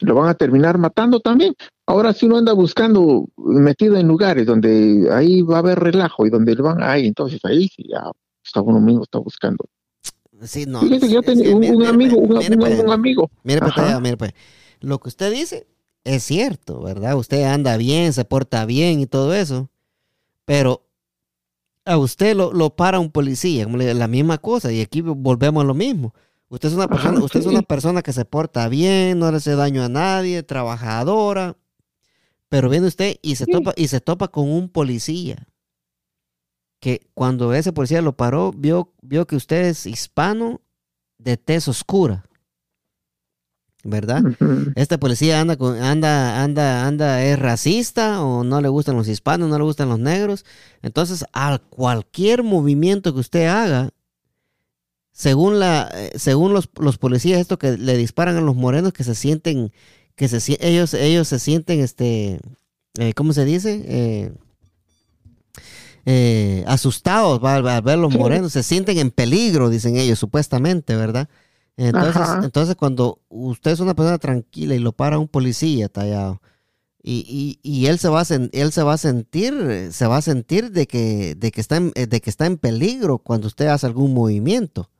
lo 0.00 0.14
van 0.14 0.28
a 0.28 0.34
terminar 0.34 0.78
matando 0.78 1.20
también. 1.20 1.54
Ahora 1.86 2.12
si 2.12 2.26
uno 2.26 2.36
anda 2.36 2.52
buscando, 2.52 3.26
metido 3.36 3.96
en 3.96 4.08
lugares 4.08 4.46
donde 4.46 5.08
ahí 5.10 5.42
va 5.42 5.56
a 5.56 5.60
haber 5.60 5.78
relajo 5.78 6.26
y 6.26 6.30
donde 6.30 6.54
lo 6.54 6.64
van 6.64 6.82
ahí, 6.82 7.06
entonces 7.06 7.40
ahí 7.44 7.68
sí 7.68 7.84
ya 7.88 8.10
está 8.44 8.60
uno 8.60 8.80
mismo 8.80 9.02
está 9.02 9.18
buscando. 9.18 9.64
Sí, 10.42 10.66
no. 10.66 10.80
Fíjate, 10.80 11.08
yo 11.08 11.22
tenía 11.22 11.54
un, 11.54 11.84
amigo, 11.84 12.18
un, 12.18 12.28
pues, 12.28 12.80
amigo. 12.88 13.30
Mire, 13.42 13.60
pues, 13.60 14.00
mire, 14.00 14.16
pues, 14.16 14.32
lo 14.80 15.00
que 15.00 15.08
usted 15.08 15.32
dice 15.32 15.66
es 16.04 16.22
cierto, 16.22 16.80
¿verdad? 16.80 17.16
Usted 17.16 17.42
anda 17.42 17.76
bien, 17.76 18.12
se 18.12 18.24
porta 18.24 18.64
bien 18.64 19.00
y 19.00 19.06
todo 19.06 19.34
eso, 19.34 19.68
pero 20.44 20.82
a 21.88 21.96
usted 21.96 22.36
lo, 22.36 22.52
lo 22.52 22.76
para 22.76 23.00
un 23.00 23.10
policía, 23.10 23.64
como 23.64 23.78
la 23.78 24.08
misma 24.08 24.36
cosa, 24.38 24.70
y 24.70 24.82
aquí 24.82 25.00
volvemos 25.00 25.64
a 25.64 25.66
lo 25.66 25.74
mismo. 25.74 26.14
Usted 26.50 26.68
es 26.68 26.74
una 26.74 26.86
persona, 26.86 27.18
usted 27.24 27.40
es 27.40 27.46
una 27.46 27.62
persona 27.62 28.02
que 28.02 28.12
se 28.12 28.26
porta 28.26 28.68
bien, 28.68 29.18
no 29.18 29.30
le 29.30 29.38
hace 29.38 29.54
daño 29.54 29.82
a 29.82 29.88
nadie, 29.88 30.42
trabajadora. 30.42 31.56
Pero 32.50 32.68
viene 32.68 32.86
usted 32.86 33.16
y 33.22 33.36
se 33.36 33.46
topa, 33.46 33.72
y 33.74 33.88
se 33.88 34.00
topa 34.00 34.28
con 34.28 34.50
un 34.50 34.68
policía. 34.68 35.46
Que 36.78 37.08
cuando 37.14 37.54
ese 37.54 37.72
policía 37.72 38.02
lo 38.02 38.16
paró, 38.16 38.52
vio, 38.52 38.92
vio 39.00 39.26
que 39.26 39.36
usted 39.36 39.64
es 39.66 39.86
hispano 39.86 40.60
de 41.16 41.38
tez 41.38 41.68
oscura. 41.68 42.27
¿Verdad? 43.84 44.22
Este 44.74 44.98
policía 44.98 45.40
anda 45.40 45.56
con, 45.56 45.80
anda, 45.80 46.42
anda, 46.42 46.86
anda, 46.86 47.22
es 47.24 47.38
racista 47.38 48.22
o 48.24 48.42
no 48.42 48.60
le 48.60 48.68
gustan 48.68 48.96
los 48.96 49.06
hispanos, 49.06 49.48
no 49.48 49.56
le 49.56 49.64
gustan 49.64 49.88
los 49.88 50.00
negros. 50.00 50.44
Entonces, 50.82 51.24
a 51.32 51.58
cualquier 51.58 52.42
movimiento 52.42 53.14
que 53.14 53.20
usted 53.20 53.46
haga, 53.46 53.90
según 55.18 55.58
la 55.58 55.90
eh, 55.92 56.12
según 56.14 56.52
los, 56.52 56.70
los, 56.78 56.96
policías 56.96 57.40
esto 57.40 57.58
que 57.58 57.76
le 57.76 57.96
disparan 57.96 58.36
a 58.36 58.40
los 58.40 58.54
morenos 58.54 58.92
que 58.92 59.02
se 59.02 59.16
sienten 59.16 59.72
que 60.14 60.28
se 60.28 60.56
ellos 60.60 60.94
ellos 60.94 61.26
se 61.26 61.40
sienten 61.40 61.80
este 61.80 62.38
eh, 63.00 63.12
cómo 63.14 63.32
se 63.32 63.44
dice 63.44 64.30
eh, 66.06 66.64
asustados 66.68 67.42
al 67.42 67.82
ver 67.82 67.98
los 67.98 68.14
morenos 68.14 68.52
se 68.52 68.62
sienten 68.62 68.96
en 68.98 69.10
peligro 69.10 69.70
dicen 69.70 69.96
ellos 69.96 70.20
supuestamente 70.20 70.94
verdad 70.94 71.28
entonces 71.86 72.22
entonces 72.42 72.76
cuando 72.76 73.20
usted 73.28 73.70
es 73.70 73.80
una 73.80 73.94
persona 73.94 74.18
tranquila 74.18 74.74
y 74.74 74.78
lo 74.78 74.92
para 74.92 75.18
un 75.18 75.28
policía 75.28 75.88
tallado 75.88 76.42
y, 77.02 77.24
y, 77.26 77.60
y, 77.62 77.86
él 77.86 77.98
se 77.98 78.08
va 78.08 78.20
a 78.20 78.26
él 78.52 78.72
se 78.72 78.82
va 78.82 78.92
a 78.92 78.98
sentir 78.98 79.88
se 79.92 80.06
va 80.06 80.18
a 80.18 80.22
sentir 80.22 80.72
de 80.72 80.86
que 80.86 81.34
de 81.36 81.50
que 81.52 81.60
está 81.60 81.76
en, 81.76 81.92
de 81.92 82.20
que 82.20 82.28
está 82.28 82.44
en 82.46 82.58
peligro 82.58 83.18
cuando 83.18 83.46
usted 83.46 83.68
hace 83.68 83.86
algún 83.86 84.12
movimiento 84.12 84.90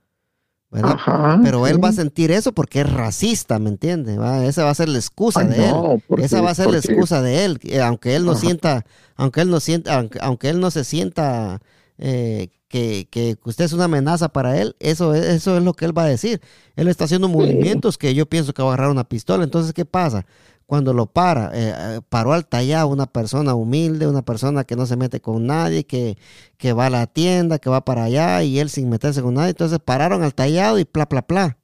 pero 0.70 1.66
él 1.66 1.82
va 1.82 1.88
a 1.88 1.92
sentir 1.92 2.30
eso 2.30 2.52
porque 2.52 2.80
es 2.80 2.92
racista, 2.92 3.58
¿me 3.58 3.70
entiende? 3.70 4.18
Esa 4.46 4.64
va 4.64 4.70
a 4.70 4.74
ser 4.74 4.88
la 4.88 4.98
excusa 4.98 5.42
de 5.42 5.68
él. 5.68 6.02
Esa 6.18 6.42
va 6.42 6.50
a 6.50 6.54
ser 6.54 6.70
la 6.70 6.78
excusa 6.78 7.22
de 7.22 7.44
él, 7.44 7.60
aunque 7.82 8.14
él 8.14 8.26
no 8.26 8.34
sienta, 8.34 8.84
aunque 9.16 9.40
él 9.40 9.50
no 9.50 9.60
sienta, 9.60 10.04
aunque, 10.20 10.48
él 10.50 10.60
no 10.60 10.70
se 10.70 10.84
sienta 10.84 11.60
eh, 11.96 12.48
que, 12.68 13.08
que 13.10 13.36
usted 13.44 13.64
es 13.64 13.72
una 13.72 13.84
amenaza 13.84 14.28
para 14.28 14.60
él, 14.60 14.76
eso, 14.78 15.14
eso 15.14 15.56
es 15.56 15.62
lo 15.62 15.72
que 15.74 15.84
él 15.86 15.96
va 15.96 16.04
a 16.04 16.08
decir. 16.08 16.40
Él 16.76 16.88
está 16.88 17.04
haciendo 17.04 17.28
movimientos 17.28 17.98
que 17.98 18.14
yo 18.14 18.26
pienso 18.26 18.52
que 18.52 18.62
va 18.62 18.70
a 18.70 18.74
agarrar 18.74 18.90
una 18.90 19.04
pistola. 19.08 19.44
Entonces, 19.44 19.72
¿qué 19.72 19.84
pasa? 19.84 20.26
Cuando 20.66 20.92
lo 20.92 21.06
para, 21.06 21.50
eh, 21.54 21.74
eh, 21.76 22.00
paró 22.08 22.34
al 22.34 22.46
tallado 22.46 22.88
una 22.88 23.06
persona 23.06 23.54
humilde, 23.54 24.06
una 24.06 24.22
persona 24.22 24.64
que 24.64 24.76
no 24.76 24.84
se 24.84 24.96
mete 24.96 25.20
con 25.20 25.46
nadie, 25.46 25.84
que, 25.84 26.18
que 26.58 26.74
va 26.74 26.86
a 26.86 26.90
la 26.90 27.06
tienda, 27.06 27.58
que 27.58 27.70
va 27.70 27.84
para 27.84 28.04
allá 28.04 28.42
y 28.42 28.58
él 28.58 28.68
sin 28.68 28.90
meterse 28.90 29.22
con 29.22 29.34
nadie. 29.34 29.50
Entonces 29.50 29.78
pararon 29.78 30.22
al 30.22 30.34
tallado 30.34 30.78
y 30.78 30.84
pla, 30.84 31.08
pla, 31.08 31.26
pla 31.26 31.58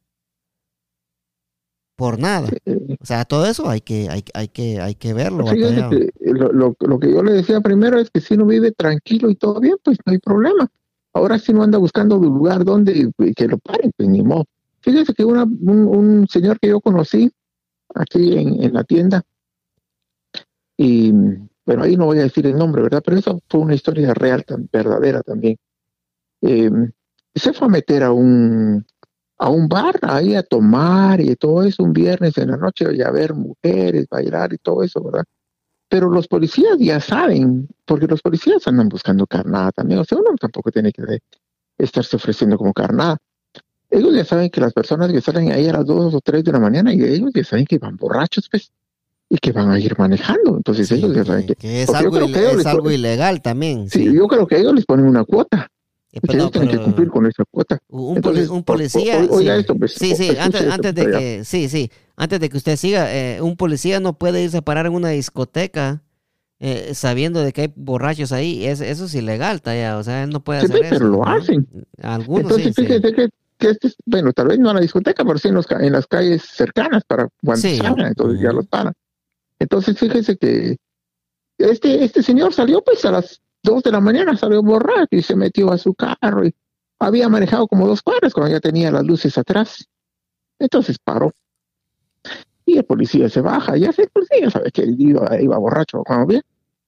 por 1.97 2.19
nada. 2.19 2.49
O 3.01 3.07
sea, 3.07 3.25
todo 3.25 3.47
eso 3.47 3.69
hay 3.69 3.81
que, 3.81 4.09
hay, 4.11 4.25
hay 4.35 4.49
que, 4.49 4.81
hay 4.81 4.95
que 4.95 5.15
verlo. 5.15 5.45
lo, 5.45 6.75
lo, 6.79 6.99
que 6.99 7.13
yo 7.13 7.23
le 7.23 7.33
decía 7.33 7.61
primero 7.61 7.99
es 7.99 8.11
que 8.11 8.21
si 8.21 8.35
uno 8.35 8.47
vive 8.47 8.73
tranquilo 8.73 9.31
y 9.31 9.37
todo 9.37 9.61
bien, 9.61 9.77
pues 9.83 9.99
no 10.05 10.13
hay 10.13 10.19
problema. 10.19 10.71
Ahora 11.15 11.39
si 11.39 11.53
no 11.53 11.62
anda 11.62 11.79
buscando 11.79 12.19
un 12.19 12.27
lugar 12.27 12.65
donde 12.65 13.11
que 13.37 13.49
lo 13.49 13.59
paren, 13.59 13.93
pues 13.97 14.09
ni 14.09 14.23
modo. 14.23 14.45
Fíjese 14.81 15.15
que 15.15 15.25
una, 15.25 15.45
un, 15.45 16.27
señor 16.29 16.59
que 16.59 16.69
yo 16.69 16.81
conocí 16.81 17.31
aquí 17.95 18.37
en, 18.37 18.75
la 18.75 18.83
tienda, 18.85 19.23
y 20.77 21.12
bueno, 21.65 21.85
ahí 21.85 21.97
no 21.97 22.07
voy 22.07 22.19
a 22.19 22.25
decir 22.25 22.47
el 22.47 22.57
nombre, 22.57 22.83
¿verdad? 22.83 23.03
Pero 23.05 23.17
esa 23.17 23.39
fue 23.49 23.61
una 23.61 23.75
historia 23.75 24.12
real, 24.12 24.45
tan 24.45 24.69
verdadera 24.71 25.23
también. 25.23 25.57
Eh, 26.43 26.71
se 27.35 27.53
fue 27.53 27.69
a 27.69 27.71
meter 27.71 28.03
a 28.03 28.12
un, 28.12 28.85
a 29.39 29.49
un 29.49 29.69
bar 29.69 29.99
ahí 30.03 30.35
a 30.35 30.43
tomar 30.43 31.21
y 31.21 31.35
todo 31.37 31.62
eso 31.62 31.83
un 31.85 31.93
viernes 31.93 32.37
en 32.39 32.51
la 32.51 32.57
noche 32.57 32.87
y 32.93 33.03
a 33.03 33.11
ver 33.11 33.35
mujeres, 33.35 34.09
bailar 34.11 34.53
y 34.53 34.59
todo 34.59 34.83
eso, 34.83 35.03
¿verdad? 35.03 35.25
Pero 35.95 36.11
los 36.11 36.27
policías 36.27 36.77
ya 36.81 36.99
saben, 36.99 37.69
porque 37.85 38.09
los 38.09 38.21
policías 38.21 38.67
andan 38.67 38.89
buscando 38.89 39.29
carnada 39.29 39.71
también, 39.71 40.01
o 40.01 40.05
sea, 40.05 40.19
uno 40.19 40.31
tampoco 40.41 40.73
tiene 40.73 40.91
que 40.91 41.21
estarse 41.79 42.17
ofreciendo 42.17 42.59
como 42.59 42.73
carnada. 42.73 43.17
Ellos 43.91 44.13
ya 44.13 44.25
saben 44.25 44.51
que 44.51 44.61
las 44.61 44.73
personas 44.73 45.13
que 45.13 45.21
salen 45.21 45.53
ahí 45.53 45.69
a 45.69 45.73
las 45.73 45.87
dos 45.87 46.13
o 46.13 46.21
tres 46.21 46.43
de 46.43 46.51
la 46.51 46.59
mañana 46.59 46.93
y 46.93 47.01
ellos 47.01 47.31
ya 47.33 47.45
saben 47.45 47.65
que 47.65 47.79
van 47.79 47.97
borrachos, 47.97 48.49
pues, 48.51 48.73
y 49.29 49.39
que 49.39 49.53
van 49.53 49.71
a 49.71 49.79
ir 49.79 49.97
manejando. 49.97 50.57
Entonces 50.57 50.91
ellos 50.91 51.15
ya 51.15 51.25
saben 51.25 51.47
que, 51.47 51.83
es, 51.85 51.89
algo, 51.91 52.19
es 52.19 52.67
algo, 52.67 52.91
ilegal 52.91 53.41
también. 53.41 53.89
Sí, 53.89 54.13
yo 54.13 54.27
creo 54.27 54.49
que 54.49 54.59
ellos 54.59 54.75
les 54.75 54.87
ponen 54.87 55.07
una 55.07 55.25
cuota. 55.25 55.71
Eh, 56.15 56.21
ellos 56.29 56.53
tienen 56.53 56.71
que 56.71 56.79
cumplir 56.79 57.09
con 57.09 57.27
esa 57.27 57.45
cuota. 57.45 57.79
Un, 57.89 58.21
policía. 58.62 59.27
sí, 59.89 60.15
sí, 60.15 60.31
antes, 60.39 60.95
de 60.95 61.11
que, 61.11 61.45
sí, 61.45 61.69
sí, 61.69 61.91
antes 62.17 62.39
de 62.39 62.49
que 62.49 62.57
usted 62.57 62.77
siga, 62.77 63.12
eh, 63.12 63.41
un 63.41 63.57
policía 63.57 63.99
no 63.99 64.17
puede 64.17 64.45
irse 64.45 64.59
a 64.59 64.62
parar 64.62 64.87
en 64.87 64.95
una 64.95 65.09
discoteca 65.09 66.03
eh, 66.61 66.95
sabiendo 66.95 67.43
de 67.43 67.53
que 67.53 67.62
hay 67.62 67.73
borrachos 67.75 68.31
ahí. 68.31 68.65
Es, 68.65 68.81
eso 68.81 69.07
es 69.07 69.15
ilegal, 69.15 69.61
talla. 69.61 69.99
O 69.99 70.05
sea, 70.05 70.23
él 70.23 70.31
no 70.31 70.45
puede 70.45 70.61
hacer 70.61 70.85
eso. 70.85 70.95
Pero 70.95 71.09
lo 71.09 71.27
hacen. 71.27 71.67
Algunos 72.01 72.43
Entonces, 72.43 72.75
sí, 72.77 72.83
fíjese 72.83 73.12
que, 73.12 73.29
que 73.59 73.71
este, 73.71 73.93
bueno, 74.07 74.33
tal 74.33 74.49
vez 74.49 74.61
no 74.61 74.71
a 74.71 74.75
la 74.75 74.81
discoteca, 74.81 75.25
pero 75.25 75.39
sí 75.39 75.49
en, 75.49 75.55
los, 75.55 75.69
en 75.73 75.93
las 75.93 76.07
calles 76.07 76.43
cercanas 76.43 77.03
para 77.05 77.29
cuando 77.43 77.69
salgan, 77.69 78.07
entonces 78.07 78.41
ya 78.41 78.53
los 78.53 78.67
paran. 78.69 78.95
Entonces, 79.59 79.99
fíjese 79.99 80.37
que 80.37 80.77
este, 81.59 82.05
este 82.05 82.23
señor 82.23 82.55
salió 82.55 82.83
pues 82.83 83.05
a 83.05 83.11
las 83.11 83.41
dos 83.65 83.83
de 83.83 83.91
la 83.91 84.01
mañana 84.01 84.37
salió 84.37 84.62
borracho 84.62 85.09
y 85.11 85.23
se 85.23 85.35
metió 85.35 85.73
a 85.73 85.79
su 85.79 85.95
carro 85.95 86.47
y 86.47 86.55
había 87.01 87.29
manejado 87.29 87.67
como 87.67 87.89
dos 87.89 88.03
cuadras 88.03 88.33
cuando 88.33 88.53
ya 88.53 88.61
tenía 88.61 88.93
las 88.93 89.05
luces 89.05 89.37
atrás. 89.37 89.89
Entonces 90.59 90.99
paró. 91.03 91.33
Y 92.65 92.79
el 92.79 92.85
policía 92.85 93.29
se 93.29 93.41
baja, 93.41 93.77
ya 93.77 93.93
sé, 93.93 94.03
el 94.03 94.11
policía 94.11 94.51
sabe 94.51 94.71
que 94.71 94.83
él 94.83 94.97
iba, 94.99 95.41
iba 95.41 95.59
borracho, 95.59 96.03
cuando 96.05 96.27
bien, 96.27 96.43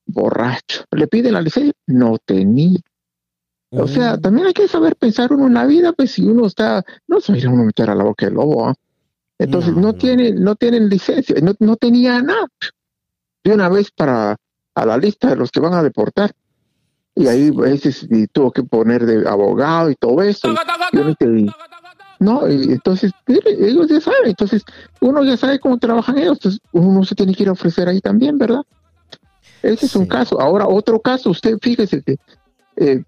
borracho. 0.07 0.85
Le 0.93 1.07
pide 1.09 1.33
la 1.33 1.41
licencia, 1.41 1.73
no 1.87 2.17
tenía. 2.25 2.79
O 3.71 3.89
sea, 3.89 4.17
mm. 4.17 4.21
también 4.21 4.47
hay 4.47 4.53
que 4.55 4.69
saber 4.69 4.97
pensar 4.97 5.33
uno 5.33 5.49
en 5.49 5.55
la 5.55 5.67
vida, 5.67 5.93
pues 5.93 6.13
si 6.13 6.23
uno 6.23 6.47
está, 6.47 6.85
no 7.09 7.21
se 7.21 7.33
va 7.33 7.37
a 7.37 7.41
ir 7.41 7.47
a 7.47 7.51
uno 7.51 7.63
a 7.63 7.67
meter 7.67 7.91
a 7.91 7.95
la 7.95 8.05
boca 8.05 8.27
del 8.27 8.37
lobo, 8.37 8.69
¿ah? 8.69 8.75
Entonces 9.39 9.75
no, 9.75 9.93
tiene, 9.93 10.33
no 10.33 10.55
tienen 10.57 10.89
licencia, 10.89 11.37
no, 11.43 11.53
no 11.59 11.77
tenía 11.77 12.23
nada. 12.23 12.47
De 13.45 13.53
una 13.53 13.69
vez 13.69 13.91
para 13.91 14.37
a 14.75 14.87
la 14.87 14.97
lista 14.99 15.31
de 15.31 15.37
los 15.37 15.51
que 15.51 15.61
van 15.61 15.75
a 15.75 15.83
deportar. 15.83 16.33
Y 17.17 17.27
ahí 17.29 17.49
a 17.49 17.61
veces 17.61 18.07
tuvo 18.33 18.53
que 18.53 18.63
poner 18.63 19.07
de 19.07 19.27
abogado 19.27 19.91
y 19.91 19.95
todo 19.97 20.23
eso. 20.23 20.55
no, 22.19 22.49
y 22.49 22.73
entonces 22.73 23.13
ellos 23.27 23.89
ya 23.89 24.01
saben, 24.01 24.29
entonces 24.29 24.63
uno 25.01 25.25
ya 25.25 25.37
sabe 25.37 25.59
cómo 25.59 25.79
trabajan 25.79 26.19
ellos, 26.19 26.39
entonces 26.39 26.61
uno 26.73 27.05
se 27.05 27.15
tiene 27.15 27.35
que 27.35 27.43
ir 27.43 27.49
a 27.49 27.53
ofrecer 27.53 27.89
ahí 27.89 28.01
también, 28.01 28.39
¿verdad? 28.39 28.63
Ese 29.63 29.87
es 29.87 29.97
un 29.97 30.07
caso. 30.07 30.41
Ahora, 30.41 30.67
otro 30.69 31.01
caso, 31.01 31.31
usted 31.31 31.59
fíjese 31.61 32.03
que 32.03 32.17
eh, 32.77 33.03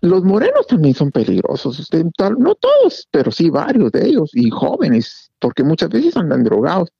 los 0.00 0.24
morenos 0.24 0.66
también 0.66 0.94
son 0.94 1.10
peligrosos, 1.10 1.78
usted, 1.78 2.04
no 2.38 2.54
todos, 2.56 3.08
pero 3.10 3.30
sí 3.30 3.48
varios 3.50 3.92
de 3.92 4.08
ellos, 4.08 4.30
y 4.34 4.50
jóvenes, 4.50 5.30
porque 5.38 5.62
muchas 5.62 5.90
veces 5.90 6.16
andan 6.16 6.42
drogados. 6.44 6.90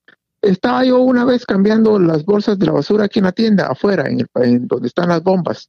Estaba 0.41 0.85
yo 0.85 1.01
una 1.01 1.25
vez 1.25 1.45
cambiando 1.45 1.99
las 1.99 2.25
bolsas 2.25 2.59
de 2.59 2.67
la 2.67 2.73
basura 2.73 3.05
aquí 3.05 3.19
en 3.19 3.27
la 3.27 3.33
tienda, 3.33 3.67
afuera, 3.67 4.09
en, 4.09 4.21
el, 4.21 4.29
en 4.43 4.67
donde 4.67 4.89
están 4.89 5.09
las 5.09 5.23
bombas 5.23 5.69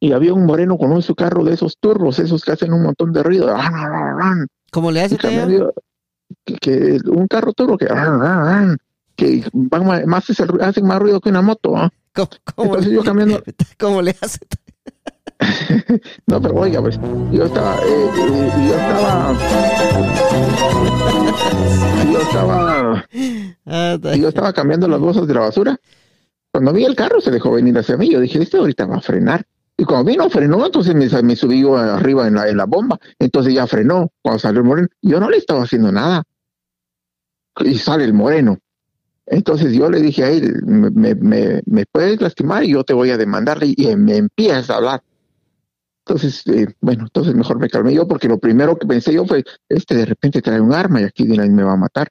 y 0.00 0.12
había 0.12 0.32
un 0.32 0.46
moreno 0.46 0.78
con 0.78 0.92
un 0.92 1.02
su 1.02 1.14
carro 1.14 1.44
de 1.44 1.54
esos 1.54 1.76
turros, 1.78 2.18
esos 2.18 2.44
que 2.44 2.52
hacen 2.52 2.72
un 2.72 2.82
montón 2.82 3.12
de 3.12 3.22
ruido. 3.22 3.54
¿Cómo 4.70 4.90
le 4.90 5.02
hace 5.02 5.16
que, 5.16 7.00
un 7.06 7.26
carro 7.26 7.52
turro 7.52 7.76
que 7.76 7.86
que 9.16 9.44
van 9.52 10.06
más, 10.06 10.30
hacen 10.60 10.86
más 10.86 10.98
ruido 11.00 11.20
que 11.20 11.28
una 11.28 11.42
moto. 11.42 11.76
¿ah? 11.76 11.90
¿Cómo, 12.12 12.28
Entonces 12.58 12.92
yo 12.92 13.02
cambiando. 13.02 13.42
¿Cómo 13.78 14.00
le 14.00 14.14
hace? 14.20 14.38
no, 16.26 16.40
pero 16.40 16.54
oiga, 16.54 16.80
pues 16.80 16.98
yo 17.32 17.44
estaba, 17.44 17.76
eh, 17.76 17.80
eh, 17.86 18.68
yo 18.68 18.74
estaba, 18.74 19.32
yo 22.12 22.20
estaba, 22.20 23.04
ah, 23.66 23.98
yo 24.16 24.28
estaba 24.28 24.52
cambiando 24.52 24.88
las 24.88 25.00
bolsas 25.00 25.26
de 25.26 25.34
la 25.34 25.40
basura. 25.40 25.76
Cuando 26.50 26.72
vi 26.72 26.84
el 26.84 26.96
carro 26.96 27.20
se 27.20 27.30
dejó 27.30 27.52
venir 27.52 27.76
hacia 27.78 27.96
mí. 27.96 28.10
Yo 28.10 28.20
dije, 28.20 28.42
este 28.42 28.56
ahorita 28.56 28.86
va 28.86 28.96
a 28.96 29.00
frenar. 29.00 29.46
Y 29.80 29.84
cuando 29.84 30.10
vino, 30.10 30.28
frenó, 30.28 30.66
entonces 30.66 30.92
me, 30.92 31.06
me 31.22 31.36
subí 31.36 31.64
arriba 31.64 32.26
en 32.26 32.34
la, 32.34 32.48
en 32.48 32.56
la 32.56 32.66
bomba. 32.66 32.98
Entonces 33.16 33.54
ya 33.54 33.64
frenó 33.68 34.12
cuando 34.20 34.40
salió 34.40 34.60
el 34.60 34.66
moreno. 34.66 34.88
Yo 35.00 35.20
no 35.20 35.30
le 35.30 35.36
estaba 35.36 35.62
haciendo 35.62 35.92
nada. 35.92 36.24
Y 37.60 37.78
sale 37.78 38.04
el 38.04 38.12
moreno. 38.12 38.58
Entonces 39.24 39.72
yo 39.72 39.88
le 39.88 40.00
dije 40.00 40.24
a 40.24 40.30
él, 40.30 40.62
me, 40.64 41.14
me, 41.14 41.62
me 41.64 41.86
puedes 41.86 42.20
lastimar 42.20 42.64
y 42.64 42.72
yo 42.72 42.82
te 42.82 42.92
voy 42.92 43.10
a 43.10 43.16
demandar. 43.16 43.58
Y 43.62 43.94
me 43.94 44.16
empieza 44.16 44.74
a 44.74 44.76
hablar. 44.78 45.02
Entonces, 46.04 46.44
eh, 46.48 46.74
bueno, 46.80 47.04
entonces 47.04 47.34
mejor 47.34 47.60
me 47.60 47.68
calmé 47.68 47.94
yo 47.94 48.08
porque 48.08 48.26
lo 48.26 48.38
primero 48.38 48.76
que 48.76 48.86
pensé 48.86 49.12
yo 49.12 49.26
fue, 49.26 49.44
este 49.68 49.94
de 49.94 50.06
repente 50.06 50.42
trae 50.42 50.60
un 50.60 50.72
arma 50.72 51.02
y 51.02 51.04
aquí 51.04 51.24
viene 51.24 51.48
me 51.50 51.62
va 51.62 51.74
a 51.74 51.76
matar. 51.76 52.08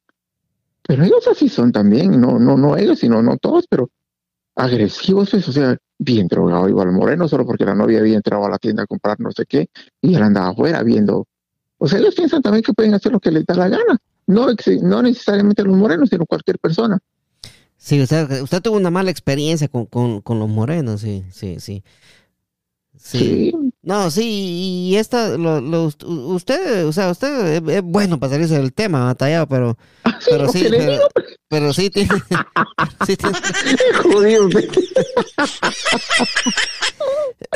Pero 0.83 1.03
ellos 1.03 1.27
así 1.27 1.49
son 1.49 1.73
también, 1.73 2.21
no, 2.21 2.39
no, 2.39 2.55
no 2.55 2.77
ellos, 2.77 2.99
sino 2.99 3.21
no 3.21 3.37
todos, 3.37 3.65
pero 3.67 3.89
agresivos, 4.55 5.31
pues, 5.31 5.47
o 5.49 5.51
sea, 5.51 5.77
bien 5.99 6.27
drogado 6.27 6.69
igual 6.69 6.91
Moreno, 6.91 7.27
solo 7.27 7.45
porque 7.45 7.65
la 7.65 7.75
novia 7.75 7.99
había 7.99 8.15
entrado 8.15 8.45
a 8.45 8.49
la 8.49 8.57
tienda 8.57 8.83
a 8.83 8.87
comprar 8.87 9.19
no 9.19 9.31
sé 9.31 9.45
qué, 9.45 9.69
y 10.01 10.15
él 10.15 10.23
andaba 10.23 10.49
afuera 10.49 10.83
viendo. 10.83 11.27
O 11.77 11.87
sea, 11.87 11.99
ellos 11.99 12.15
piensan 12.15 12.41
también 12.41 12.63
que 12.63 12.73
pueden 12.73 12.93
hacer 12.93 13.11
lo 13.11 13.19
que 13.19 13.31
les 13.31 13.45
da 13.45 13.55
la 13.55 13.69
gana. 13.69 13.97
No, 14.25 14.47
no 14.81 15.01
necesariamente 15.01 15.63
los 15.63 15.77
morenos, 15.77 16.09
sino 16.09 16.25
cualquier 16.25 16.59
persona. 16.59 16.99
Sí, 17.77 18.01
usted, 18.01 18.41
usted 18.41 18.61
tuvo 18.61 18.75
una 18.75 18.89
mala 18.89 19.11
experiencia 19.11 19.67
con, 19.67 19.85
con, 19.85 20.21
con 20.21 20.39
los 20.39 20.49
morenos, 20.49 21.01
sí, 21.01 21.23
sí, 21.31 21.57
sí. 21.59 21.83
Sí. 22.99 23.53
No, 23.87 24.11
sí, 24.11 24.89
y 24.89 24.95
esta, 24.97 25.37
lo, 25.37 25.61
lo, 25.61 25.85
usted, 25.85 26.85
o 26.85 26.91
sea, 26.91 27.09
usted 27.09 27.63
es, 27.69 27.81
bueno 27.83 28.19
para 28.19 28.33
salirse 28.33 28.55
del 28.55 28.73
tema, 28.73 29.05
batallado, 29.05 29.47
pero, 29.47 29.77
pero 30.29 30.49
sí, 30.49 30.67
pero, 31.47 31.73
sí 31.73 31.89
tiene, 31.89 32.09
sí 33.07 33.15
tiene 33.15 33.37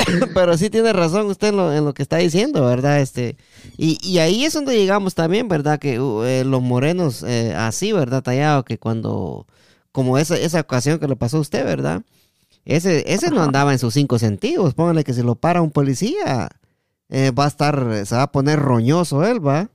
pero 0.34 0.56
sí 0.56 0.70
tiene 0.70 0.92
razón 0.92 1.26
usted 1.26 1.48
en 1.48 1.56
lo, 1.56 1.72
en 1.72 1.84
lo, 1.84 1.92
que 1.92 2.02
está 2.02 2.16
diciendo, 2.16 2.64
¿verdad? 2.64 3.00
Este, 3.00 3.36
y, 3.76 3.98
y 4.02 4.18
ahí 4.18 4.44
es 4.44 4.54
donde 4.54 4.76
llegamos 4.76 5.14
también, 5.14 5.48
¿verdad? 5.48 5.78
Que 5.78 6.00
uh, 6.00 6.22
eh, 6.24 6.44
los 6.44 6.62
morenos, 6.62 7.22
eh, 7.24 7.54
así, 7.54 7.92
¿verdad? 7.92 8.22
Tallado, 8.22 8.64
que 8.64 8.78
cuando, 8.78 9.46
como 9.92 10.16
esa, 10.18 10.36
esa 10.36 10.60
ocasión 10.60 10.98
que 10.98 11.08
le 11.08 11.16
pasó 11.16 11.36
a 11.38 11.40
usted, 11.40 11.64
¿verdad? 11.64 12.02
Ese, 12.64 13.12
ese 13.12 13.30
no 13.30 13.42
andaba 13.42 13.72
en 13.72 13.78
sus 13.78 13.94
cinco 13.94 14.18
sentidos. 14.18 14.74
Póngale 14.74 15.04
que 15.04 15.14
si 15.14 15.22
lo 15.22 15.34
para 15.34 15.62
un 15.62 15.70
policía, 15.70 16.48
eh, 17.08 17.30
va 17.30 17.44
a 17.44 17.48
estar, 17.48 18.06
se 18.06 18.14
va 18.14 18.22
a 18.22 18.32
poner 18.32 18.58
roñoso 18.58 19.24
él, 19.24 19.44
va. 19.44 19.68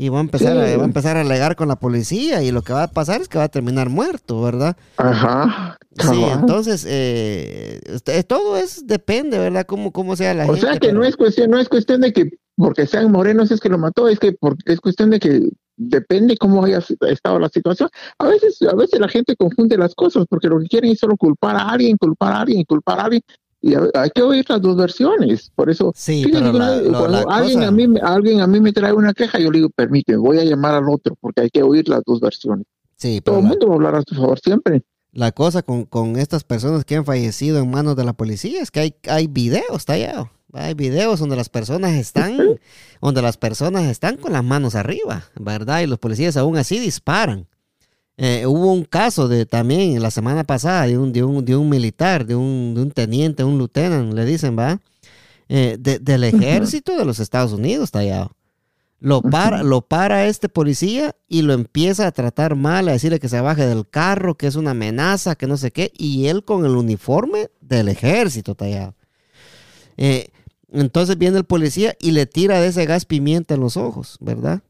Y 0.00 0.10
va 0.10 0.18
a 0.18 0.20
empezar, 0.20 0.56
a, 0.56 0.76
va 0.76 0.82
a 0.82 0.86
empezar 0.86 1.16
a 1.16 1.22
alegar 1.22 1.56
con 1.56 1.66
la 1.66 1.74
policía 1.74 2.40
y 2.44 2.52
lo 2.52 2.62
que 2.62 2.72
va 2.72 2.84
a 2.84 2.90
pasar 2.92 3.20
es 3.20 3.26
que 3.26 3.38
va 3.38 3.44
a 3.44 3.48
terminar 3.48 3.88
muerto, 3.88 4.40
¿verdad? 4.40 4.76
Ajá. 4.96 5.76
Sí, 5.98 6.22
entonces 6.22 6.86
eh, 6.88 7.80
todo 8.28 8.56
es 8.56 8.86
depende, 8.86 9.40
¿verdad? 9.40 9.66
Cómo, 9.66 9.90
cómo 9.90 10.14
sea 10.14 10.34
la 10.34 10.44
gente. 10.44 10.60
O 10.60 10.62
sea 10.62 10.78
que 10.78 10.92
no 10.92 11.02
es 11.02 11.16
cuestión, 11.16 11.50
no 11.50 11.58
es 11.58 11.68
cuestión 11.68 12.00
de 12.00 12.12
que 12.12 12.30
porque 12.54 12.86
sean 12.86 13.10
morenos 13.10 13.50
es 13.50 13.58
que 13.58 13.68
lo 13.68 13.78
mató, 13.78 14.08
es 14.08 14.20
que 14.20 14.36
es 14.66 14.80
cuestión 14.80 15.10
de 15.10 15.18
que 15.18 15.48
depende 15.78 16.36
cómo 16.36 16.64
haya 16.64 16.82
estado 17.08 17.38
la 17.38 17.48
situación. 17.48 17.88
A 18.18 18.28
veces, 18.28 18.60
a 18.62 18.74
veces 18.74 19.00
la 19.00 19.08
gente 19.08 19.34
confunde 19.36 19.78
las 19.78 19.94
cosas 19.94 20.26
porque 20.28 20.48
lo 20.48 20.58
que 20.58 20.66
quieren 20.66 20.90
es 20.90 20.98
solo 20.98 21.16
culpar 21.16 21.56
a 21.56 21.70
alguien, 21.70 21.96
culpar 21.96 22.32
a 22.32 22.40
alguien, 22.42 22.64
culpar 22.64 23.00
a 23.00 23.04
alguien 23.04 23.22
y 23.60 23.74
hay 23.74 24.10
que 24.14 24.22
oír 24.22 24.44
las 24.48 24.60
dos 24.60 24.76
versiones. 24.76 25.50
Por 25.54 25.70
eso, 25.70 25.92
sí, 25.94 26.24
pero 26.30 26.52
cuando 26.52 27.30
alguien, 27.30 27.62
a 27.62 27.70
mí, 27.70 27.86
alguien 28.02 28.40
a 28.40 28.46
mí 28.46 28.60
me 28.60 28.72
trae 28.72 28.92
una 28.92 29.12
queja, 29.12 29.38
yo 29.38 29.50
le 29.50 29.58
digo, 29.58 29.70
permíteme, 29.70 30.18
voy 30.18 30.38
a 30.38 30.44
llamar 30.44 30.74
al 30.74 30.88
otro, 30.88 31.16
porque 31.20 31.42
hay 31.42 31.50
que 31.50 31.62
oír 31.62 31.88
las 31.88 32.02
dos 32.04 32.20
versiones. 32.20 32.66
Sí, 32.96 33.20
Todo 33.20 33.38
el 33.38 33.44
mundo 33.44 33.68
va 33.68 33.72
a 33.72 33.76
hablar 33.76 33.94
a 33.96 34.02
su 34.06 34.14
favor 34.14 34.38
siempre. 34.40 34.82
La 35.12 35.32
cosa 35.32 35.62
con, 35.62 35.84
con, 35.84 36.16
estas 36.16 36.44
personas 36.44 36.84
que 36.84 36.96
han 36.96 37.04
fallecido 37.04 37.58
en 37.58 37.70
manos 37.70 37.96
de 37.96 38.04
la 38.04 38.12
policía 38.12 38.60
es 38.60 38.70
que 38.70 38.80
hay, 38.80 38.94
hay 39.08 39.26
videos, 39.26 39.84
tallado. 39.84 40.30
Hay 40.52 40.74
videos 40.74 41.20
donde 41.20 41.36
las 41.36 41.48
personas 41.48 41.92
están, 41.92 42.38
donde 43.00 43.22
las 43.22 43.36
personas 43.36 43.84
están 43.84 44.16
con 44.16 44.32
las 44.32 44.44
manos 44.44 44.74
arriba, 44.74 45.24
¿verdad? 45.38 45.80
Y 45.80 45.86
los 45.86 45.98
policías 45.98 46.36
aún 46.36 46.56
así 46.56 46.78
disparan. 46.78 47.46
Eh, 48.16 48.46
hubo 48.46 48.72
un 48.72 48.84
caso 48.84 49.28
de 49.28 49.46
también 49.46 50.02
la 50.02 50.10
semana 50.10 50.42
pasada 50.42 50.86
de 50.86 50.98
un, 50.98 51.12
de 51.12 51.22
un, 51.22 51.44
de 51.44 51.54
un 51.54 51.68
militar, 51.68 52.26
de 52.26 52.34
un, 52.34 52.74
de 52.74 52.82
un 52.82 52.90
teniente, 52.90 53.44
un 53.44 53.58
lieutenant, 53.58 54.12
le 54.12 54.24
dicen, 54.24 54.58
¿va? 54.58 54.80
Eh, 55.48 55.78
del 55.78 56.24
ejército 56.24 56.96
de 56.96 57.04
los 57.04 57.20
Estados 57.20 57.52
Unidos, 57.52 57.90
tallado. 57.90 58.32
Lo 59.00 59.22
para, 59.22 59.62
lo 59.62 59.82
para 59.82 60.26
este 60.26 60.48
policía 60.48 61.14
y 61.28 61.42
lo 61.42 61.52
empieza 61.52 62.08
a 62.08 62.12
tratar 62.12 62.56
mal, 62.56 62.88
a 62.88 62.92
decirle 62.92 63.20
que 63.20 63.28
se 63.28 63.40
baje 63.40 63.64
del 63.64 63.88
carro, 63.88 64.34
que 64.34 64.48
es 64.48 64.56
una 64.56 64.72
amenaza, 64.72 65.36
que 65.36 65.46
no 65.46 65.56
sé 65.56 65.70
qué, 65.70 65.92
y 65.96 66.26
él 66.26 66.44
con 66.44 66.64
el 66.64 66.72
uniforme 66.72 67.48
del 67.60 67.88
ejército 67.88 68.56
tallado. 68.56 68.94
Eh, 69.98 70.30
entonces 70.72 71.18
viene 71.18 71.36
el 71.36 71.44
policía 71.44 71.94
y 72.00 72.12
le 72.12 72.26
tira 72.26 72.60
de 72.60 72.68
ese 72.68 72.86
gas 72.86 73.04
pimienta 73.04 73.54
en 73.54 73.60
los 73.60 73.76
ojos, 73.76 74.16
¿verdad? 74.20 74.62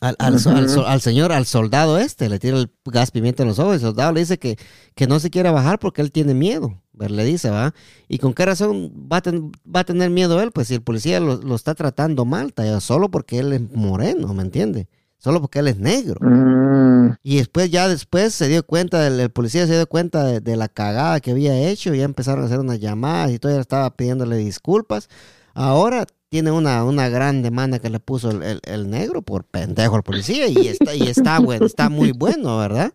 Al, 0.00 0.16
al, 0.18 1.00
señor, 1.00 1.30
al 1.30 1.44
soldado 1.44 1.98
este, 1.98 2.30
le 2.30 2.38
tira 2.38 2.56
el 2.56 2.70
gas 2.86 3.10
pimienta 3.10 3.42
en 3.42 3.50
los 3.50 3.58
ojos. 3.58 3.74
El 3.74 3.80
soldado 3.80 4.12
le 4.12 4.20
dice 4.20 4.38
que, 4.38 4.58
que 4.94 5.06
no 5.06 5.20
se 5.20 5.30
quiere 5.30 5.50
bajar 5.50 5.78
porque 5.78 6.00
él 6.00 6.10
tiene 6.10 6.34
miedo. 6.34 6.82
Le 6.98 7.24
dice, 7.24 7.50
¿va? 7.50 7.74
¿Y 8.08 8.18
con 8.18 8.34
qué 8.34 8.44
razón 8.44 8.92
va 9.10 9.18
a, 9.18 9.22
va 9.24 9.80
a 9.80 9.84
tener 9.84 10.10
miedo 10.10 10.40
él? 10.42 10.52
Pues 10.52 10.68
si 10.68 10.74
el 10.74 10.82
policía 10.82 11.20
lo, 11.20 11.54
está 11.54 11.74
tratando 11.74 12.24
mal, 12.24 12.52
solo 12.80 13.10
porque 13.10 13.38
él 13.38 13.52
es 13.52 13.60
moreno, 13.72 14.32
¿me 14.34 14.42
entiende? 14.42 14.88
Solo 15.20 15.40
porque 15.42 15.58
él 15.58 15.68
es 15.68 15.78
negro. 15.78 16.18
Mm. 16.20 17.16
Y 17.22 17.36
después, 17.36 17.70
ya 17.70 17.88
después 17.88 18.34
se 18.34 18.48
dio 18.48 18.64
cuenta, 18.64 19.06
el, 19.06 19.30
policía 19.30 19.66
se 19.66 19.76
dio 19.76 19.86
cuenta 19.86 20.40
de, 20.40 20.56
la 20.56 20.68
cagada 20.68 21.20
que 21.20 21.30
había 21.30 21.56
hecho. 21.68 21.94
Y 21.94 21.98
ya 21.98 22.04
empezaron 22.04 22.42
a 22.42 22.46
hacer 22.46 22.58
unas 22.58 22.80
llamadas 22.80 23.30
y 23.30 23.38
todo, 23.38 23.52
ya 23.52 23.60
estaba 23.60 23.94
pidiéndole 23.94 24.36
disculpas. 24.36 25.10
Ahora 25.52 26.06
tiene 26.30 26.52
una, 26.52 26.84
una 26.84 27.08
gran 27.10 27.42
demanda 27.42 27.80
que 27.80 27.90
le 27.90 28.00
puso 28.00 28.30
el, 28.30 28.90
negro 28.90 29.20
por 29.20 29.44
pendejo 29.44 29.96
al 29.96 30.02
policía 30.02 30.48
y 30.48 30.68
está, 30.68 30.94
y 30.94 31.02
está 31.02 31.38
bueno, 31.38 31.66
está 31.66 31.90
muy 31.90 32.12
bueno, 32.12 32.56
¿verdad? 32.56 32.92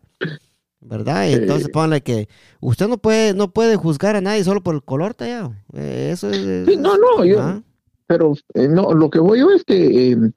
¿Verdad? 0.80 1.30
Entonces 1.30 1.70
ponle 1.70 2.02
que 2.02 2.28
usted 2.60 2.88
no 2.88 2.98
puede, 2.98 3.34
no 3.34 3.52
puede 3.52 3.76
juzgar 3.76 4.16
a 4.16 4.22
nadie 4.22 4.44
solo 4.44 4.64
por 4.64 4.74
el 4.74 4.84
color 4.84 5.14
tallado. 5.14 5.54
Eh, 5.74 6.10
eso 6.14 6.30
es, 6.30 6.78
no, 6.78 6.98
no, 6.98 7.26
yo, 7.26 7.62
pero 8.08 8.34
eh, 8.54 8.68
no, 8.68 8.94
lo 8.94 9.10
que 9.10 9.20
voy 9.20 9.40
yo 9.40 9.52
es 9.52 9.64
que 9.64 10.12
eh, 10.12 10.18
ah, 10.18 10.30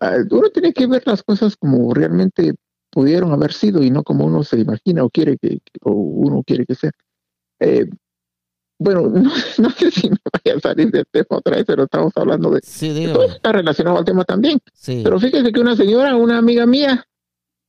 uno 0.00 0.50
tiene 0.50 0.72
que 0.72 0.86
ver 0.86 1.02
las 1.06 1.22
cosas 1.22 1.56
como 1.56 1.92
realmente 1.92 2.54
pudieron 2.90 3.32
haber 3.32 3.52
sido 3.52 3.82
y 3.82 3.90
no 3.90 4.02
como 4.02 4.24
uno 4.24 4.44
se 4.44 4.58
imagina 4.58 5.04
o 5.04 5.10
quiere 5.10 5.36
que, 5.38 5.60
o 5.82 5.92
uno 5.92 6.42
quiere 6.44 6.64
que 6.66 6.74
sea. 6.74 6.92
Bueno, 8.78 9.08
no, 9.58 9.70
sé 9.70 9.90
si 9.90 10.08
me 10.08 10.16
vaya 10.32 10.56
a 10.56 10.60
salir 10.60 10.90
del 10.90 11.06
tema 11.10 11.26
otra 11.30 11.56
vez, 11.56 11.64
pero 11.66 11.84
estamos 11.84 12.12
hablando 12.16 12.50
de... 12.50 12.60
Sí, 12.62 13.08
Todo 13.12 13.24
está 13.24 13.52
relacionado 13.52 13.98
al 13.98 14.04
tema 14.04 14.24
también. 14.24 14.60
Sí. 14.72 15.00
Pero 15.02 15.18
fíjese 15.18 15.52
que 15.52 15.60
una 15.60 15.76
señora, 15.76 16.14
una 16.14 16.38
amiga 16.38 16.64
mía, 16.64 17.04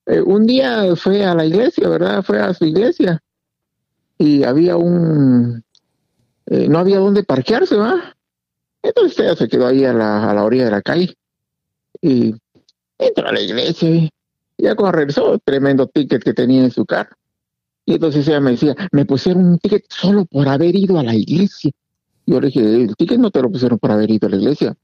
eh, 0.05 0.21
un 0.21 0.45
día 0.45 0.95
fue 0.95 1.25
a 1.25 1.34
la 1.34 1.45
iglesia, 1.45 1.89
¿verdad? 1.89 2.23
Fue 2.23 2.39
a 2.39 2.53
su 2.53 2.65
iglesia 2.65 3.21
y 4.17 4.43
había 4.43 4.77
un... 4.77 5.63
Eh, 6.45 6.67
no 6.67 6.80
había 6.80 6.99
dónde 6.99 7.23
parquearse, 7.23 7.75
¿va? 7.75 8.15
Entonces 8.82 9.19
ella 9.19 9.36
se 9.36 9.47
quedó 9.47 9.67
ahí 9.67 9.86
a 9.86 9.93
la, 9.93 10.30
a 10.30 10.34
la 10.34 10.43
orilla 10.43 10.65
de 10.65 10.71
la 10.71 10.82
calle 10.82 11.15
y 12.02 12.36
entró 12.97 13.28
a 13.28 13.34
la 13.34 13.41
iglesia 13.41 13.89
y 13.89 14.10
ya 14.58 14.76
cuando 14.76 14.97
regresó, 14.97 15.39
tremendo 15.39 15.88
ticket 15.88 16.24
que 16.24 16.34
tenía 16.34 16.64
en 16.64 16.72
su 16.72 16.86
carro. 16.86 17.16
Y 17.86 17.93
entonces 17.93 18.28
ella 18.28 18.41
me 18.41 18.52
decía, 18.52 18.76
me 18.91 19.06
pusieron 19.06 19.45
un 19.45 19.58
ticket 19.58 19.86
solo 19.89 20.26
por 20.26 20.47
haber 20.47 20.76
ido 20.76 21.00
a 21.00 21.04
la 21.04 21.16
iglesia. 21.16 21.72
Yo 22.26 22.39
le 22.39 22.47
dije, 22.47 22.60
el 22.60 22.95
ticket 22.95 23.20
no 23.20 23.32
te 23.32 23.41
lo 23.41 23.50
pusieron 23.50 23.80
por 23.80 23.91
haber 23.91 24.12
ido 24.12 24.28
a 24.28 24.32
la 24.32 24.36
iglesia. 24.36 24.76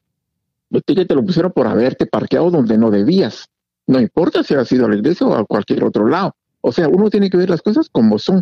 El 0.72 0.84
ticket 0.84 1.08
te 1.08 1.14
lo 1.14 1.24
pusieron 1.24 1.52
por 1.52 1.68
haberte 1.68 2.06
parqueado 2.08 2.50
donde 2.50 2.78
no 2.78 2.90
debías. 2.90 3.48
No 3.86 4.00
importa 4.00 4.44
si 4.44 4.56
has 4.56 4.72
ido 4.72 4.86
a 4.86 4.90
la 4.90 4.96
iglesia 4.96 5.28
o 5.28 5.36
a 5.36 5.46
cualquier 5.46 5.84
otro 5.84 6.08
lado. 6.08 6.36
O 6.62 6.72
sea, 6.72 6.88
uno 6.88 7.10
tiene 7.10 7.30
que 7.30 7.38
ver 7.38 7.50
las 7.50 7.62
cosas 7.62 7.90
como 7.90 8.18
son. 8.18 8.42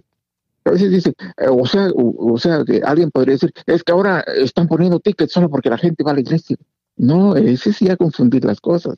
A 0.66 0.72
veces 0.72 0.92
dice, 0.92 1.14
eh, 1.38 1.48
o 1.50 1.66
sea, 1.66 1.90
o, 1.94 2.38
sea, 2.38 2.64
que 2.64 2.82
alguien 2.86 3.12
podría 3.12 3.34
decir, 3.34 3.52
es 3.66 3.84
que 3.84 3.92
ahora 3.92 4.22
están 4.22 4.68
poniendo 4.68 5.00
tickets 5.00 5.34
solo 5.34 5.50
porque 5.50 5.70
la 5.70 5.78
gente 5.78 6.04
va 6.04 6.12
a 6.12 6.14
la 6.14 6.22
iglesia. 6.22 6.56
No, 6.96 7.36
ese 7.36 7.74
sí 7.74 7.89
a 7.89 7.98
confundir 7.98 8.46
las 8.46 8.60
cosas. 8.62 8.96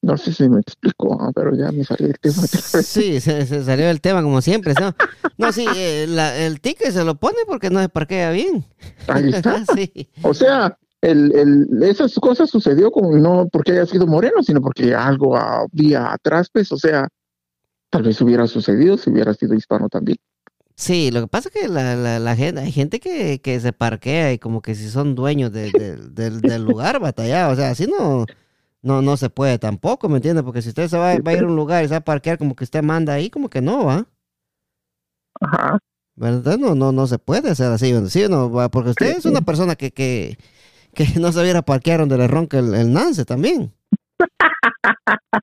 No 0.00 0.16
sé 0.16 0.32
si 0.32 0.48
me 0.48 0.60
explico, 0.60 1.18
pero 1.34 1.56
ya 1.56 1.72
me 1.72 1.82
salió 1.82 2.06
el 2.06 2.18
tema. 2.20 2.34
Sí, 2.34 3.20
se, 3.20 3.64
salió 3.64 3.90
el 3.90 4.00
tema 4.00 4.22
como 4.22 4.40
siempre. 4.40 4.74
No, 4.80 4.94
no 5.38 5.52
sí, 5.52 5.66
eh, 5.74 6.04
el 6.46 6.60
ticket 6.60 6.92
se 6.92 7.04
lo 7.04 7.16
pone 7.16 7.38
porque 7.46 7.68
no 7.68 7.80
se 7.80 7.88
parquea 7.88 8.30
bien. 8.30 8.64
Ahí 9.08 9.30
está. 9.34 9.64
O 10.22 10.34
sea, 10.34 10.78
el, 11.00 11.34
el, 11.34 11.82
esas 11.82 12.14
cosas 12.14 12.48
sucedió 12.48 12.92
con, 12.92 13.20
no 13.20 13.48
porque 13.50 13.72
haya 13.72 13.86
sido 13.86 14.06
moreno, 14.06 14.42
sino 14.42 14.60
porque 14.60 14.94
algo 14.94 15.36
había 15.36 16.12
atrás, 16.12 16.48
pues, 16.52 16.70
o 16.70 16.76
sea, 16.76 17.08
tal 17.90 18.04
vez 18.04 18.20
hubiera 18.20 18.46
sucedido 18.46 18.96
si 18.98 19.10
hubiera 19.10 19.34
sido 19.34 19.54
hispano 19.54 19.88
también. 19.88 20.18
Sí, 20.78 21.10
lo 21.10 21.22
que 21.22 21.26
pasa 21.26 21.48
es 21.48 21.60
que 21.60 21.68
la, 21.68 21.96
la, 22.20 22.36
gente, 22.36 22.60
hay 22.60 22.70
gente 22.70 23.00
que, 23.00 23.40
que, 23.40 23.58
se 23.58 23.72
parquea 23.72 24.32
y 24.32 24.38
como 24.38 24.62
que 24.62 24.76
si 24.76 24.88
son 24.88 25.16
dueños 25.16 25.52
del, 25.52 26.14
del 26.14 26.64
lugar 26.64 27.00
batallado, 27.00 27.52
o 27.52 27.56
sea, 27.56 27.70
así 27.70 27.86
no 27.88 28.24
no, 28.82 29.02
no 29.02 29.16
se 29.16 29.30
puede 29.30 29.58
tampoco, 29.58 30.08
¿me 30.08 30.16
entiende? 30.16 30.42
Porque 30.42 30.62
si 30.62 30.68
usted 30.70 30.88
se 30.88 30.98
va, 30.98 31.10
a 31.10 31.14
ir 31.14 31.22
a 31.26 31.46
un 31.46 31.56
lugar 31.56 31.84
y 31.84 31.88
se 31.88 31.94
va 31.94 31.98
a 31.98 32.04
parquear 32.04 32.38
como 32.38 32.54
que 32.54 32.64
usted 32.64 32.82
manda 32.82 33.12
ahí, 33.12 33.30
como 33.30 33.50
que 33.50 33.60
no, 33.60 33.84
¿va? 33.84 34.06
Ajá. 35.40 35.78
¿Verdad? 36.16 36.58
No, 36.58 36.74
no, 36.74 36.90
no 36.92 37.06
se 37.06 37.18
puede 37.18 37.50
hacer 37.50 37.70
así, 37.70 37.94
¿sí? 38.08 38.26
No, 38.28 38.50
porque 38.70 38.90
usted 38.90 39.18
es 39.18 39.24
una 39.24 39.40
persona 39.40 39.76
que, 39.76 39.90
que, 39.92 40.38
que 40.94 41.04
no 41.20 41.32
se 41.32 41.42
viera 41.42 41.62
parquear 41.62 42.00
donde 42.00 42.18
le 42.18 42.28
ronca 42.28 42.58
el, 42.58 42.74
el 42.74 42.92
nance 42.92 43.24
también. 43.24 43.72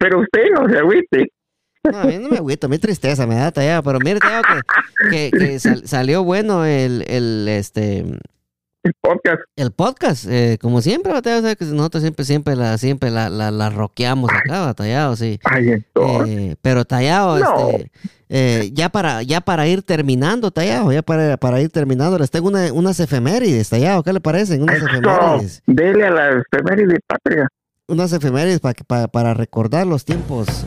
Pero 0.00 0.20
usted 0.20 0.50
no 0.52 0.68
se 0.68 0.78
agüite. 0.78 1.32
No, 1.90 1.98
a 1.98 2.04
mí 2.04 2.18
no 2.18 2.28
me 2.28 2.36
agüito, 2.38 2.68
mi 2.68 2.78
tristeza 2.78 3.26
me 3.26 3.36
da 3.36 3.50
tallado, 3.50 3.82
pero 3.82 3.98
mire, 4.00 4.18
tallado 4.20 4.42
que, 5.10 5.30
que, 5.30 5.38
que 5.38 5.58
salió 5.58 6.24
bueno 6.24 6.64
el, 6.64 7.04
el, 7.08 7.46
este, 7.48 8.04
el 8.86 8.94
podcast. 9.00 9.40
El 9.56 9.72
podcast, 9.72 10.26
eh, 10.28 10.58
como 10.60 10.80
siempre, 10.80 11.12
batallado, 11.12 11.56
que 11.56 11.64
nosotros 11.64 12.02
siempre, 12.02 12.24
siempre 12.24 12.54
la, 12.54 12.78
siempre 12.78 13.10
la, 13.10 13.28
la, 13.28 13.50
la 13.50 13.68
roqueamos 13.68 14.30
acá, 14.30 14.60
batallado, 14.60 15.16
sí. 15.16 15.40
eh, 16.26 16.54
pero 16.62 16.84
tallado, 16.84 17.36
este, 17.36 17.90
eh, 18.28 18.70
ya 18.72 18.88
para, 18.88 19.24
ya 19.24 19.40
para 19.40 19.66
ir 19.66 19.82
terminando, 19.82 20.52
tallado, 20.52 20.92
ya 20.92 21.02
para, 21.02 21.36
para 21.36 21.60
ir 21.60 21.70
terminando, 21.70 22.16
les 22.16 22.30
tengo 22.30 22.46
una, 22.46 22.72
unas 22.72 23.00
efemérides, 23.00 23.68
tallado, 23.68 24.04
¿qué 24.04 24.12
le 24.12 24.20
parecen? 24.20 24.62
Unas 24.62 24.80
efemérides. 24.80 25.62
Dele 25.66 26.06
a 26.06 26.10
las 26.10 26.44
efemérides, 26.52 27.00
patria. 27.08 27.48
Unas 27.88 28.12
efemérides 28.12 28.60
para, 28.60 28.74
para, 28.86 29.08
para 29.08 29.34
recordar 29.34 29.84
los 29.84 30.04
tiempos 30.04 30.64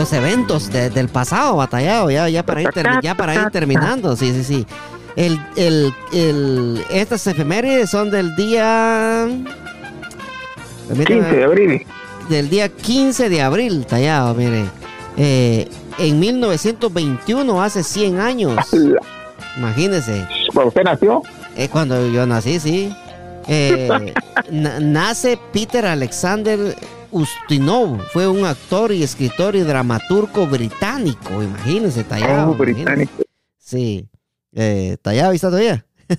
los 0.00 0.12
eventos 0.14 0.70
del 0.72 1.08
pasado 1.08 1.56
batallado, 1.56 2.10
ya, 2.10 2.26
ya, 2.26 2.42
para 2.42 2.62
ir 2.62 2.70
ya 3.02 3.14
para 3.14 3.34
ir 3.34 3.50
terminando, 3.50 4.16
sí, 4.16 4.32
sí, 4.32 4.44
sí. 4.44 4.66
El, 5.14 5.38
el, 5.56 5.92
el, 6.14 6.82
estas 6.88 7.26
efemérides 7.26 7.90
son 7.90 8.10
del 8.10 8.34
día... 8.34 9.28
15 10.88 11.36
de 11.36 11.44
abril. 11.44 11.86
Del 12.30 12.48
día 12.48 12.70
15 12.70 13.28
de 13.28 13.42
abril, 13.42 13.84
tallado, 13.84 14.34
mire. 14.34 14.64
Eh, 15.18 15.68
en 15.98 16.18
1921, 16.18 17.62
hace 17.62 17.82
100 17.82 18.20
años. 18.20 18.56
Imagínese. 19.58 20.26
¿Cuando 20.54 20.68
usted 20.68 20.84
nació? 20.84 21.22
Es 21.56 21.68
cuando 21.68 22.08
yo 22.08 22.24
nací, 22.24 22.58
sí. 22.58 22.96
Eh, 23.48 24.14
nace 24.50 25.38
Peter 25.52 25.84
Alexander 25.84 26.74
Ustinov. 27.10 28.00
Fue 28.12 28.28
un 28.28 28.44
actor 28.44 28.92
y 28.92 29.02
escritor 29.02 29.56
y 29.56 29.60
dramaturgo 29.60 30.46
británico. 30.46 31.42
Imagínese, 31.42 32.04
tallado. 32.04 32.52
Oh, 32.52 32.54
británico. 32.54 33.24
Sí. 33.58 34.06
Eh, 34.54 34.96
¿Tallado 35.00 35.32
está 35.32 35.48
todavía? 35.48 35.86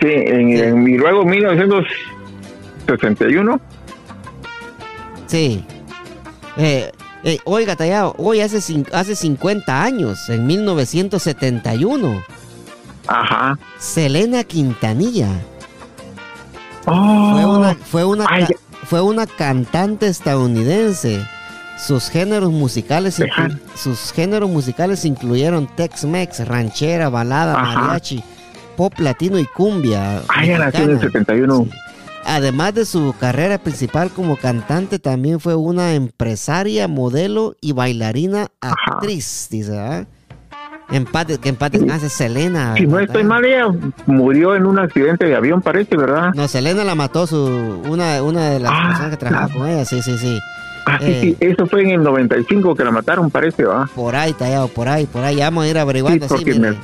sí, 0.00 0.08
en, 0.08 0.88
y 0.88 0.96
luego 0.96 1.24
1961. 1.24 3.60
Sí. 5.26 5.64
Eh, 6.56 6.92
eh, 7.24 7.38
oiga, 7.44 7.74
Tallado, 7.74 8.14
hoy 8.18 8.40
hace, 8.40 8.84
hace 8.92 9.16
50 9.16 9.82
años, 9.82 10.28
en 10.28 10.46
1971. 10.46 12.22
Ajá. 13.06 13.58
Selena 13.78 14.44
Quintanilla. 14.44 15.30
Oh, 16.86 17.32
fue 17.32 17.46
una, 17.46 17.74
fue 17.74 18.04
una, 18.04 18.26
fue 18.84 19.00
una 19.00 19.26
cantante 19.26 20.06
estadounidense 20.06 21.24
Sus 21.78 22.08
géneros 22.08 22.52
musicales, 22.52 23.20
sus 23.74 24.12
géneros 24.12 24.48
musicales 24.48 25.04
incluyeron 25.04 25.66
Tex-Mex, 25.66 26.46
ranchera, 26.46 27.08
balada, 27.08 27.58
mariachi, 27.58 28.22
pop 28.76 28.98
latino 28.98 29.38
y 29.38 29.44
cumbia. 29.44 30.22
Ah, 30.28 30.44
ya 30.44 30.58
nació 30.58 30.84
en 30.84 30.90
el 30.90 31.00
71. 31.00 31.66
Además 32.26 32.74
de 32.74 32.86
su 32.86 33.14
carrera 33.18 33.58
principal 33.58 34.10
como 34.10 34.36
cantante, 34.36 34.98
también 34.98 35.40
fue 35.40 35.54
una 35.56 35.94
empresaria, 35.94 36.88
modelo 36.88 37.54
y 37.60 37.72
bailarina 37.72 38.48
actriz, 38.60 39.48
dice, 39.50 39.78
¿ah? 39.78 40.06
Empate, 40.90 41.38
que 41.38 41.48
empate 41.48 41.80
hace 41.90 42.08
Selena. 42.08 42.74
Si 42.76 42.86
no 42.86 42.98
estoy 42.98 43.24
mal, 43.24 43.44
ella 43.44 43.66
murió 44.06 44.54
en 44.54 44.66
un 44.66 44.78
accidente 44.78 45.24
de 45.24 45.34
avión, 45.34 45.62
parece, 45.62 45.96
¿verdad? 45.96 46.32
No, 46.34 46.46
Selena 46.46 46.84
la 46.84 46.94
mató 46.94 47.26
su 47.26 47.82
una, 47.88 48.22
una 48.22 48.50
de 48.50 48.60
las 48.60 48.72
ah, 48.72 48.86
personas 48.88 49.10
que 49.10 49.16
trabajaba 49.16 49.52
con 49.52 49.68
ella, 49.68 49.84
sí, 49.84 50.02
sí, 50.02 50.18
sí. 50.18 50.38
Ah, 50.86 50.98
sí, 51.00 51.20
sí, 51.20 51.36
eh, 51.40 51.52
eso 51.52 51.66
fue 51.66 51.82
en 51.82 51.90
el 51.90 52.02
95 52.02 52.74
que 52.74 52.84
la 52.84 52.90
mataron, 52.90 53.30
parece, 53.30 53.64
¿va? 53.64 53.88
Por 53.94 54.14
ahí, 54.14 54.34
tallado, 54.34 54.68
por 54.68 54.88
ahí, 54.88 55.06
por 55.06 55.24
ahí, 55.24 55.36
vamos 55.36 55.64
a 55.64 55.68
ir 55.68 55.78
averiguando. 55.78 56.28
Sí, 56.28 56.34
porque 56.34 56.76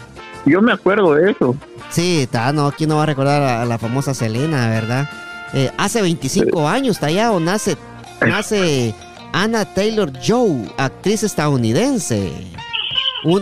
yo 0.47 0.63
me 0.63 0.73
acuerdo 0.73 1.15
de 1.15 1.33
eso. 1.33 1.55
Sí, 1.91 2.23
está, 2.23 2.53
no, 2.53 2.73
¿quién 2.73 2.89
no 2.89 2.97
va 2.97 3.03
a 3.03 3.07
recordar 3.07 3.43
a, 3.43 3.65
la 3.67 3.79
famosa 3.79 4.15
Selena, 4.15 4.71
verdad? 4.71 5.11
Eh, 5.53 5.71
hace 5.77 6.01
25 6.01 6.67
años, 6.67 6.99
tallado, 6.99 7.39
nace, 7.39 7.77
nace 8.27 8.95
Anna 9.35 9.67
Taylor 9.67 10.11
Joe, 10.27 10.65
actriz 10.79 11.23
estadounidense 11.23 12.33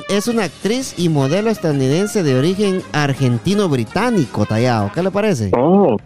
es 0.08 0.28
una 0.28 0.44
actriz 0.44 0.94
y 0.96 1.08
modelo 1.08 1.50
estadounidense 1.50 2.22
de 2.22 2.36
origen 2.36 2.82
argentino-británico, 2.92 4.46
Tallado. 4.46 4.90
¿Qué 4.92 5.02
le 5.02 5.10
parece? 5.10 5.50
Oh, 5.56 5.96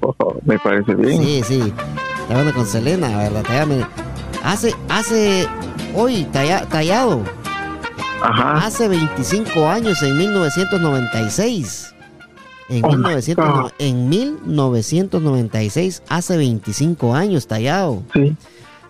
me 0.45 0.59
parece 0.59 0.95
bien. 0.95 1.23
Sí, 1.23 1.43
sí. 1.45 1.61
Está 2.21 2.35
hablando 2.35 2.55
con 2.55 2.67
Selena, 2.67 3.17
¿verdad? 3.17 3.43
Tallado. 3.43 3.87
Hace, 4.43 4.75
hace, 4.89 5.47
hoy, 5.95 6.25
Tallado. 6.25 7.23
Ajá. 8.23 8.67
Hace 8.67 8.89
25 8.89 9.69
años, 9.69 10.03
en 10.03 10.19
1996. 10.19 11.95
En, 12.69 12.85
en 13.79 14.09
1996, 14.09 16.03
hace 16.09 16.37
25 16.37 17.15
años, 17.15 17.47
Tallado. 17.47 18.03
Sí. 18.15 18.37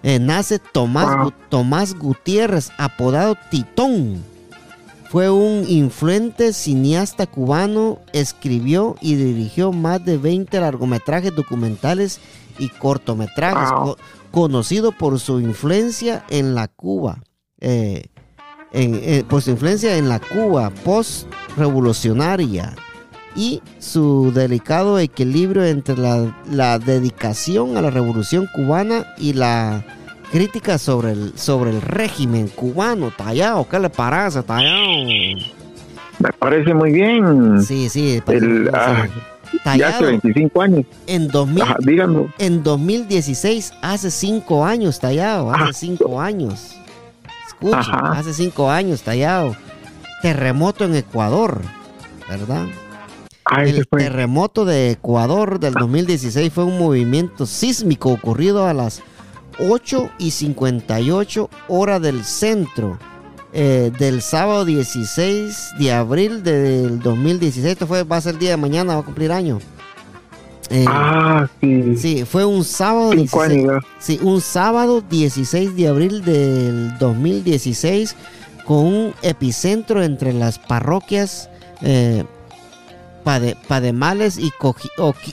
Eh, 0.05 0.19
nace 0.19 0.59
Tomás, 0.59 1.33
Tomás 1.49 1.95
Gutiérrez, 1.95 2.73
apodado 2.77 3.37
Titón 3.51 4.32
fue 5.13 5.29
un 5.29 5.67
influente 5.69 6.55
cineasta 6.55 7.27
cubano, 7.27 7.99
escribió 8.15 8.97
y 9.03 9.17
dirigió 9.17 9.71
más 9.71 10.03
de 10.03 10.17
20 10.17 10.59
largometrajes 10.59 11.37
documentales 11.37 12.19
y 12.59 12.71
cortometrajes, 12.71 13.95
conocido 14.31 14.91
por 14.91 15.21
su 15.21 15.39
influencia 15.41 16.25
en 16.31 16.55
la 16.55 16.69
Cuba, 16.69 17.23
eh, 17.61 18.07
eh, 18.73 19.25
por 19.29 19.43
su 19.43 19.51
influencia 19.51 19.99
en 19.99 20.09
la 20.09 20.19
Cuba 20.19 20.71
post-revolucionaria 20.83 22.75
y 23.37 23.61
su 23.81 24.33
delicado 24.33 24.99
equilibrio 24.99 25.67
entre 25.67 25.95
la 25.99 26.79
dedicación 26.79 27.77
a 27.77 27.83
la 27.83 27.91
revolución 27.91 28.49
cubana 28.55 29.13
y 29.19 29.35
la 29.35 29.85
crítica 30.33 30.79
sobre 30.79 31.13
el, 31.13 31.39
sobre 31.39 31.71
el 31.71 31.83
régimen 31.83 32.49
cubano, 32.49 33.13
Tallado. 33.17 33.69
¿Qué 33.69 33.79
le 33.79 33.91
parece, 33.91 34.43
Tallado? 34.43 34.81
Me 36.19 36.33
parece 36.39 36.73
muy 36.73 36.91
bien. 36.91 37.63
Sí, 37.63 37.89
sí. 37.91 38.23
Ah, 38.73 39.07
ya 39.77 39.89
hace 39.91 40.05
25 40.05 40.63
años. 40.63 40.87
En, 41.07 41.29
2000, 41.29 41.63
en 42.39 42.63
2016, 42.63 43.75
hace 43.83 44.11
5 44.11 44.65
años, 44.65 44.99
Tallado. 44.99 45.53
Hace 45.53 45.75
5 45.75 46.21
años. 46.21 46.77
Escucha, 47.49 48.13
hace 48.13 48.33
5 48.33 48.71
años, 48.71 49.03
Tallado. 49.03 49.55
Terremoto 50.23 50.85
en 50.85 50.95
Ecuador, 50.95 51.61
¿verdad? 52.29 52.67
el 53.59 53.87
terremoto 53.87 54.65
de 54.65 54.93
Ecuador 54.93 55.61
del 55.61 55.75
2016 55.75 56.51
fue 56.53 56.65
un 56.65 56.79
movimiento 56.79 57.45
sísmico 57.45 58.11
ocurrido 58.11 58.67
a 58.67 58.73
las 58.73 59.03
8 59.59 60.11
y 60.19 60.31
58 60.31 61.51
hora 61.69 62.01
del 62.01 62.25
centro. 62.25 62.99
Eh, 63.55 63.93
del 63.99 64.23
sábado 64.23 64.65
16 64.65 65.75
de 65.79 65.93
abril 65.93 66.43
del 66.43 67.01
2016. 67.01 67.67
Esto 67.67 67.87
fue, 67.87 68.03
va 68.03 68.17
a 68.17 68.21
ser 68.23 68.35
el 68.35 68.41
día 68.41 68.51
de 68.53 68.57
mañana, 68.57 68.95
va 68.95 69.01
a 69.01 69.05
cumplir 69.05 69.31
año. 69.31 69.59
Eh, 70.71 70.87
ah, 70.89 71.47
sí. 71.61 71.97
Sí, 71.99 72.25
fue 72.25 72.47
un 72.47 72.65
sábado. 72.65 73.11
16, 73.11 73.69
sí, 73.99 74.19
un 74.23 74.41
sábado 74.41 75.03
16 75.03 75.77
de 75.77 75.87
abril 75.87 76.25
del 76.25 76.97
2016 76.99 78.17
con 78.65 78.87
un 78.87 79.15
epicentro 79.21 80.03
entre 80.03 80.33
las 80.33 80.59
parroquias 80.59 81.51
eh, 81.83 82.25
Pademales 83.69 84.39
y, 84.39 84.51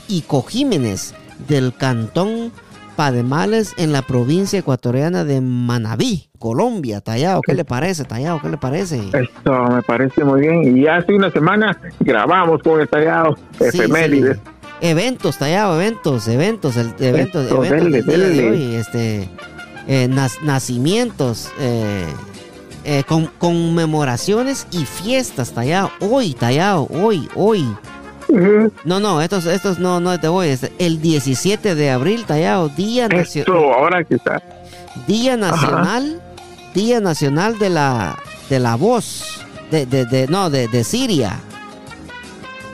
y 0.08 0.20
Cojímenes 0.22 1.14
del 1.48 1.74
cantón 1.74 2.52
Pademales 2.96 3.74
en 3.76 3.92
la 3.92 4.02
provincia 4.02 4.58
ecuatoriana 4.58 5.24
de 5.24 5.40
Manabí, 5.40 6.28
Colombia. 6.38 7.00
Tallado, 7.00 7.40
¿qué 7.42 7.54
le 7.54 7.64
parece? 7.64 8.04
Tallado, 8.04 8.40
¿qué 8.40 8.48
le 8.48 8.56
parece? 8.56 9.00
Esto 9.12 9.64
me 9.64 9.82
parece 9.82 10.24
muy 10.24 10.42
bien. 10.42 10.76
Y 10.76 10.86
hace 10.86 11.12
una 11.12 11.30
semana 11.30 11.78
grabamos 12.00 12.62
con 12.62 12.80
el 12.80 12.88
Tallado 12.88 13.36
efemérides. 13.58 14.38
Eventos, 14.80 15.38
Tallado, 15.38 15.76
eventos, 15.76 16.26
eventos, 16.28 16.76
el, 16.76 16.94
eventos, 16.98 17.50
eventos 17.50 18.14
hoy, 18.14 18.74
este, 18.76 19.28
eh, 19.86 20.08
nacimientos, 20.42 21.50
eh, 21.58 22.06
eh, 22.84 23.04
con, 23.06 23.26
conmemoraciones 23.38 24.66
y 24.72 24.86
fiestas, 24.86 25.52
Tallado. 25.52 25.90
Hoy, 26.00 26.32
Tallado, 26.32 26.86
hoy, 26.90 27.28
hoy. 27.34 27.66
No, 28.84 29.00
no, 29.00 29.20
estos, 29.20 29.46
estos 29.46 29.78
no, 29.78 30.00
no 30.00 30.18
te 30.18 30.28
voy. 30.28 30.48
Es 30.48 30.70
el 30.78 31.00
17 31.00 31.74
de 31.74 31.90
abril, 31.90 32.24
tallado, 32.24 32.68
Día 32.68 33.08
Nacional. 33.08 33.64
ahora 33.74 34.06
está. 34.08 34.42
Día 35.06 35.36
Nacional, 35.36 36.20
Día 36.74 37.00
Nacional 37.00 37.58
de 37.58 37.70
la, 37.70 38.18
de 38.48 38.58
la 38.60 38.76
Voz, 38.76 39.44
de, 39.70 39.86
de, 39.86 40.04
de 40.06 40.26
no, 40.28 40.50
de, 40.50 40.68
de 40.68 40.84
Siria. 40.84 41.40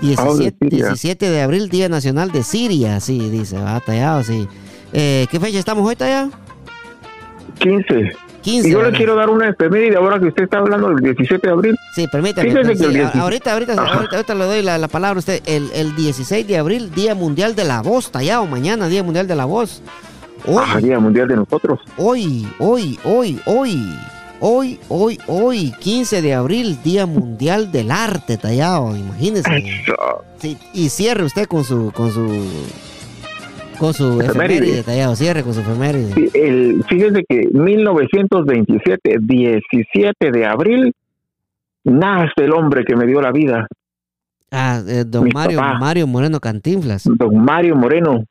17, 0.00 1.30
de 1.30 1.42
abril, 1.42 1.70
Día 1.70 1.88
Nacional 1.88 2.30
de 2.30 2.42
Siria, 2.42 3.00
sí, 3.00 3.30
dice, 3.30 3.58
va, 3.58 3.80
tallado, 3.80 4.22
sí. 4.22 4.46
Eh, 4.92 5.26
¿Qué 5.30 5.40
fecha 5.40 5.58
estamos 5.58 5.86
hoy, 5.88 5.96
tallado? 5.96 6.30
15 7.58 8.12
y 8.46 8.70
yo 8.70 8.82
le 8.82 8.96
quiero 8.96 9.16
dar 9.16 9.28
una 9.28 9.48
efeméride 9.48 9.96
ahora 9.96 10.20
que 10.20 10.26
usted 10.26 10.44
está 10.44 10.58
hablando 10.58 10.88
del 10.90 10.98
17 10.98 11.46
de 11.46 11.52
abril. 11.52 11.76
Sí, 11.94 12.06
permítame. 12.06 12.50
ahorita, 13.14 13.52
ahorita, 13.52 13.74
ahorita, 13.74 14.34
le 14.34 14.44
doy 14.44 14.62
la, 14.62 14.88
palabra 14.88 15.16
a 15.16 15.18
usted. 15.18 15.42
El, 15.46 15.70
el, 15.74 15.96
16 15.96 16.46
de 16.46 16.56
abril, 16.56 16.92
Día 16.94 17.14
Mundial 17.14 17.56
de 17.56 17.64
la 17.64 17.82
Voz, 17.82 18.10
tallado. 18.10 18.46
Mañana, 18.46 18.88
Día 18.88 19.02
Mundial 19.02 19.26
de 19.26 19.34
la 19.34 19.44
Voz. 19.44 19.82
Hoy, 20.46 20.64
ah, 20.64 20.78
Día 20.80 21.00
Mundial 21.00 21.26
de 21.26 21.36
nosotros. 21.36 21.80
Hoy, 21.96 22.46
hoy, 22.58 22.98
hoy, 23.04 23.40
hoy. 23.46 23.98
Hoy, 24.38 24.78
hoy, 24.90 25.18
hoy, 25.28 25.72
15 25.80 26.20
de 26.20 26.34
abril, 26.34 26.78
Día 26.84 27.06
Mundial 27.06 27.72
del 27.72 27.90
Arte, 27.90 28.36
tallado. 28.36 28.94
Imagínese. 28.94 29.64
Sí, 30.38 30.58
y 30.74 30.90
cierre 30.90 31.24
usted 31.24 31.46
con 31.46 31.64
su, 31.64 31.90
con 31.92 32.12
su 32.12 32.44
con 33.78 33.94
su 33.94 34.20
efeméride, 34.20 34.76
detallado, 34.76 35.16
cierre 35.16 35.42
con 35.42 35.54
su 35.54 35.60
efeméride. 35.60 36.12
Sí, 36.12 36.30
el, 36.34 36.84
fíjense 36.88 37.24
que 37.28 37.48
1927, 37.52 39.18
17 39.20 40.30
de 40.32 40.46
abril, 40.46 40.92
nace 41.84 42.44
el 42.44 42.52
hombre 42.52 42.84
que 42.84 42.96
me 42.96 43.06
dio 43.06 43.20
la 43.20 43.32
vida. 43.32 43.66
Ah, 44.50 44.80
eh, 44.86 45.04
don 45.06 45.28
Mario, 45.32 45.60
Mario 45.60 46.06
Moreno 46.06 46.40
Cantinflas. 46.40 47.04
Don 47.04 47.36
Mario 47.44 47.76
Moreno. 47.76 48.24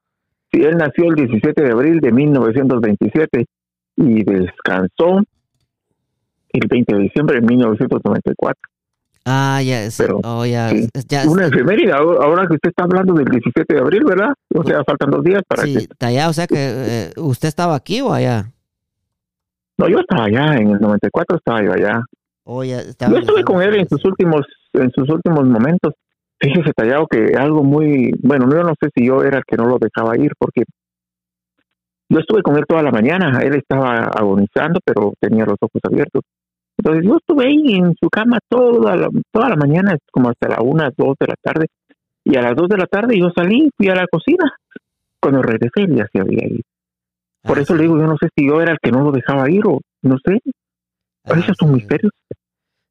Sí, 0.52 0.62
él 0.62 0.78
nació 0.78 1.06
el 1.10 1.16
17 1.16 1.62
de 1.62 1.72
abril 1.72 2.00
de 2.00 2.12
1927 2.12 3.46
y 3.98 4.24
descansó 4.24 5.22
el 6.54 6.68
20 6.68 6.96
de 6.96 7.02
diciembre 7.02 7.42
de 7.42 7.48
1994. 7.48 8.75
Ah, 9.28 9.60
ya, 9.64 9.88
Pero, 9.98 10.20
oh, 10.24 10.46
ya, 10.46 10.72
Una 11.28 11.48
efeméride, 11.48 11.92
ahora 11.92 12.46
que 12.48 12.54
usted 12.54 12.70
está 12.70 12.84
hablando 12.84 13.14
del 13.14 13.26
17 13.26 13.74
de 13.74 13.80
abril, 13.80 14.04
¿verdad? 14.06 14.34
O 14.54 14.64
sea, 14.64 14.84
faltan 14.84 15.10
dos 15.10 15.24
días 15.24 15.42
para 15.48 15.64
sí, 15.64 15.88
que... 15.88 16.06
allá, 16.06 16.30
o 16.30 16.34
sea 16.34 16.46
que 16.46 16.56
eh, 16.58 17.12
usted 17.18 17.48
estaba 17.48 17.74
aquí 17.74 18.02
o 18.02 18.14
allá. 18.14 18.52
No, 19.80 19.90
yo 19.90 20.00
estaba 20.00 20.26
allá, 20.26 20.58
en 20.58 20.70
el 20.70 20.80
94 20.80 21.38
estaba 21.38 21.64
yo 21.64 21.74
allá. 21.74 22.04
Oh, 22.44 22.64
yo 22.64 22.78
estuve 22.78 23.44
con 23.44 23.64
él 23.64 23.76
en 23.76 23.90
sus 23.90 24.06
últimos, 24.06 24.46
en 24.74 24.92
sus 24.92 25.10
últimos 25.10 25.44
momentos. 25.46 25.94
Fíjese, 26.40 26.72
Tallado, 26.76 27.08
que 27.08 27.34
algo 27.36 27.64
muy, 27.64 28.14
bueno, 28.22 28.48
yo 28.52 28.62
no 28.62 28.76
sé 28.80 28.90
si 28.96 29.08
yo 29.08 29.24
era 29.24 29.40
el 29.40 29.44
que 29.46 29.58
no 29.58 29.66
lo 29.66 29.80
dejaba 29.80 30.16
ir, 30.18 30.34
porque 30.38 30.66
yo 32.10 32.20
estuve 32.20 32.44
con 32.44 32.58
él 32.58 32.66
toda 32.68 32.84
la 32.84 32.92
mañana, 32.92 33.40
él 33.42 33.56
estaba 33.56 34.02
agonizando, 34.04 34.80
pero 34.86 35.14
tenía 35.20 35.46
los 35.46 35.58
ojos 35.60 35.82
abiertos. 35.84 36.22
Entonces 36.78 37.06
yo 37.06 37.18
estuve 37.18 37.48
ahí 37.48 37.76
en 37.76 37.94
su 38.00 38.10
cama 38.10 38.40
toda 38.50 38.96
la, 38.96 39.10
toda 39.32 39.50
la 39.50 39.56
mañana, 39.56 39.98
como 40.12 40.30
hasta 40.30 40.50
las 40.50 40.60
una, 40.62 40.92
dos 40.96 41.16
de 41.20 41.28
la 41.28 41.36
tarde. 41.42 41.68
Y 42.24 42.36
a 42.38 42.42
las 42.42 42.56
dos 42.56 42.68
de 42.68 42.78
la 42.78 42.86
tarde 42.86 43.20
yo 43.20 43.30
salí, 43.36 43.70
fui 43.78 43.88
a 43.88 43.96
la 43.96 44.08
cocina. 44.08 44.52
Cuando 45.22 45.42
regresé 45.42 45.88
ya 45.88 46.08
se 46.12 46.20
había 46.20 46.48
ido. 46.48 46.62
Por 47.44 47.60
ah, 47.60 47.62
eso 47.62 47.76
le 47.76 47.84
digo, 47.84 47.98
yo 47.98 48.08
no 48.08 48.18
sé 48.20 48.28
si 48.36 48.48
yo 48.48 48.62
era 48.62 48.74
el 48.74 48.80
que 48.82 48.92
no 48.92 49.04
lo 49.04 49.12
dejaba 49.12 49.50
ir 49.50 49.66
o 49.66 49.80
no 50.02 50.18
sé. 50.26 50.40
Esos 51.24 51.56
son 51.58 51.74
misterios. 51.74 52.12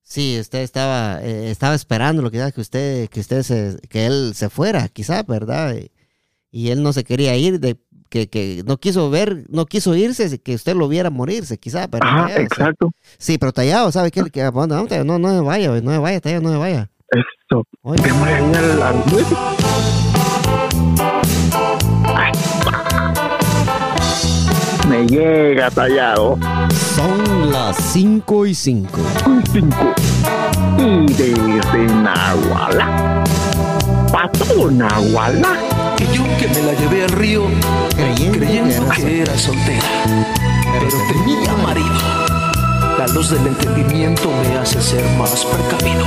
Sí, 0.03 0.39
usted 0.39 0.61
estaba, 0.61 1.23
eh, 1.23 1.51
estaba 1.51 1.75
esperando 1.75 2.23
lo 2.23 2.31
que 2.31 2.39
que 2.55 2.61
usted, 2.61 3.09
que 3.09 3.21
usted 3.21 3.43
se, 3.43 3.79
que 3.89 4.07
él 4.07 4.35
se 4.35 4.51
fuera, 4.51 4.89
quizá, 4.89 5.23
¿verdad? 5.23 5.75
Y, 5.75 5.91
y 6.55 6.71
él 6.71 6.85
no 6.85 6.93
se 6.93 7.03
quería 7.03 7.37
ir, 7.37 7.59
de, 7.59 7.77
que, 8.09 8.29
que, 8.29 8.63
no 8.65 8.77
quiso 8.77 9.11
ver, 9.11 9.45
no 9.49 9.67
quiso 9.67 9.97
irse, 9.97 10.41
que 10.41 10.55
usted 10.55 10.77
lo 10.77 10.87
viera 10.87 11.11
morirse, 11.11 11.59
quizá, 11.59 11.89
pero 11.89 12.07
Ajá, 12.07 12.27
tallado, 12.29 12.31
o 12.31 12.37
sea, 12.37 12.45
exacto. 12.45 12.91
sí, 13.19 13.39
pero 13.39 13.53
tallado, 13.53 13.91
¿sabe 13.91 14.13
qué? 14.13 14.23
Que, 14.31 14.45
no, 14.45 14.67
no, 14.69 14.87
no, 14.87 15.19
no 15.19 15.29
me 15.35 15.41
vaya, 15.41 15.81
no 15.81 15.91
me 15.91 15.99
vaya, 15.99 16.21
tallado, 16.21 16.43
no 16.43 16.53
me 16.53 16.59
vaya. 16.59 16.89
Eso. 17.11 17.65
Oye. 17.83 18.01
Ahí 18.05 18.55
al- 18.55 18.83
al 18.83 18.95
Me 24.89 25.07
llega 25.09 25.73
tallado. 25.73 26.39
Son 26.95 27.51
las 27.51 27.77
5 27.93 28.47
y 28.47 28.55
5. 28.55 29.01
Un 29.27 29.43
cinco. 29.51 29.93
Y 30.79 31.07
desde 31.15 31.87
Nahuala. 32.01 33.25
Pa' 34.13 34.31
todo 34.31 34.71
Nahuala. 34.71 35.74
Yo 36.15 36.23
que 36.39 36.47
me 36.49 36.63
la 36.63 36.73
llevé 36.75 37.03
al 37.03 37.11
río 37.11 37.45
Creyendo, 37.97 38.39
creyendo 38.39 38.89
que 38.91 39.23
era 39.23 39.37
soltera, 39.37 39.83
pero 40.79 40.97
tenía 41.13 41.53
marido. 41.63 42.25
La 42.99 43.09
luz 43.09 43.31
del 43.31 43.47
entendimiento 43.47 44.31
me 44.31 44.57
hace 44.59 44.81
ser 44.81 45.05
más 45.19 45.45
precavido. 45.45 46.07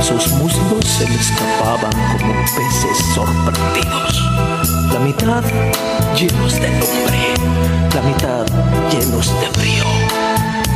Sus 0.00 0.28
muslos 0.32 0.84
se 0.84 1.08
me 1.08 1.14
escapaban 1.14 1.92
como 2.18 2.34
peces 2.56 2.98
sorprendidos. 3.14 4.22
La 4.92 5.00
mitad 5.00 5.44
llenos 6.16 6.54
de 6.54 6.68
lumbre, 6.68 7.34
la 7.94 8.02
mitad 8.02 8.46
llenos 8.90 9.28
de 9.40 9.46
frío. 9.60 9.84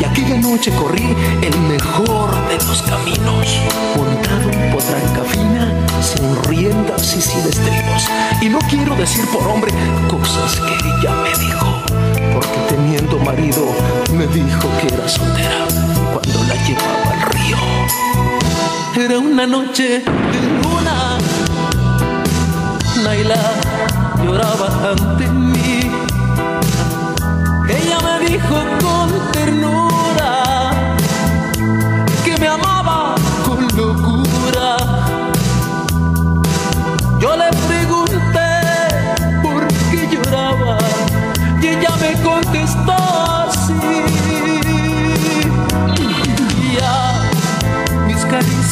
Y 0.01 0.05
aquella 0.05 0.37
noche 0.37 0.73
corrí 0.73 1.17
el 1.43 1.61
mejor 1.63 2.31
de 2.49 2.55
los 2.55 2.83
caminos, 2.83 3.49
montado 3.97 4.51
en 4.51 4.73
potranca 4.73 5.23
fina, 5.29 5.73
sin 6.03 6.43
riendas 6.45 7.15
y 7.17 7.23
sin 7.23 7.41
estribos. 7.41 8.09
Y 8.41 8.49
no 8.49 8.59
quiero 8.69 8.95
decir 8.97 9.25
por 9.33 9.47
hombre 9.47 9.73
cosas 10.09 10.57
que 10.57 10.75
ella 10.89 11.15
me 11.23 11.31
dijo, 11.39 11.83
porque 12.35 12.59
teniendo 12.69 13.19
marido 13.19 13.65
me 14.13 14.27
dijo 14.27 14.69
que 14.81 14.95
era 14.95 15.09
soltera 15.09 15.67
cuando 16.13 16.45
la 16.45 16.55
llevaba 16.67 17.13
al 17.13 17.23
río. 17.33 17.57
Era 18.97 19.19
una 19.19 19.47
noche 19.47 20.01
de 20.01 20.41
luna, 20.63 21.19
Naila 23.03 23.41
lloraba 24.25 24.91
ante 24.91 25.29
mí. 25.29 25.91
Ella 27.69 27.99
me 28.01 28.27
dijo 28.29 28.57
con 28.83 29.32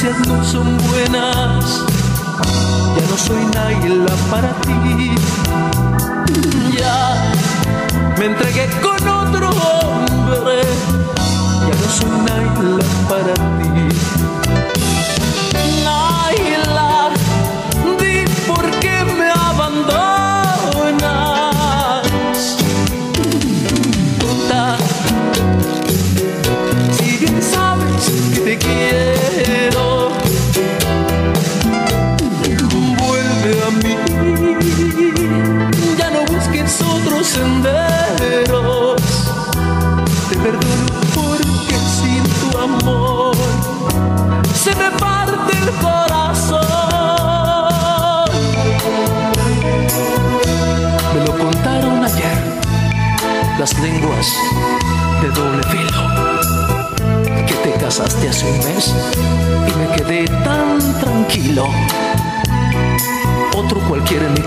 no 0.08 0.42
son 0.42 0.78
buenas, 0.88 1.82
ya 2.96 3.06
no 3.10 3.18
soy 3.18 3.44
Naila 3.54 4.14
para 4.30 4.48
ti. 4.62 5.14
Ya 6.78 7.32
me 8.18 8.26
entregué 8.26 8.68
con 8.80 9.06
otro 9.06 9.50
hombre, 9.50 10.62
ya 11.66 11.74
no 11.80 11.88
soy 11.98 12.10
Naila 12.26 12.84
para 13.08 13.34
ti. 13.34 13.69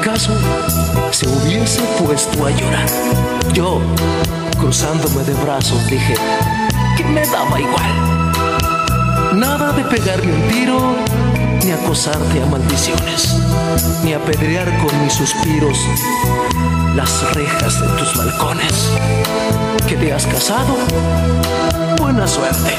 Caso 0.04 0.34
se 1.12 1.28
hubiese 1.28 1.82
puesto 2.04 2.46
a 2.46 2.52
llorar. 2.52 2.86
Yo, 3.54 3.80
cruzándome 4.60 5.24
de 5.24 5.34
brazos, 5.36 5.86
dije 5.88 6.16
que 6.98 7.06
me 7.06 7.26
daba 7.28 7.60
igual. 7.60 9.34
Nada 9.34 9.72
de 9.72 9.84
pegarme 9.86 10.34
un 10.34 10.42
tiro, 10.50 10.96
ni 11.64 11.72
acosarte 11.72 12.42
a 12.42 12.46
maldiciones, 12.48 13.36
ni 14.04 14.14
apedrear 14.14 14.68
con 14.80 15.04
mis 15.04 15.14
suspiros 15.14 15.78
las 16.96 17.34
rejas 17.34 17.80
de 17.80 17.88
tus 17.98 18.18
balcones. 18.18 18.90
Que 19.88 19.96
te 19.96 20.12
has 20.12 20.28
casado, 20.28 20.78
buena 21.98 22.28
suerte. 22.28 22.76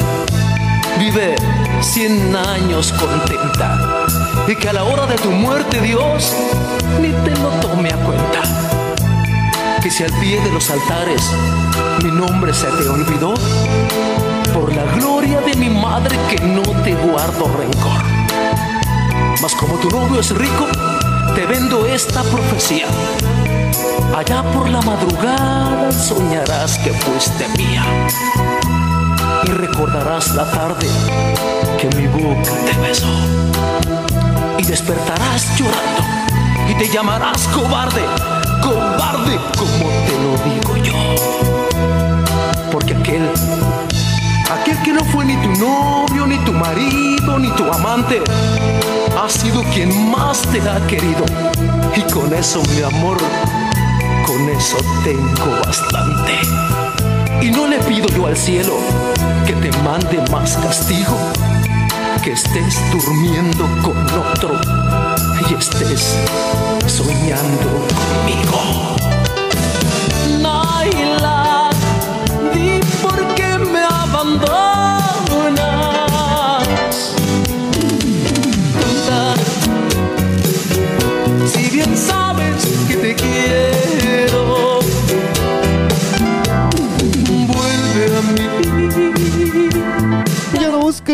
Vive 0.98 1.36
cien 1.80 2.36
años 2.36 2.92
contenta 2.92 4.06
y 4.46 4.54
que 4.56 4.68
a 4.68 4.72
la 4.74 4.84
hora 4.84 5.06
de 5.06 5.16
tu 5.16 5.30
muerte 5.30 5.80
Dios 5.80 6.34
ni 7.00 7.08
te 7.08 7.30
lo 7.40 7.48
tome 7.60 7.90
a 7.90 7.96
cuenta. 7.96 8.42
Que 9.82 9.90
si 9.90 10.04
al 10.04 10.12
pie 10.20 10.40
de 10.40 10.50
los 10.50 10.70
altares 10.70 11.22
mi 12.02 12.10
nombre 12.10 12.52
se 12.52 12.66
te 12.66 12.88
olvidó, 12.88 13.34
por 14.52 14.74
la 14.74 14.84
gloria 14.94 15.40
de 15.40 15.54
mi 15.56 15.68
madre 15.68 16.16
que 16.28 16.40
no 16.44 16.62
te 16.82 16.94
guardo 16.94 17.48
rencor. 17.48 18.02
Mas 19.42 19.54
como 19.54 19.74
tu 19.76 19.90
novio 19.90 20.20
es 20.20 20.30
rico, 20.30 20.66
te 21.34 21.44
vendo 21.46 21.86
esta 21.86 22.22
profecía. 22.22 22.86
Allá 24.16 24.42
por 24.52 24.68
la 24.70 24.80
madrugada 24.82 25.90
soñarás 25.90 26.78
que 26.78 26.92
fuiste 26.92 27.48
mía. 27.58 27.84
Y 29.44 29.50
recordarás 29.50 30.34
la 30.34 30.50
tarde 30.50 30.86
que 31.78 31.88
mi 31.96 32.06
boca 32.06 32.52
te 32.64 32.80
besó. 32.80 33.08
Y 34.58 34.62
despertarás 34.62 35.58
llorando 35.58 36.13
y 36.68 36.74
te 36.74 36.88
llamarás 36.88 37.46
cobarde, 37.48 38.02
cobarde 38.62 39.38
como 39.58 39.88
te 40.06 40.14
lo 40.22 40.32
digo 40.44 40.76
yo. 40.76 40.94
Porque 42.72 42.94
aquel, 42.94 43.28
aquel 44.50 44.78
que 44.82 44.92
no 44.92 45.04
fue 45.04 45.24
ni 45.24 45.36
tu 45.36 45.50
novio, 45.60 46.26
ni 46.26 46.38
tu 46.38 46.52
marido, 46.52 47.38
ni 47.38 47.50
tu 47.50 47.64
amante, 47.70 48.22
ha 49.22 49.28
sido 49.28 49.62
quien 49.74 50.10
más 50.10 50.42
te 50.42 50.60
ha 50.68 50.84
querido. 50.86 51.24
Y 51.94 52.00
con 52.12 52.32
eso, 52.32 52.62
mi 52.74 52.82
amor, 52.82 53.18
con 54.26 54.48
eso 54.48 54.78
tengo 55.04 55.60
bastante. 55.64 56.32
Y 57.42 57.50
no 57.50 57.66
le 57.66 57.78
pido 57.80 58.08
yo 58.08 58.26
al 58.26 58.36
cielo 58.36 58.74
que 59.46 59.52
te 59.54 59.70
mande 59.82 60.18
más 60.30 60.56
castigo, 60.56 61.18
que 62.22 62.32
estés 62.32 62.78
durmiendo 62.90 63.68
con 63.82 63.96
otro 64.18 64.83
y 65.50 65.54
estés 65.54 66.18
soñando 66.86 67.86
conmigo. 67.88 69.13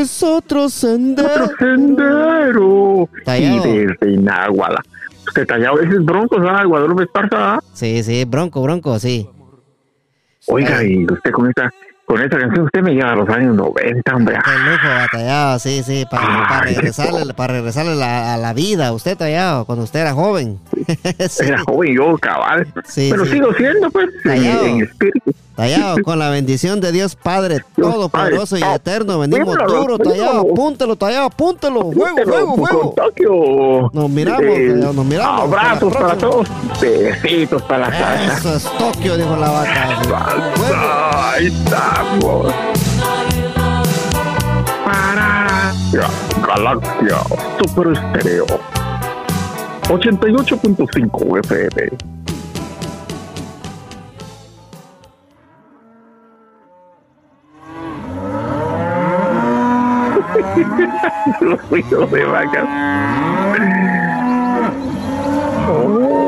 Busques 0.01 0.23
otro 0.23 0.69
sendero. 0.69 1.45
Otro 1.45 1.57
sendero. 1.59 3.09
Tallado. 3.25 3.67
Y 3.67 3.87
desde 3.87 4.17
Nahuala. 4.17 4.83
Usted 5.27 5.47
tallado, 5.47 5.81
ese 5.81 5.93
es 5.95 6.05
Broncos, 6.05 6.41
¿ah? 6.49 6.65
Guadalupe 6.65 7.05
Esparza, 7.05 7.55
¿ah? 7.55 7.61
Sí, 7.75 8.03
sí, 8.03 8.25
bronco, 8.25 8.63
bronco, 8.63 8.99
sí. 8.99 9.29
Oiga, 10.49 10.83
y 10.83 11.05
usted 11.05 11.31
con 11.31 11.49
esa, 11.51 11.71
con 12.07 12.21
esa 12.21 12.39
canción 12.39 12.65
usted 12.65 12.81
me 12.83 12.95
lleva 12.95 13.13
a 13.13 13.17
los 13.17 13.29
años 13.29 13.55
90, 13.55 14.17
hombre. 14.17 14.37
Qué 14.43 14.51
lujo, 14.51 14.89
batallado, 14.89 15.59
sí, 15.61 15.83
sí, 15.85 16.05
para, 16.11 16.49
para 16.49 16.61
regresarle, 16.63 17.35
para 17.35 17.53
regresarle 17.53 17.95
la- 17.95 18.35
a 18.35 18.37
la 18.39 18.53
vida, 18.55 18.93
usted 18.93 19.17
tallado, 19.17 19.67
cuando 19.67 19.85
usted 19.85 20.01
era 20.01 20.15
joven. 20.15 20.59
Sí, 21.29 21.45
Era 21.47 21.63
joven 21.63 21.95
yo, 21.95 22.17
cabal. 22.19 22.67
Sí, 22.87 23.09
Pero 23.13 23.25
sí. 23.27 23.33
sigo 23.33 23.53
siendo, 23.55 23.91
pues, 23.91 24.09
en 24.25 24.81
espíritu. 24.83 25.33
Tallado, 25.61 25.97
con 26.05 26.19
la 26.19 26.31
bendición 26.31 26.81
de 26.81 26.91
Dios 26.91 27.17
Padre 27.17 27.63
Todopoderoso 27.77 28.57
y 28.57 28.63
eterno, 28.63 29.19
venimos 29.19 29.57
duro, 29.67 29.99
tallado, 29.99 30.41
apúntelo, 30.41 30.97
tallado, 30.97 31.27
apúntelo, 31.27 31.93
fuego, 31.93 32.17
fuego, 32.25 32.57
fuego. 32.57 32.95
Tokio. 32.97 33.91
Nos 33.93 34.09
miramos, 34.09 34.43
Eh, 34.43 34.75
nos 34.75 35.05
miramos. 35.05 35.43
Abrazos 35.43 35.95
para 35.95 36.17
todos. 36.17 36.49
Besitos 36.81 37.63
para 37.63 37.91
la 37.91 37.91
casa. 37.91 38.39
Eso 38.39 38.57
es 38.57 38.79
Tokio, 38.79 39.17
dijo 39.19 39.37
la 39.37 39.51
vaca. 39.51 41.33
Ahí 41.35 41.47
estamos. 41.49 42.55
Para 44.83 45.73
Galaxia 46.47 47.19
Super 47.59 47.93
Estéreo 47.93 48.47
88.5 49.89 51.39
FM. 51.45 52.20
Los 61.41 61.69
ruidos 61.69 62.11
de 62.11 62.25
vacas. 62.25 62.69
Oh. 65.73 66.20